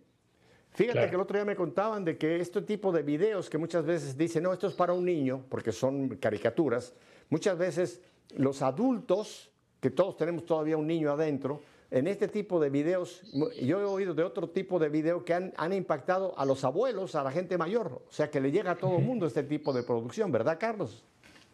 Fíjate 0.75 1.09
que 1.09 1.15
el 1.15 1.21
otro 1.21 1.37
día 1.37 1.45
me 1.45 1.55
contaban 1.55 2.03
de 2.03 2.17
que 2.17 2.39
este 2.39 2.61
tipo 2.61 2.91
de 2.91 3.01
videos 3.01 3.49
que 3.49 3.57
muchas 3.57 3.85
veces 3.85 4.17
dicen, 4.17 4.43
no, 4.43 4.51
esto 4.51 4.67
es 4.67 4.73
para 4.73 4.93
un 4.93 5.05
niño, 5.05 5.45
porque 5.49 5.71
son 5.71 6.09
caricaturas, 6.17 6.93
muchas 7.29 7.57
veces 7.57 8.01
los 8.35 8.61
adultos, 8.61 9.49
que 9.79 9.89
todos 9.89 10.17
tenemos 10.17 10.45
todavía 10.45 10.75
un 10.75 10.87
niño 10.87 11.11
adentro, 11.11 11.61
en 11.91 12.07
este 12.07 12.27
tipo 12.27 12.59
de 12.59 12.69
videos, 12.69 13.21
yo 13.61 13.79
he 13.79 13.85
oído 13.85 14.13
de 14.13 14.23
otro 14.23 14.49
tipo 14.49 14.79
de 14.79 14.89
videos 14.89 15.23
que 15.23 15.33
han, 15.33 15.53
han, 15.55 15.71
impactado 15.71 16.37
a 16.37 16.43
los 16.43 16.65
abuelos, 16.65 17.15
a 17.15 17.23
la 17.23 17.31
gente 17.31 17.57
mayor, 17.57 18.01
o 18.07 18.11
sea 18.11 18.29
que 18.29 18.41
le 18.41 18.51
llega 18.51 18.71
a 18.71 18.75
todo 18.75 18.97
el 18.97 19.03
mundo 19.03 19.27
este 19.27 19.43
tipo 19.43 19.71
de 19.71 19.83
producción, 19.83 20.31
¿verdad, 20.31 20.57
Carlos? 20.59 21.05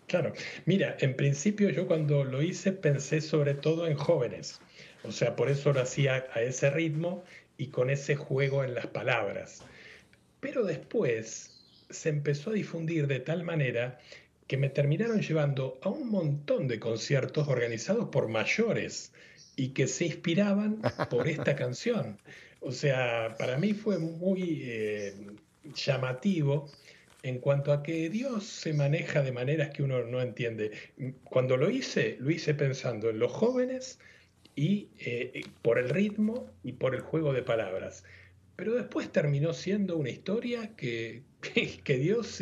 Claro, 0.08 0.34
mira, 0.66 0.98
en 1.00 1.16
principio 1.16 1.70
yo 1.70 1.86
cuando 1.86 2.24
lo 2.24 2.42
hice 2.42 2.72
pensé 2.72 3.22
sobre 3.22 3.54
todo 3.54 3.86
en 3.88 3.96
jóvenes, 3.96 4.60
o 5.04 5.12
sea, 5.12 5.36
por 5.36 5.50
eso 5.50 5.74
lo 5.74 5.82
hacía 5.82 6.26
a 6.34 6.42
ese 6.42 6.70
ritmo 6.70 7.24
y 7.62 7.68
con 7.68 7.92
ese 7.92 8.16
juego 8.16 8.64
en 8.64 8.74
las 8.74 8.88
palabras. 8.88 9.62
Pero 10.40 10.64
después 10.64 11.62
se 11.92 12.10
empezó 12.10 12.50
a 12.50 12.54
difundir 12.54 13.06
de 13.06 13.20
tal 13.20 13.44
manera 13.44 14.00
que 14.48 14.58
me 14.58 14.68
terminaron 14.70 15.22
llevando 15.22 15.78
a 15.84 15.90
un 15.90 16.10
montón 16.10 16.68
de 16.68 16.80
conciertos 16.80 17.48
organizados 17.48 18.10
por 18.10 18.30
mayores 18.30 19.14
y 19.56 19.70
que 19.70 19.86
se 19.86 20.06
inspiraban 20.06 20.82
por 21.12 21.28
esta 21.28 21.56
canción. 21.56 22.18
O 22.62 22.72
sea, 22.72 23.36
para 23.38 23.60
mí 23.60 23.74
fue 23.74 24.00
muy 24.00 24.64
eh, 24.64 25.14
llamativo 25.76 26.68
en 27.22 27.38
cuanto 27.38 27.74
a 27.74 27.84
que 27.84 28.10
Dios 28.10 28.44
se 28.44 28.74
maneja 28.74 29.22
de 29.22 29.34
maneras 29.34 29.70
que 29.70 29.84
uno 29.84 30.04
no 30.04 30.20
entiende. 30.20 30.72
Cuando 31.26 31.58
lo 31.58 31.70
hice, 31.70 32.18
lo 32.22 32.32
hice 32.32 32.56
pensando 32.56 33.12
en 33.12 33.20
los 33.20 33.32
jóvenes 33.32 34.00
y 34.62 34.90
eh, 35.00 35.42
por 35.64 35.80
el 35.80 35.90
ritmo 35.90 36.52
y 36.64 36.74
por 36.74 36.94
el 36.94 37.02
juego 37.02 37.34
de 37.34 37.42
palabras. 37.42 38.04
Pero 38.56 38.76
después 38.76 39.12
terminó 39.12 39.54
siendo 39.54 39.98
una 39.98 40.12
historia 40.12 40.76
que, 40.76 41.24
que, 41.84 41.98
Dios 41.98 42.40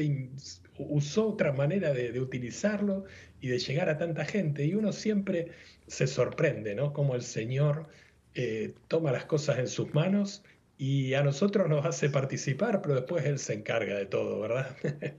usó 0.77 1.29
otra 1.29 1.53
manera 1.53 1.93
de, 1.93 2.19
utilizarlo 2.19 3.05
y 3.39 3.47
de 3.47 3.59
llegar 3.59 3.87
a 3.87 3.97
tanta 3.97 4.25
gente. 4.25 4.65
Y 4.65 4.75
uno 4.75 4.91
siempre 4.91 5.51
se 5.87 6.07
sorprende, 6.07 6.75
¿no? 6.75 6.91
Como 6.91 7.15
el 7.15 7.21
Señor 7.21 7.87
eh, 8.35 8.73
toma 8.89 9.13
las 9.13 9.23
cosas 9.23 9.57
en 9.57 9.69
sus 9.69 9.93
manos 9.93 10.43
y 10.77 11.13
a 11.13 11.23
nosotros 11.23 11.69
nos 11.69 11.85
hace 11.85 12.09
participar, 12.09 12.81
pero 12.81 12.95
después 12.95 13.25
Él 13.25 13.39
se 13.39 13.53
encarga 13.53 13.95
de 13.95 14.07
todo, 14.07 14.41
¿verdad? 14.41 14.75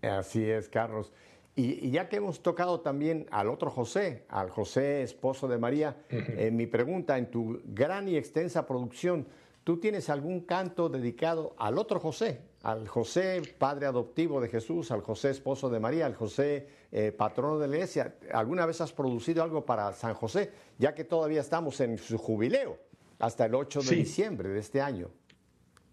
Así 0.00 0.48
es, 0.48 0.70
Carlos. 0.70 1.12
Y, 1.58 1.90
ya 1.90 2.08
que 2.08 2.18
hemos 2.18 2.40
tocado 2.40 2.82
también 2.82 3.26
al 3.32 3.48
otro 3.48 3.68
José, 3.68 4.24
al 4.28 4.48
José 4.48 5.02
esposo 5.02 5.48
de 5.48 5.58
María, 5.58 5.96
en 6.08 6.56
mi 6.56 6.68
pregunta, 6.68 7.18
en 7.18 7.32
tu 7.32 7.60
gran 7.64 8.08
y 8.08 8.16
extensa 8.16 8.64
producción, 8.64 9.26
¿tú 9.64 9.80
tienes 9.80 10.08
algún 10.08 10.42
canto 10.42 10.88
dedicado 10.88 11.56
al 11.58 11.76
otro 11.76 11.98
José? 11.98 12.42
Al 12.62 12.86
José, 12.86 13.42
padre 13.58 13.86
adoptivo 13.86 14.40
de 14.40 14.46
Jesús, 14.46 14.92
al 14.92 15.00
José 15.00 15.30
esposo 15.30 15.68
de 15.68 15.80
María, 15.80 16.06
al 16.06 16.14
José 16.14 16.68
eh, 16.92 17.10
patrono 17.10 17.58
de 17.58 17.66
la 17.66 17.74
iglesia. 17.74 18.14
¿Alguna 18.32 18.64
vez 18.64 18.80
has 18.80 18.92
producido 18.92 19.42
algo 19.42 19.66
para 19.66 19.92
San 19.94 20.14
José, 20.14 20.52
ya 20.78 20.94
que 20.94 21.02
todavía 21.02 21.40
estamos 21.40 21.80
en 21.80 21.98
su 21.98 22.18
jubileo? 22.18 22.78
hasta 23.18 23.46
el 23.46 23.54
8 23.54 23.82
de 23.82 23.96
diciembre 23.96 24.48
de 24.48 24.60
este 24.60 24.80
año. 24.80 25.10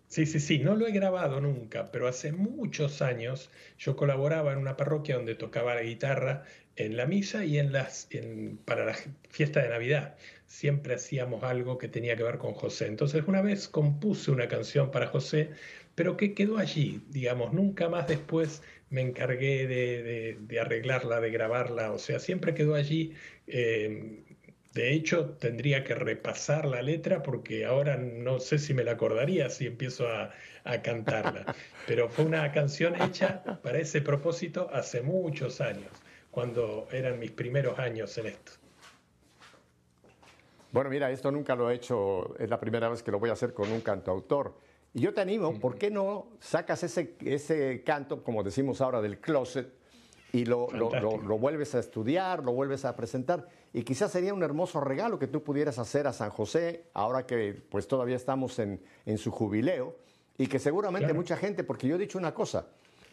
Sí, 0.08 0.26
sí, 0.26 0.39
sí, 0.39 0.60
no 0.60 0.76
lo 0.76 0.88
he 0.88 0.91
grabado 0.91 1.41
nunca, 1.41 1.91
pero 1.91 2.08
hace 2.08 2.32
muchos 2.32 3.01
años 3.01 3.49
yo 3.78 3.95
colaboraba 3.95 4.53
en 4.53 4.60
una 4.60 4.78
parroquia 4.78 5.16
donde 5.16 5.36
tocaba 5.36 5.76
la 5.76 5.82
guitarra 5.82 6.43
en 6.76 6.95
la 6.97 7.06
misa 7.06 7.43
y 7.45 7.58
en 7.58 7.72
las, 7.72 8.08
para 8.66 8.86
la 8.86 8.95
fiesta 9.30 9.62
de 9.62 9.70
Navidad. 9.70 10.16
Siempre 10.47 10.95
hacíamos 10.95 11.43
algo 11.43 11.78
que 11.78 11.88
tenía 11.88 12.16
que 12.16 12.24
ver 12.24 12.38
con 12.38 12.53
José. 12.53 12.88
Entonces 12.88 13.24
una 13.28 13.41
vez 13.41 13.68
compuse 13.68 14.32
una 14.32 14.47
canción 14.47 14.91
para 14.91 15.08
José, 15.08 15.51
pero 15.95 16.18
que 16.18 16.34
quedó 16.34 16.58
allí, 16.58 17.01
digamos, 17.10 17.53
nunca 17.53 17.89
más 17.89 18.08
después 18.08 18.62
me 18.89 19.01
encargué 19.01 19.68
de, 19.68 20.60
arreglarla, 20.60 21.20
de 21.20 21.32
grabarla, 21.32 21.91
o 21.91 21.99
sea, 21.99 22.20
siempre 22.20 22.53
quedó 22.53 22.76
allí. 22.76 23.14
Eh, 23.47 24.24
de 24.76 24.91
hecho, 24.91 25.30
tendría 25.39 25.86
que 25.86 25.95
repasar 25.95 26.65
la 26.65 26.82
letra 26.82 27.23
porque 27.23 27.65
ahora 27.65 27.95
no 27.95 28.41
sé 28.41 28.59
si 28.59 28.73
me 28.73 28.84
la 28.84 28.91
acordaría 28.91 29.49
si 29.49 29.67
empiezo 29.67 30.05
a, 30.09 30.34
cantarla. 30.84 31.45
Pero 31.88 32.09
fue 32.09 32.26
una 32.26 32.51
canción 32.51 33.01
hecha 33.01 33.41
para 33.63 33.80
ese 33.80 34.01
propósito 34.01 34.69
hace 34.73 35.01
muchos 35.01 35.61
años, 35.61 35.88
cuando 36.30 36.89
eran 36.91 37.19
mis 37.19 37.32
primeros 37.32 37.80
años 37.80 38.17
en 38.17 38.26
esto. 38.26 38.51
Bueno, 40.73 40.89
mira, 40.89 41.09
esto 41.09 41.32
nunca 41.32 41.55
lo 41.55 41.71
he 41.71 41.76
hecho, 41.76 42.36
es 42.38 42.49
la 42.49 42.59
primera 42.59 42.89
vez 42.89 43.01
que 43.01 43.11
lo 43.11 43.19
voy 43.19 43.30
a 43.30 43.34
hacer 43.34 43.53
con 43.53 43.71
un 43.71 43.80
cantautor. 43.80 44.59
Y 44.93 44.99
yo 44.99 45.13
te 45.13 45.21
animo, 45.21 45.57
¿por 45.57 45.78
qué 45.78 45.89
no 45.89 46.28
sacas 46.41 46.84
ese, 46.84 47.15
ese 47.21 47.82
canto, 47.86 48.21
como 48.26 48.43
decimos 48.43 48.82
ahora, 48.82 49.01
del 49.01 49.19
closet? 49.19 49.84
Y 50.36 50.43
lo, 50.43 50.67
vuelves 51.39 51.75
a 51.75 51.79
estudiar, 51.79 52.43
lo 52.43 52.51
vuelves 52.51 52.83
a 52.83 52.93
presentar. 52.93 53.47
Y 53.71 53.83
quizás 53.83 54.11
sería 54.11 54.33
un 54.33 54.43
hermoso 54.43 54.81
regalo 54.81 55.17
que 55.17 55.27
tú 55.27 55.41
pudieras 55.41 55.79
hacer 55.79 56.07
a 56.07 56.13
San 56.13 56.29
José, 56.29 56.88
ahora 56.93 57.25
que 57.25 57.63
pues 57.69 57.88
todavía 57.88 58.17
estamos 58.17 58.59
en, 58.59 58.81
su 59.17 59.31
jubileo, 59.31 59.95
y 60.38 60.47
que 60.47 60.59
seguramente 60.59 61.13
mucha 61.13 61.38
gente, 61.38 61.63
porque 61.63 61.88
yo 61.88 61.95
he 61.95 61.99
dicho 61.99 62.17
una 62.17 62.33
cosa, 62.33 62.67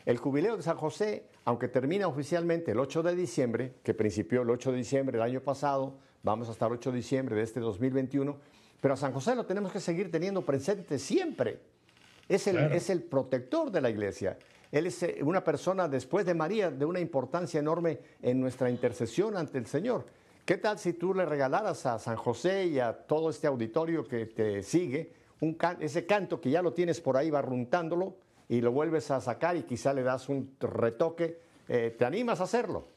el 0.04 0.16
jubileo 0.16 0.56
de 0.56 0.64
San 0.64 0.76
José, 0.76 1.28
aunque 1.44 1.68
termina 1.68 2.08
oficialmente 2.08 2.72
el 2.72 2.80
8 2.80 3.04
de 3.04 3.14
diciembre, 3.14 3.74
que 3.84 3.94
principió 3.94 4.42
el 4.42 4.50
8 4.50 4.72
de 4.72 4.78
diciembre 4.78 5.18
del 5.18 5.22
año 5.22 5.40
pasado, 5.42 5.98
vamos 6.24 6.48
hasta 6.48 6.66
el 6.66 6.72
8 6.72 6.90
de 6.90 6.96
diciembre 6.96 7.36
de 7.36 7.42
este 7.42 7.60
2021, 7.60 8.36
pero 8.80 8.94
a 8.94 8.96
San 8.96 9.12
José 9.12 9.36
lo 9.36 9.46
tenemos 9.46 9.70
que 9.70 9.78
seguir 9.78 10.10
teniendo 10.10 10.42
presente 10.44 10.98
siempre. 10.98 11.60
Es 12.28 12.48
el, 12.48 12.56
es 12.72 12.90
el 12.90 13.00
protector 13.00 13.70
de 13.70 13.80
la 13.80 13.90
iglesia. 13.90 14.36
Él 14.72 14.86
es 14.86 15.02
eh, 15.02 15.18
una 15.22 15.44
persona, 15.44 15.86
después 15.86 16.24
de 16.24 16.34
María, 16.34 16.70
de 16.70 16.86
una 16.86 16.98
importancia 16.98 17.60
enorme 17.60 18.00
en 18.22 18.40
nuestra 18.40 18.70
intercesión 18.70 19.36
ante 19.36 19.58
el 19.58 19.66
Señor. 19.66 20.06
¿Qué 20.46 20.56
tal 20.56 20.78
si 20.78 20.94
tú 20.94 21.14
le 21.14 21.26
regalaras 21.26 21.86
a 21.86 21.98
San 21.98 22.16
José 22.16 22.66
y 22.66 22.80
a 22.80 22.92
todo 22.92 23.30
este 23.30 23.46
auditorio 23.46 24.08
que 24.08 24.26
te 24.26 24.62
sigue 24.62 25.12
un 25.40 25.56
ese 25.78 26.06
canto 26.06 26.40
que 26.40 26.50
ya 26.50 26.62
lo 26.62 26.72
tienes 26.72 27.00
por 27.00 27.16
ahí 27.16 27.30
barruntándolo 27.30 28.16
y 28.48 28.60
lo 28.60 28.72
vuelves 28.72 29.10
a 29.10 29.20
sacar 29.20 29.56
y 29.56 29.62
quizá 29.64 29.92
le 29.92 30.02
das 30.02 30.28
un 30.28 30.56
retoque? 30.58 31.38
Eh, 31.68 31.94
¿Te 31.96 32.04
animas 32.04 32.40
a 32.40 32.44
hacerlo? 32.44 32.88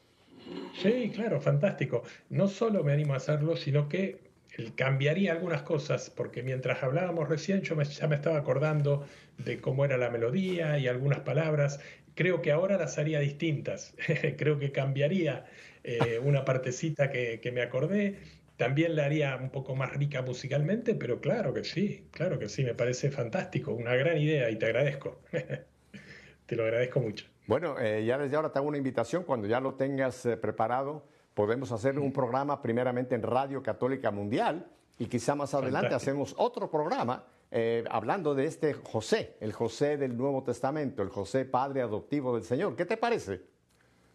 Sí, 0.80 1.10
claro, 1.14 1.40
fantástico. 1.40 2.02
No 2.30 2.48
solo 2.48 2.82
me 2.82 2.92
animo 2.92 3.12
a 3.12 3.18
hacerlo, 3.18 3.54
sino 3.56 3.88
que 3.88 4.25
cambiaría 4.74 5.32
algunas 5.32 5.62
cosas, 5.62 6.10
porque 6.10 6.42
mientras 6.42 6.82
hablábamos 6.82 7.28
recién 7.28 7.62
yo 7.62 7.80
ya 7.82 8.06
me 8.08 8.16
estaba 8.16 8.38
acordando 8.38 9.06
de 9.38 9.60
cómo 9.60 9.84
era 9.84 9.96
la 9.96 10.10
melodía 10.10 10.78
y 10.78 10.88
algunas 10.88 11.20
palabras, 11.20 11.80
creo 12.14 12.42
que 12.42 12.52
ahora 12.52 12.76
las 12.76 12.98
haría 12.98 13.20
distintas. 13.20 13.94
creo 14.38 14.58
que 14.58 14.72
cambiaría 14.72 15.46
eh, 15.84 16.18
una 16.22 16.44
partecita 16.44 17.10
que, 17.10 17.40
que 17.40 17.52
me 17.52 17.62
acordé. 17.62 18.18
También 18.56 18.96
la 18.96 19.04
haría 19.04 19.36
un 19.36 19.50
poco 19.50 19.76
más 19.76 19.92
rica 19.92 20.22
musicalmente, 20.22 20.94
pero 20.94 21.20
claro 21.20 21.52
que 21.52 21.62
sí, 21.62 22.06
claro 22.10 22.38
que 22.38 22.48
sí, 22.48 22.64
me 22.64 22.74
parece 22.74 23.10
fantástico, 23.10 23.72
una 23.72 23.94
gran 23.94 24.16
idea 24.16 24.48
y 24.50 24.56
te 24.56 24.66
agradezco. 24.66 25.20
te 26.46 26.56
lo 26.56 26.64
agradezco 26.64 27.00
mucho. 27.00 27.26
Bueno, 27.46 27.78
eh, 27.78 28.04
ya 28.04 28.18
desde 28.18 28.36
ahora 28.36 28.50
te 28.50 28.58
hago 28.58 28.68
una 28.68 28.78
invitación, 28.78 29.22
cuando 29.24 29.46
ya 29.46 29.60
lo 29.60 29.74
tengas 29.74 30.24
eh, 30.26 30.36
preparado, 30.36 31.06
podemos 31.36 31.70
hacer 31.70 31.98
un 31.98 32.14
programa 32.14 32.62
primeramente 32.62 33.14
en 33.14 33.22
Radio 33.22 33.62
Católica 33.62 34.10
Mundial 34.10 34.66
y 34.98 35.04
quizá 35.04 35.34
más 35.34 35.52
adelante 35.52 35.94
hacemos 35.94 36.34
otro 36.38 36.70
programa 36.70 37.26
eh, 37.50 37.84
hablando 37.90 38.34
de 38.34 38.46
este 38.46 38.72
José, 38.72 39.36
el 39.40 39.52
José 39.52 39.98
del 39.98 40.16
Nuevo 40.16 40.42
Testamento, 40.42 41.02
el 41.02 41.10
José 41.10 41.44
Padre 41.44 41.82
adoptivo 41.82 42.34
del 42.34 42.44
Señor. 42.44 42.74
¿Qué 42.74 42.86
te 42.86 42.96
parece? 42.96 43.42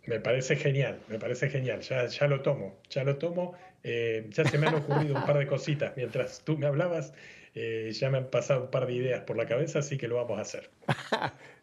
Me 0.08 0.20
parece 0.20 0.56
genial, 0.56 1.00
me 1.10 1.20
parece 1.20 1.48
genial, 1.48 1.82
ya, 1.82 2.08
ya 2.08 2.26
lo 2.26 2.42
tomo, 2.42 2.80
ya 2.90 3.04
lo 3.04 3.16
tomo, 3.18 3.54
eh, 3.84 4.26
ya 4.32 4.44
se 4.44 4.58
me 4.58 4.66
han 4.66 4.74
ocurrido 4.74 5.14
un 5.14 5.24
par 5.24 5.38
de 5.38 5.46
cositas 5.46 5.94
mientras 5.96 6.42
tú 6.44 6.58
me 6.58 6.66
hablabas, 6.66 7.14
eh, 7.54 7.92
ya 7.94 8.10
me 8.10 8.18
han 8.18 8.32
pasado 8.32 8.64
un 8.64 8.72
par 8.72 8.88
de 8.88 8.94
ideas 8.94 9.22
por 9.22 9.38
la 9.38 9.46
cabeza, 9.46 9.78
así 9.80 9.96
que 9.96 10.08
lo 10.08 10.16
vamos 10.16 10.40
a 10.40 10.42
hacer. 10.42 10.72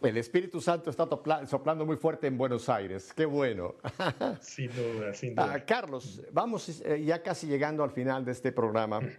El 0.00 0.16
Espíritu 0.16 0.60
Santo 0.60 0.90
está 0.90 1.08
soplando 1.46 1.84
muy 1.84 1.96
fuerte 1.96 2.28
en 2.28 2.38
Buenos 2.38 2.68
Aires. 2.68 3.12
Qué 3.12 3.26
bueno. 3.26 3.74
Sin 4.40 4.70
duda, 4.70 5.12
sin 5.12 5.34
duda. 5.34 5.52
Ah, 5.54 5.64
Carlos, 5.64 6.22
vamos 6.32 6.80
eh, 6.84 7.02
ya 7.04 7.20
casi 7.20 7.48
llegando 7.48 7.82
al 7.82 7.90
final 7.90 8.24
de 8.24 8.32
este 8.32 8.52
programa. 8.52 9.00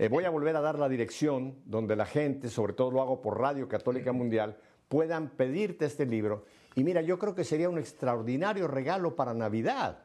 Eh, 0.00 0.08
voy 0.08 0.24
a 0.24 0.30
volver 0.30 0.56
a 0.56 0.60
dar 0.62 0.78
la 0.78 0.88
dirección 0.88 1.56
donde 1.66 1.94
la 1.94 2.06
gente, 2.06 2.48
sobre 2.48 2.72
todo 2.72 2.90
lo 2.90 3.02
hago 3.02 3.20
por 3.20 3.38
Radio 3.38 3.68
Católica 3.68 4.12
Mundial, 4.12 4.56
puedan 4.88 5.28
pedirte 5.28 5.84
este 5.84 6.06
libro. 6.06 6.46
Y 6.74 6.82
mira, 6.82 7.02
yo 7.02 7.18
creo 7.18 7.34
que 7.34 7.44
sería 7.44 7.68
un 7.68 7.78
extraordinario 7.78 8.66
regalo 8.66 9.14
para 9.14 9.34
Navidad. 9.34 10.04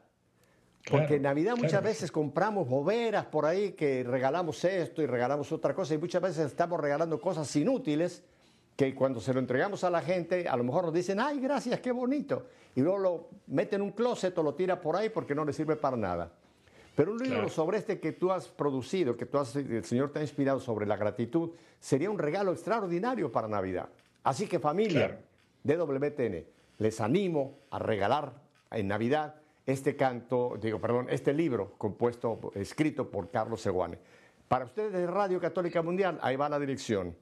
Porque 0.88 1.16
en 1.16 1.22
Navidad 1.22 1.56
muchas 1.56 1.82
veces 1.82 2.12
compramos 2.12 2.68
boberas 2.68 3.24
por 3.26 3.46
ahí 3.46 3.72
que 3.72 4.04
regalamos 4.04 4.62
esto 4.64 5.02
y 5.02 5.06
regalamos 5.06 5.50
otra 5.50 5.74
cosa 5.74 5.94
y 5.94 5.98
muchas 5.98 6.22
veces 6.22 6.46
estamos 6.46 6.78
regalando 6.78 7.18
cosas 7.18 7.56
inútiles 7.56 8.22
que 8.80 8.94
cuando 8.94 9.20
se 9.20 9.34
lo 9.34 9.40
entregamos 9.40 9.84
a 9.84 9.90
la 9.90 10.00
gente, 10.00 10.48
a 10.48 10.56
lo 10.56 10.64
mejor 10.64 10.86
nos 10.86 10.94
dicen, 10.94 11.20
ay, 11.20 11.38
gracias, 11.38 11.80
qué 11.80 11.92
bonito. 11.92 12.46
Y 12.74 12.80
luego 12.80 12.98
lo 12.98 13.28
mete 13.48 13.76
en 13.76 13.82
un 13.82 13.90
closet 13.90 14.36
o 14.38 14.42
lo 14.42 14.54
tira 14.54 14.80
por 14.80 14.96
ahí 14.96 15.10
porque 15.10 15.34
no 15.34 15.44
le 15.44 15.52
sirve 15.52 15.76
para 15.76 15.98
nada. 15.98 16.32
Pero 16.96 17.12
un 17.12 17.18
libro 17.18 17.50
sobre 17.50 17.76
este 17.76 18.00
que 18.00 18.12
tú 18.12 18.32
has 18.32 18.48
producido, 18.48 19.18
que 19.18 19.26
tú 19.26 19.36
has, 19.36 19.54
el 19.54 19.84
Señor 19.84 20.12
te 20.12 20.20
ha 20.20 20.22
inspirado 20.22 20.60
sobre 20.60 20.86
la 20.86 20.96
gratitud, 20.96 21.50
sería 21.78 22.10
un 22.10 22.18
regalo 22.18 22.52
extraordinario 22.52 23.30
para 23.30 23.48
Navidad. 23.48 23.90
Así 24.24 24.46
que 24.46 24.58
familia 24.58 25.20
de 25.62 25.76
WTN, 25.76 26.46
les 26.78 27.02
animo 27.02 27.58
a 27.68 27.80
regalar 27.80 28.32
en 28.70 28.88
Navidad 28.88 29.34
este 29.66 29.94
canto, 29.94 30.56
digo, 30.58 30.80
perdón, 30.80 31.08
este 31.10 31.34
libro 31.34 31.74
compuesto, 31.76 32.50
escrito 32.54 33.10
por 33.10 33.28
Carlos 33.28 33.60
Seguane. 33.60 33.98
Para 34.48 34.64
ustedes 34.64 34.90
de 34.90 35.06
Radio 35.06 35.38
Católica 35.38 35.82
Mundial, 35.82 36.18
ahí 36.22 36.36
va 36.36 36.48
la 36.48 36.58
dirección. 36.58 37.14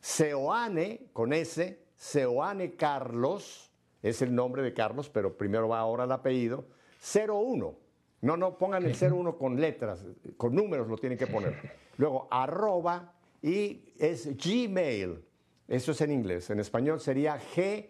Seoane, 0.00 1.08
con 1.12 1.32
S, 1.32 1.78
Seoane 1.94 2.76
Carlos, 2.76 3.72
es 4.02 4.22
el 4.22 4.34
nombre 4.34 4.62
de 4.62 4.72
Carlos, 4.72 5.10
pero 5.10 5.36
primero 5.36 5.68
va 5.68 5.80
ahora 5.80 6.04
el 6.04 6.12
apellido, 6.12 6.66
01. 7.00 7.74
No, 8.20 8.36
no, 8.36 8.58
pongan 8.58 8.84
el 8.84 8.94
01 8.94 9.36
con 9.36 9.60
letras, 9.60 10.04
con 10.36 10.54
números 10.54 10.88
lo 10.88 10.96
tienen 10.96 11.18
que 11.18 11.26
poner. 11.26 11.54
Luego, 11.96 12.28
arroba 12.30 13.14
y 13.42 13.92
es 13.98 14.36
Gmail. 14.36 15.24
Eso 15.68 15.92
es 15.92 16.00
en 16.00 16.12
inglés. 16.12 16.50
En 16.50 16.60
español 16.60 17.00
sería 17.00 17.38
G-A-M-I-L. 17.38 17.88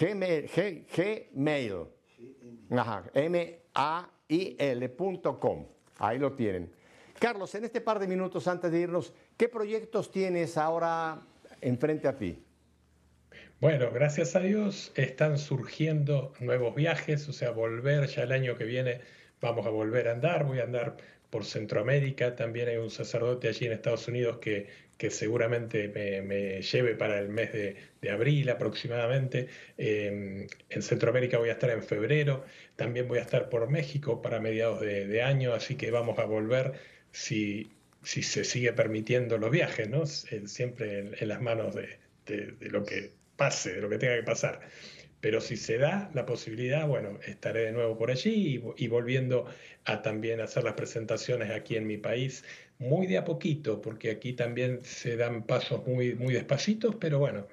Gmail. 0.00 0.50
Gmail. 1.34 1.86
Ajá, 2.70 3.04
M-A-I-L.com. 3.14 4.06
Ahí 5.98 6.18
lo 6.18 6.32
tienen. 6.32 6.72
Carlos, 7.22 7.54
en 7.54 7.62
este 7.62 7.80
par 7.80 8.00
de 8.00 8.08
minutos 8.08 8.48
antes 8.48 8.72
de 8.72 8.80
irnos, 8.80 9.14
¿qué 9.36 9.48
proyectos 9.48 10.10
tienes 10.10 10.58
ahora 10.58 11.22
enfrente 11.60 12.08
a 12.08 12.16
ti? 12.16 12.42
Bueno, 13.60 13.92
gracias 13.92 14.34
a 14.34 14.40
Dios 14.40 14.90
están 14.96 15.38
surgiendo 15.38 16.32
nuevos 16.40 16.74
viajes, 16.74 17.28
o 17.28 17.32
sea, 17.32 17.52
volver 17.52 18.08
ya 18.08 18.24
el 18.24 18.32
año 18.32 18.56
que 18.56 18.64
viene 18.64 19.02
vamos 19.40 19.64
a 19.68 19.70
volver 19.70 20.08
a 20.08 20.12
andar, 20.14 20.44
voy 20.44 20.58
a 20.58 20.64
andar 20.64 20.96
por 21.30 21.44
Centroamérica, 21.44 22.34
también 22.34 22.68
hay 22.68 22.76
un 22.78 22.90
sacerdote 22.90 23.46
allí 23.46 23.66
en 23.66 23.72
Estados 23.72 24.08
Unidos 24.08 24.38
que, 24.38 24.66
que 24.98 25.08
seguramente 25.10 25.88
me, 25.88 26.60
lleve 26.60 26.96
para 26.96 27.20
el 27.20 27.28
mes 27.28 27.52
de, 27.52 28.10
abril 28.10 28.50
aproximadamente. 28.50 29.46
Em, 29.78 30.48
en 30.70 30.82
Centroamérica 30.82 31.38
voy 31.38 31.50
a 31.50 31.52
estar 31.52 31.70
en 31.70 31.84
febrero, 31.84 32.44
también 32.74 33.06
voy 33.06 33.18
a 33.18 33.22
estar 33.22 33.48
por 33.48 33.70
México 33.70 34.20
para 34.20 34.40
mediados 34.40 34.80
de 34.80 35.22
año, 35.22 35.54
así 35.54 35.76
que 35.76 35.92
vamos 35.92 36.18
a 36.18 36.24
volver 36.24 36.72
si, 37.12 37.70
si 38.02 38.22
se 38.22 38.44
sigue 38.44 38.72
permitiendo 38.72 39.38
los 39.38 39.50
viajes, 39.50 39.88
¿no? 39.88 40.06
Siempre 40.06 41.14
en, 41.18 41.28
las 41.28 41.40
manos 41.40 41.74
de, 41.74 42.54
lo 42.60 42.84
que 42.84 43.10
pase, 43.36 43.74
de 43.74 43.80
lo 43.80 43.88
que 43.88 43.98
tenga 43.98 44.16
que 44.16 44.22
pasar. 44.22 44.60
Pero 45.20 45.40
si 45.40 45.56
se 45.56 45.78
da 45.78 46.10
la 46.14 46.26
posibilidad, 46.26 46.86
bueno, 46.88 47.20
estaré 47.24 47.66
de 47.66 47.72
nuevo 47.72 47.96
por 47.96 48.10
allí 48.10 48.60
y, 48.76 48.88
volviendo 48.88 49.46
a 49.84 50.02
también 50.02 50.40
hacer 50.40 50.64
las 50.64 50.74
presentaciones 50.74 51.50
aquí 51.50 51.76
en 51.76 51.86
mi 51.86 51.96
país, 51.96 52.44
muy 52.78 53.06
de 53.06 53.18
a 53.18 53.24
poquito, 53.24 53.80
porque 53.80 54.10
aquí 54.10 54.32
también 54.32 54.82
se 54.82 55.16
dan 55.16 55.44
pasos 55.44 55.86
muy, 55.86 56.16
muy 56.16 56.34
despacitos, 56.34 56.96
pero 56.96 57.20
bueno, 57.20 57.46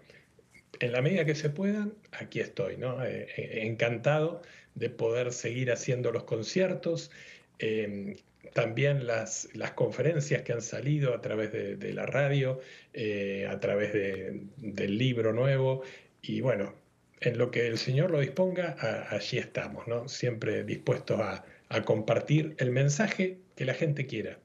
en 0.80 0.92
la 0.92 1.02
medida 1.04 1.26
que 1.26 1.36
se 1.36 1.52
puedan, 1.52 1.94
aquí 2.12 2.40
estoy, 2.40 2.78
¿no? 2.78 3.04
Eh, 3.06 3.28
eh, 3.38 3.60
encantado 3.68 4.42
de 4.74 4.90
poder 4.90 5.32
seguir 5.32 5.72
haciendo 5.72 6.12
los 6.12 6.24
conciertos. 6.24 7.12
Eh, 7.60 8.16
también 8.54 9.08
las, 9.08 9.50
las, 9.54 9.72
conferencias 9.72 10.44
que 10.44 10.54
han 10.54 10.62
salido 10.62 11.14
a 11.14 11.22
través 11.22 11.52
de, 11.52 11.94
la 11.94 12.06
radio, 12.06 12.60
eh, 12.94 13.48
a 13.50 13.60
través 13.60 13.94
del 13.94 14.98
libro 14.98 15.34
nuevo, 15.34 15.84
y 16.22 16.42
bueno, 16.42 16.74
en 17.22 17.38
lo 17.38 17.52
que 17.52 17.68
el 17.68 17.78
Señor 17.78 18.12
lo 18.12 18.20
disponga, 18.20 18.76
allí 19.10 19.38
estamos, 19.38 19.88
¿no? 19.88 20.08
Siempre 20.08 20.64
dispuestos 20.64 21.20
a, 21.20 21.44
compartir 21.86 22.56
el 22.58 22.72
mensaje 22.72 23.38
que 23.56 23.64
la 23.64 23.76
gente 23.76 24.08
quiera. 24.08 24.40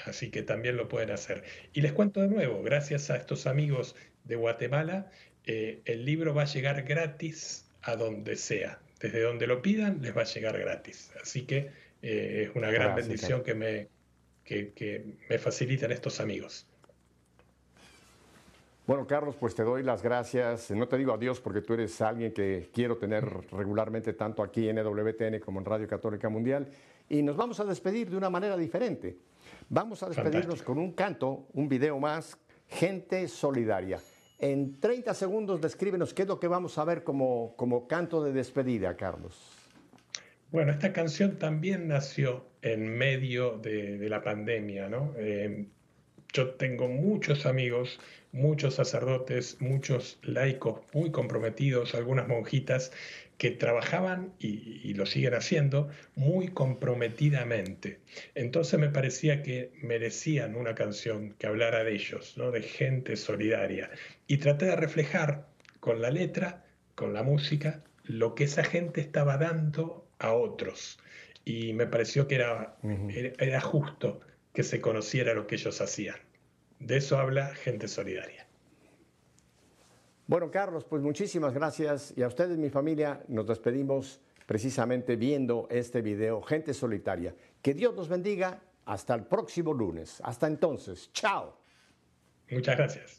Así 0.05 0.29
que 0.29 0.43
también 0.43 0.77
lo 0.77 0.87
pueden 0.87 1.11
hacer. 1.11 1.43
Y 1.73 1.81
les 1.81 1.91
cuento 1.91 2.21
de 2.21 2.27
nuevo, 2.27 2.63
gracias 2.63 3.09
a 3.09 3.17
estos 3.17 3.47
amigos 3.47 3.95
de 4.23 4.35
Guatemala, 4.35 5.11
eh, 5.45 5.81
el 5.85 6.05
libro 6.05 6.33
va 6.33 6.43
a 6.43 6.45
llegar 6.45 6.83
gratis 6.83 7.69
a 7.81 7.95
donde 7.95 8.35
sea. 8.35 8.79
Desde 9.01 9.21
donde 9.21 9.47
lo 9.47 9.61
pidan, 9.61 10.01
les 10.01 10.15
va 10.15 10.21
a 10.21 10.25
llegar 10.25 10.57
gratis. 10.59 11.11
Así 11.21 11.43
que 11.43 11.71
eh, 12.01 12.47
es 12.47 12.55
una 12.55 12.71
gran 12.71 12.95
bendición 12.95 13.43
que 13.43 13.55
me, 13.55 13.87
que, 14.43 14.71
que 14.73 15.03
me 15.29 15.37
facilitan 15.37 15.91
estos 15.91 16.19
amigos. 16.19 16.68
Bueno, 18.89 19.05
Carlos, 19.05 19.35
pues 19.39 19.53
te 19.53 19.61
doy 19.61 19.83
las 19.83 20.01
gracias. 20.01 20.71
No 20.71 20.87
te 20.87 20.97
digo 20.97 21.13
adiós 21.13 21.39
porque 21.39 21.61
tú 21.61 21.75
eres 21.75 22.01
alguien 22.01 22.33
que 22.33 22.71
quiero 22.73 22.97
tener 22.97 23.23
regularmente 23.51 24.13
tanto 24.13 24.41
aquí 24.41 24.67
en 24.67 24.79
EWTN 24.79 25.39
como 25.45 25.59
en 25.59 25.65
Radio 25.65 25.87
Católica 25.87 26.27
Mundial. 26.27 26.67
Y 27.07 27.21
nos 27.21 27.37
vamos 27.37 27.59
a 27.59 27.65
despedir 27.65 28.09
de 28.09 28.17
una 28.17 28.31
manera 28.31 28.57
diferente. 28.57 29.15
Vamos 29.69 30.01
a 30.01 30.07
despedirnos 30.07 30.41
Fantástico. 30.41 30.73
con 30.73 30.79
un 30.79 30.93
canto, 30.93 31.45
un 31.53 31.69
video 31.69 31.99
más, 31.99 32.35
Gente 32.67 33.27
Solidaria. 33.27 33.99
En 34.39 34.79
30 34.79 35.13
segundos 35.13 35.61
descríbenos 35.61 36.11
qué 36.15 36.23
es 36.23 36.27
lo 36.27 36.39
que 36.39 36.47
vamos 36.47 36.75
a 36.79 36.83
ver 36.83 37.03
como, 37.03 37.53
como 37.57 37.87
canto 37.87 38.23
de 38.23 38.33
despedida, 38.33 38.97
Carlos. 38.97 39.55
Bueno, 40.49 40.71
esta 40.71 40.91
canción 40.91 41.37
también 41.37 41.87
nació 41.87 42.43
en 42.63 42.89
medio 42.97 43.59
de, 43.59 43.99
de 43.99 44.09
la 44.09 44.23
pandemia, 44.23 44.89
¿no? 44.89 45.13
Eh, 45.15 45.67
yo 46.33 46.51
tengo 46.51 46.87
muchos 46.87 47.45
amigos, 47.45 47.99
muchos 48.31 48.75
sacerdotes, 48.75 49.57
muchos 49.59 50.19
laicos 50.21 50.81
muy 50.93 51.11
comprometidos, 51.11 51.95
algunas 51.95 52.27
monjitas 52.27 52.91
que 53.37 53.51
trabajaban 53.51 54.33
y, 54.37 54.81
y 54.83 54.93
lo 54.93 55.05
siguen 55.05 55.33
haciendo 55.33 55.89
muy 56.15 56.49
comprometidamente. 56.49 57.99
Entonces 58.35 58.79
me 58.79 58.89
parecía 58.89 59.41
que 59.41 59.71
merecían 59.81 60.55
una 60.55 60.75
canción 60.75 61.33
que 61.39 61.47
hablara 61.47 61.83
de 61.83 61.93
ellos, 61.93 62.37
¿no? 62.37 62.51
De 62.51 62.61
gente 62.61 63.15
solidaria. 63.15 63.89
Y 64.27 64.37
traté 64.37 64.65
de 64.65 64.75
reflejar 64.75 65.47
con 65.79 66.01
la 66.01 66.11
letra, 66.11 66.65
con 66.95 67.13
la 67.13 67.23
música, 67.23 67.83
lo 68.03 68.35
que 68.35 68.43
esa 68.43 68.63
gente 68.63 69.01
estaba 69.01 69.37
dando 69.37 70.05
a 70.19 70.33
otros. 70.33 70.99
Y 71.45 71.73
me 71.73 71.87
pareció 71.87 72.27
que 72.27 72.35
era, 72.35 72.75
era, 73.09 73.31
era 73.39 73.61
justo 73.61 74.19
que 74.59 74.63
se 74.63 74.81
conociera 74.81 75.33
lo 75.33 75.47
que 75.47 75.55
ellos 75.55 75.79
hacían. 75.79 76.17
De 76.79 76.97
eso 76.97 77.17
habla 77.17 77.55
gente 77.55 77.87
solidaria. 77.87 78.45
Bueno, 80.27 80.51
Carlos, 80.51 80.83
pues 80.83 81.01
muchísimas 81.01 81.53
gracias. 81.53 82.13
Y 82.17 82.23
a 82.23 82.27
ustedes, 82.27 82.57
mi 82.57 82.69
familia, 82.69 83.23
nos 83.29 83.47
despedimos 83.47 84.19
precisamente 84.45 85.15
viendo 85.15 85.65
este 85.71 86.01
video, 86.01 86.41
Gente 86.41 86.73
Solitaria. 86.73 87.33
Que 87.61 87.73
Dios 87.73 87.95
los 87.95 88.09
bendiga. 88.09 88.61
Hasta 88.83 89.15
el 89.15 89.23
próximo 89.23 89.73
lunes. 89.73 90.19
Hasta 90.25 90.47
entonces. 90.47 91.09
Chao. 91.13 91.57
Muchas 92.49 92.75
gracias. 92.75 93.18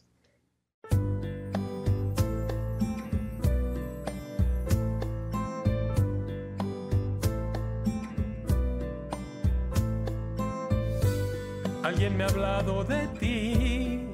Alguien 11.83 12.16
me 12.16 12.24
ha 12.24 12.26
hablado 12.26 12.85
de 12.85 13.09
ti, 13.18 14.07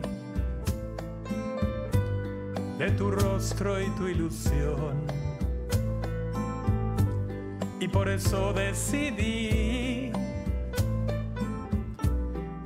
de 2.79 2.91
tu 2.93 3.11
rostro 3.11 3.81
y 3.83 3.89
tu 3.91 4.07
ilusión. 4.07 5.05
Y 7.81 7.89
por 7.89 8.09
eso 8.09 8.53
decidí 8.53 10.13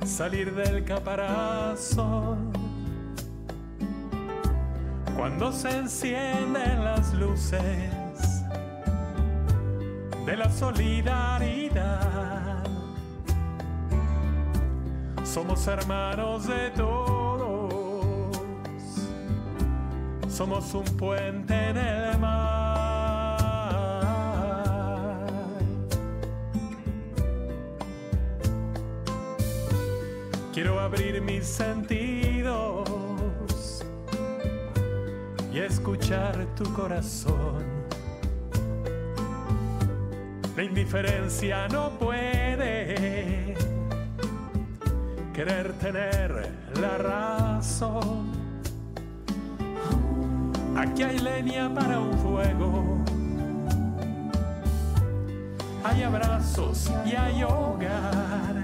salir 0.05 0.53
del 0.53 0.85
caparazón. 0.85 2.51
Cuando 5.17 5.51
se 5.51 5.69
encienden 5.77 6.83
las 6.83 7.13
luces 7.13 7.91
de 10.25 10.37
la 10.37 10.49
solidaridad. 10.51 12.20
Somos 15.33 15.65
hermanos 15.65 16.45
de 16.45 16.71
todos. 16.71 18.37
Somos 20.27 20.73
un 20.73 20.83
puente 20.97 21.69
en 21.69 21.77
el 21.77 22.19
mar. 22.19 23.37
Quiero 30.53 30.81
abrir 30.81 31.21
mis 31.21 31.45
sentidos 31.45 32.89
y 35.53 35.59
escuchar 35.59 36.45
tu 36.57 36.65
corazón. 36.73 37.63
La 40.57 40.63
indiferencia 40.63 41.69
no 41.69 41.89
puede 41.97 42.30
querer 45.43 45.73
tener 45.73 46.51
la 46.79 46.97
razón. 46.99 48.29
Aquí 50.77 51.01
hay 51.01 51.17
leña 51.17 51.73
para 51.73 51.99
un 51.99 52.15
fuego, 52.19 52.99
hay 55.83 56.03
abrazos 56.03 56.91
y 57.07 57.15
hay 57.15 57.41
hogar, 57.41 58.55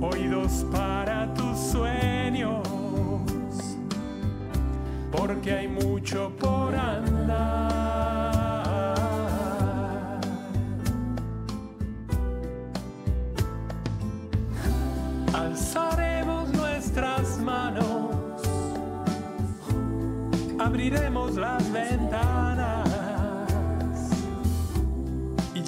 oídos 0.00 0.64
para 0.72 1.34
tus 1.34 1.58
sueños, 1.58 2.66
porque 5.12 5.52
hay 5.52 5.68
mucho 5.68 6.32
por 6.40 6.57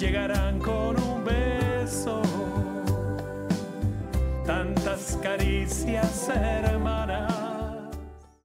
llegarán 0.01 0.57
con 0.57 0.99
un 0.99 1.23
beso 1.23 2.23
tantas 4.47 5.15
caricias 5.21 6.27
hermanas. 6.29 6.80